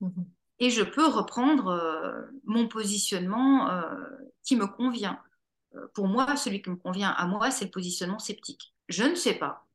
[0.00, 0.26] Mhm.
[0.60, 3.94] et je peux reprendre euh, mon positionnement euh,
[4.44, 5.20] qui me convient.
[5.74, 8.74] Euh, pour moi, celui qui me convient à moi, c'est le positionnement sceptique.
[8.88, 9.66] Je ne sais pas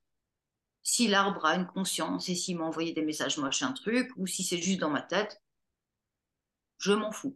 [0.84, 4.28] si l'arbre a une conscience et s'il m'a envoyé des messages moches, un truc, ou
[4.28, 5.42] si c'est juste dans ma tête.
[6.78, 7.36] Je m'en fous.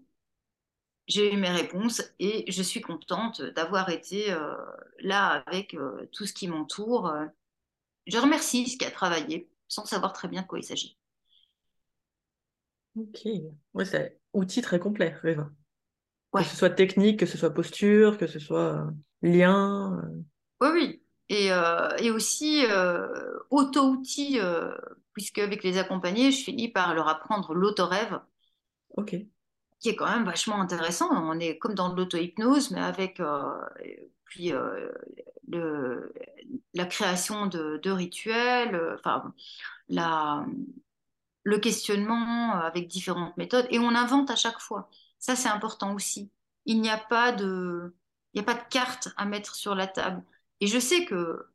[1.07, 4.55] J'ai eu mes réponses et je suis contente d'avoir été euh,
[4.99, 7.13] là avec euh, tout ce qui m'entoure.
[8.07, 10.97] Je remercie ce qui a travaillé sans savoir très bien de quoi il s'agit.
[12.95, 13.27] Ok.
[13.73, 15.49] Ouais, c'est outil très complet, Réva.
[16.35, 20.01] Que ce soit technique, que ce soit posture, que ce soit euh, lien.
[20.61, 21.03] Oui, oui.
[21.29, 22.63] Et, euh, et aussi
[23.49, 24.39] auto-outil,
[25.13, 28.19] puisque avec les accompagnés, je finis par leur apprendre l'autorêve,
[28.89, 29.13] Ok.
[29.79, 31.09] Qui est quand même vachement intéressant.
[31.11, 33.53] On est comme dans l'auto-hypnose, mais avec euh,
[34.25, 34.89] puis euh,
[36.73, 39.33] la création de, rituels, euh, enfin
[39.89, 40.45] la,
[41.43, 44.89] le questionnement avec différentes méthodes, et on invente à chaque fois.
[45.19, 46.31] Ça, c'est important aussi.
[46.65, 47.95] Il n'y a pas de,
[48.35, 50.23] de carte à mettre sur la table.
[50.59, 51.47] Et je sais que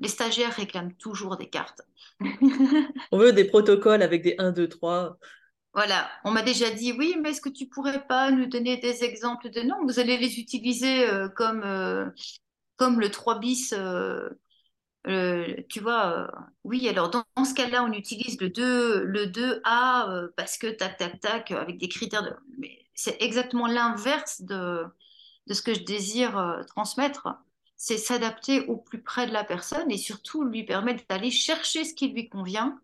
[0.00, 1.82] les stagiaires réclament toujours des cartes.
[3.12, 5.18] On veut des protocoles avec des 1, 2, 3.
[5.78, 9.04] Voilà, on m'a déjà dit, oui, mais est-ce que tu pourrais pas nous donner des
[9.04, 9.60] exemples de...
[9.60, 12.10] Non, vous allez les utiliser euh, comme, euh,
[12.74, 13.72] comme le 3 bis.
[13.72, 14.28] euh,
[15.68, 16.32] tu vois,
[16.64, 20.96] oui, alors dans, ce cas-là, on utilise le 2, le 2A euh, parce que tac,
[20.96, 22.34] tac, tac, avec des critères de...
[22.94, 24.82] C'est exactement l'inverse de,
[25.46, 27.28] de ce que je désire transmettre.
[27.76, 31.94] C'est s'adapter au plus près de la personne et surtout lui permettre d'aller chercher ce
[31.94, 32.80] qui lui convient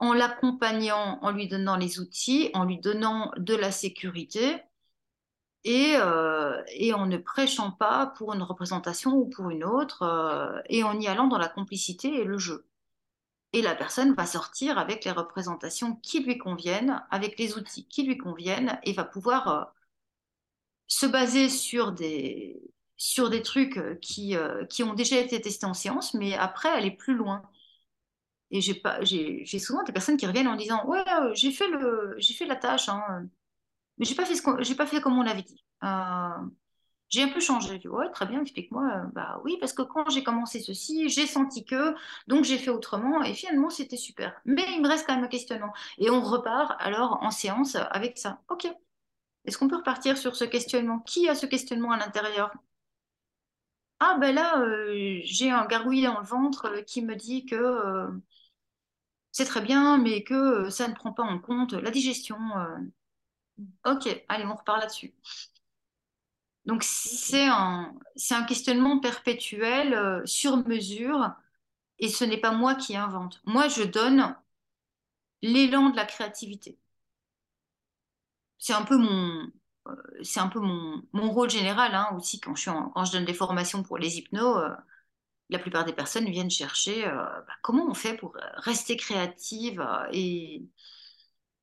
[0.00, 4.62] en l'accompagnant, en lui donnant les outils, en lui donnant de la sécurité
[5.64, 6.62] et, euh,
[6.94, 11.06] en ne prêchant pas pour une représentation ou pour une autre, euh, et en y
[11.08, 12.66] allant dans la complicité et le jeu.
[13.52, 18.04] Et la personne va sortir avec les représentations qui lui conviennent, avec les outils qui
[18.04, 19.64] lui conviennent, et va pouvoir euh,
[20.86, 22.60] se baser sur des,
[22.96, 24.36] sur des trucs qui,
[24.70, 27.42] qui ont déjà été testés en séance, mais après aller plus loin.
[28.50, 31.68] Et j'ai souvent des personnes qui reviennent en disant, ouais, euh, j'ai fait
[32.34, 33.26] fait la tâche, hein,
[33.98, 34.24] mais j'ai pas
[34.76, 35.64] pas fait comme on l'avait dit.
[35.84, 36.28] Euh,
[37.08, 37.74] j'ai un peu changé.
[37.74, 39.02] Je dis, ouais, très bien, explique-moi.
[39.14, 41.94] Bah oui, parce que quand j'ai commencé ceci, j'ai senti que,
[42.26, 44.40] donc j'ai fait autrement, et finalement c'était super.
[44.44, 45.72] Mais il me reste quand même un questionnement.
[45.98, 48.40] Et on repart alors en séance avec ça.
[48.48, 48.66] Ok.
[49.44, 51.00] Est-ce qu'on peut repartir sur ce questionnement?
[51.00, 52.52] Qui a ce questionnement à l'intérieur?
[54.00, 58.08] Ah ben là, euh, j'ai un gargouillis dans le ventre qui me dit que
[59.32, 60.34] c'est très bien, mais que
[60.66, 62.38] euh, ça ne prend pas en compte la digestion.
[62.58, 62.76] euh.
[63.84, 65.12] Ok, allez, on repart là-dessus.
[66.66, 71.32] Donc c'est un, c'est un questionnement perpétuel, euh, sur mesure,
[72.00, 73.40] et ce n'est pas moi qui invente.
[73.46, 74.36] Moi, je donne
[75.42, 76.78] l'élan de la créativité.
[78.58, 79.50] C'est un peu mon,
[79.88, 83.04] euh, c'est un peu mon, mon rôle général, hein, aussi quand je suis en- quand
[83.04, 84.56] je donne des formations pour les hypnos.
[84.58, 84.70] euh,
[85.50, 90.08] la plupart des personnes viennent chercher euh, bah, comment on fait pour rester créative euh,
[90.12, 90.64] et,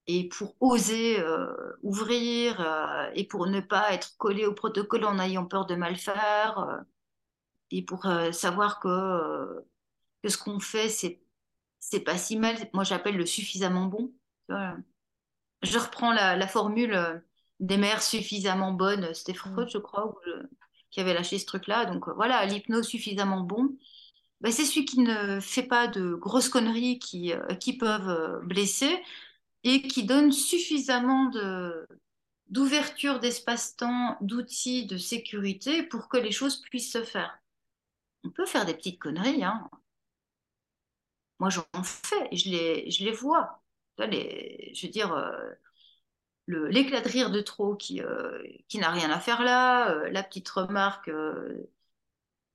[0.07, 1.47] et pour oser euh,
[1.81, 5.95] ouvrir euh, et pour ne pas être collé au protocole en ayant peur de mal
[5.97, 6.77] faire euh,
[7.71, 9.61] et pour euh, savoir que, euh,
[10.23, 11.21] que ce qu'on fait, c'est,
[11.79, 12.55] c'est pas si mal.
[12.73, 14.13] Moi, j'appelle le suffisamment bon.
[15.63, 17.19] Je reprends la, la formule euh,
[17.59, 19.13] des mères suffisamment bonnes.
[19.13, 19.51] C'était Mm.
[19.53, 20.15] Freud, je crois, ou
[20.95, 21.85] qui avait lâché ce truc-là.
[21.85, 23.77] Donc euh, voilà, l'hypnose suffisamment bon.
[24.41, 28.39] Ben, c'est celui qui ne fait pas de grosses conneries qui, euh, qui peuvent euh,
[28.43, 29.01] blesser
[29.63, 31.87] et qui donne suffisamment de,
[32.49, 37.39] d'ouverture d'espace-temps, d'outils, de sécurité pour que les choses puissent se faire.
[38.25, 39.69] On peut faire des petites conneries, hein.
[41.39, 43.61] Moi, j'en fais, je les, je les vois.
[43.99, 45.13] Les- je veux dire,
[46.47, 50.23] l'éclat de rire de trop qui, euh, qui n'a rien à faire là, euh, la
[50.23, 51.69] petite remarque euh,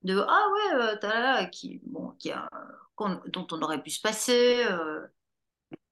[0.02, 2.48] de Ah ouais, t'as là, qui, bon, qui a,
[3.26, 4.64] dont on aurait pu se passer,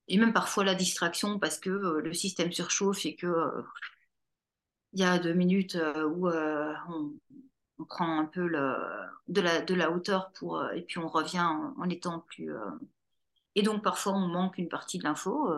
[0.09, 3.27] et même parfois la distraction parce que le système surchauffe et que
[4.93, 5.77] il y a deux minutes
[6.17, 7.13] où on,
[7.79, 8.77] on prend un peu le,
[9.29, 12.53] de la, de la hauteur pour, et puis on revient en, en étant plus.
[13.55, 15.51] Et donc parfois on manque une partie de l'info.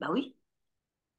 [0.00, 0.36] bah oui,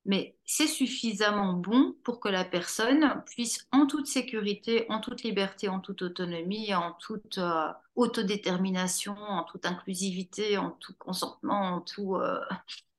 [0.05, 5.67] mais c'est suffisamment bon pour que la personne puisse, en toute sécurité, en toute liberté,
[5.67, 12.21] en toute autonomie, en toute euh, autodétermination, en toute inclusivité, en tout consentement, en toute
[12.21, 12.39] euh,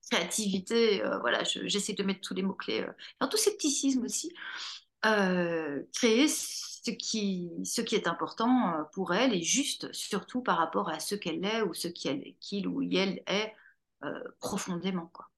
[0.09, 2.85] créativité, euh, voilà, j'essaie de mettre tous les mots-clés,
[3.19, 4.31] en tout scepticisme aussi,
[5.01, 10.99] créer ce qui, ce qui est important pour elle et juste, surtout par rapport à
[10.99, 13.55] ce qu'elle est ou ce qu'il ou elle est
[14.39, 15.09] profondément.
[15.13, 15.30] Quoi.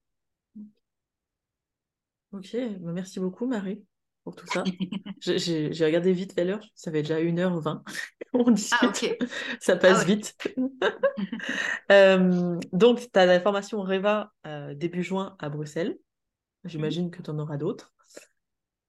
[2.34, 3.85] Ok, bah, merci beaucoup Marie
[4.23, 4.64] pour tout ça.
[5.19, 7.84] J'ai regardé vite l'heure, ça fait déjà 1h20.
[8.34, 9.26] On discute, ah,
[9.60, 10.35] ça passe ah vite.
[11.91, 15.97] Euh, donc, tu as la formation REVA euh, début juin à Bruxelles.
[16.64, 17.93] J'imagine que tu en auras d'autres.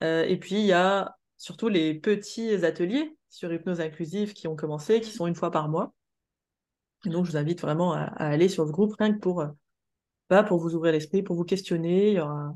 [0.02, 4.56] Euh, et puis, il y a surtout les petits ateliers sur hypnose inclusive qui ont
[4.56, 5.92] commencé, qui sont une fois par mois.
[7.04, 9.44] donc, je vous invite vraiment à, aller sur ce groupe, rien que pour,
[10.30, 12.12] bah, pour vous ouvrir l'esprit, pour vous questionner.
[12.12, 12.54] Il y aura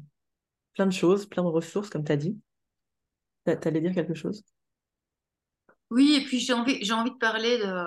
[0.75, 2.39] plein de choses, plein de ressources, comme tu as dit.
[3.47, 4.45] Tu allais dire quelque chose?
[5.91, 7.85] Oui, et puis j'ai envie, j'ai envie de parler de,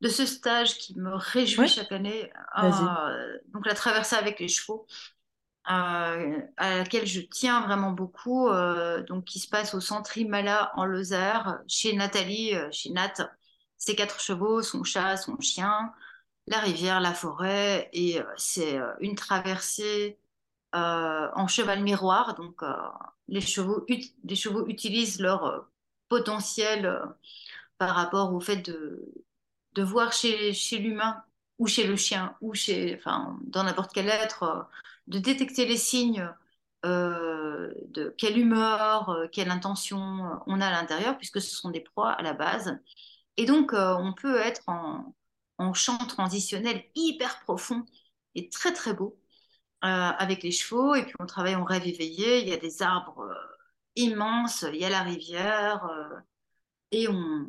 [0.00, 2.30] de ce stage qui me réjouit chaque année.
[2.62, 4.86] Euh, donc la traversée avec les chevaux.
[5.70, 10.72] Euh, à laquelle je tiens vraiment beaucoup, euh, donc qui se passe au centre Imala
[10.76, 13.30] en Lozère, chez Nathalie, chez Nat.
[13.76, 15.92] Ses quatre chevaux, son chat, son chien,
[16.48, 20.18] la rivière, la forêt, et c'est une traversée
[20.74, 22.34] euh, en cheval miroir.
[22.34, 22.74] Donc, euh,
[23.28, 23.86] les, chevaux
[24.68, 25.60] utilisent leur euh,
[26.08, 27.02] potentiel
[27.78, 29.12] par rapport au fait de,
[29.78, 31.22] voir chez, l'humain
[31.58, 34.68] ou chez le chien ou chez, enfin, dans n'importe quel être,
[35.06, 36.28] de détecter les signes
[36.84, 42.22] de quelle humeur, quelle intention on a à l'intérieur, puisque ce sont des proies à
[42.22, 42.78] la base.
[43.36, 45.14] Et donc, on peut être en,
[45.58, 47.84] en chant transitionnel hyper profond
[48.34, 49.18] et très très beau.
[49.84, 52.40] Euh, avec les chevaux, et puis on travaille en rêve éveillé.
[52.40, 53.34] Il y a des arbres euh,
[53.94, 56.18] immenses, il y a la rivière, euh,
[56.90, 57.46] et on,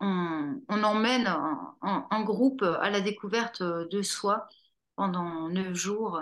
[0.00, 4.48] on, emmène un, groupe à la découverte de soi
[4.96, 6.20] pendant neuf jours,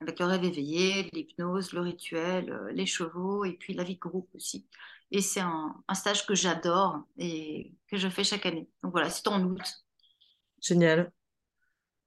[0.00, 4.28] avec le rêve éveillé, l'hypnose, le rituel, les chevaux, et puis la vie de groupe
[4.34, 4.66] aussi.
[5.10, 8.68] Et c'est un, stage que j'adore et que je fais chaque année.
[8.82, 9.86] Donc voilà, c'est en août.
[10.60, 11.10] Génial.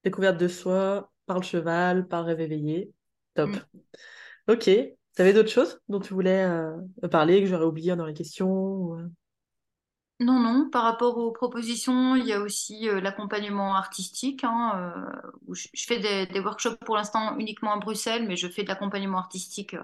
[0.03, 2.91] Découverte de soi, par le cheval, par le rêve éveillé.
[3.35, 3.49] Top.
[3.49, 4.51] Mm.
[4.51, 4.69] Ok.
[5.15, 6.75] Tu avais d'autres choses dont tu voulais euh,
[7.09, 9.07] parler, que j'aurais oublié dans les questions euh?
[10.19, 10.69] Non, non.
[10.69, 14.43] Par rapport aux propositions, il y a aussi euh, l'accompagnement artistique.
[14.43, 15.05] Hein,
[15.47, 19.17] où je, fais des, workshops pour l'instant uniquement à Bruxelles, mais je fais de l'accompagnement
[19.17, 19.75] artistique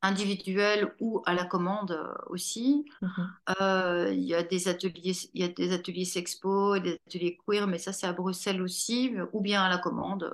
[0.00, 2.84] individuel ou à la commande aussi.
[3.02, 4.12] Mm-hmm.
[4.12, 7.78] Il y a des ateliers, il y a des ateliers sexpo, des ateliers queer, mais
[7.78, 10.32] ça c'est à Bruxelles aussi, ou bien à la commande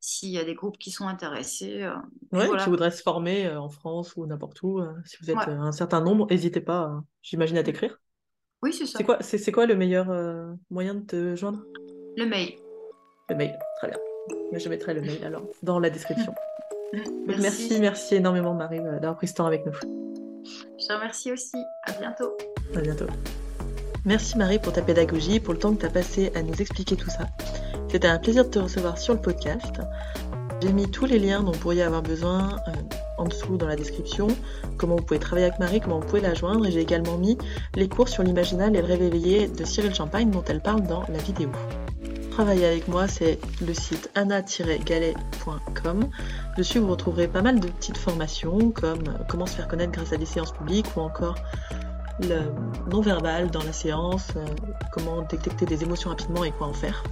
[0.00, 1.82] s'il y a des groupes qui sont intéressés.
[1.82, 1.94] Euh,
[2.32, 5.36] ouais, qui voudraient se former euh, en France ou n'importe où, euh, si vous êtes
[5.36, 8.00] un certain nombre, n'hésitez pas, j'imagine, à t'écrire.
[8.62, 8.98] Oui, c'est ça.
[8.98, 10.08] C'est quoi, c'est, quoi le meilleur
[10.70, 11.62] moyen de te joindre?
[12.16, 12.54] Le mail.
[13.28, 13.98] Le mail, très bien.
[14.52, 16.34] Je mettrai le mail alors dans la description.
[16.92, 17.40] merci.
[17.40, 19.74] merci, merci énormément Marie d'avoir pris ce temps avec nous.
[20.80, 21.56] Je te remercie aussi.
[21.84, 22.36] À bientôt.
[22.74, 23.06] À bientôt.
[24.04, 26.96] Merci Marie pour ta pédagogie, pour le temps que tu as passé à nous expliquer
[26.96, 27.28] tout ça.
[27.90, 29.80] C'était un plaisir de te recevoir sur le podcast.
[30.60, 32.72] J'ai mis tous les liens dont vous pourriez avoir besoin euh,
[33.16, 34.28] en dessous dans la description,
[34.76, 37.38] comment vous pouvez travailler avec Marie, comment vous pouvez la joindre, et j'ai également mis
[37.74, 41.02] les cours sur l'imaginal et le rêve éveillé de Cyril Champagne dont elle parle dans
[41.08, 41.50] la vidéo.
[42.30, 46.08] Travailler avec moi, c'est le site anna-galet.com.
[46.56, 50.18] Dessus, vous retrouverez pas mal de petites formations comme comment se faire connaître grâce à
[50.18, 51.36] des séances publiques ou encore
[52.20, 52.52] le
[52.90, 54.44] non-verbal dans la séance, euh,
[54.92, 57.02] comment détecter des émotions rapidement et quoi en faire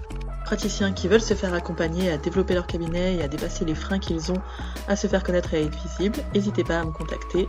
[0.46, 3.98] praticiens qui veulent se faire accompagner à développer leur cabinet et à dépasser les freins
[3.98, 4.40] qu'ils ont
[4.86, 7.48] à se faire connaître et à être visibles, n'hésitez pas à me contacter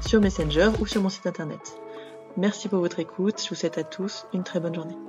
[0.00, 1.60] sur Messenger ou sur mon site internet.
[2.38, 5.07] Merci pour votre écoute, je vous souhaite à tous une très bonne journée.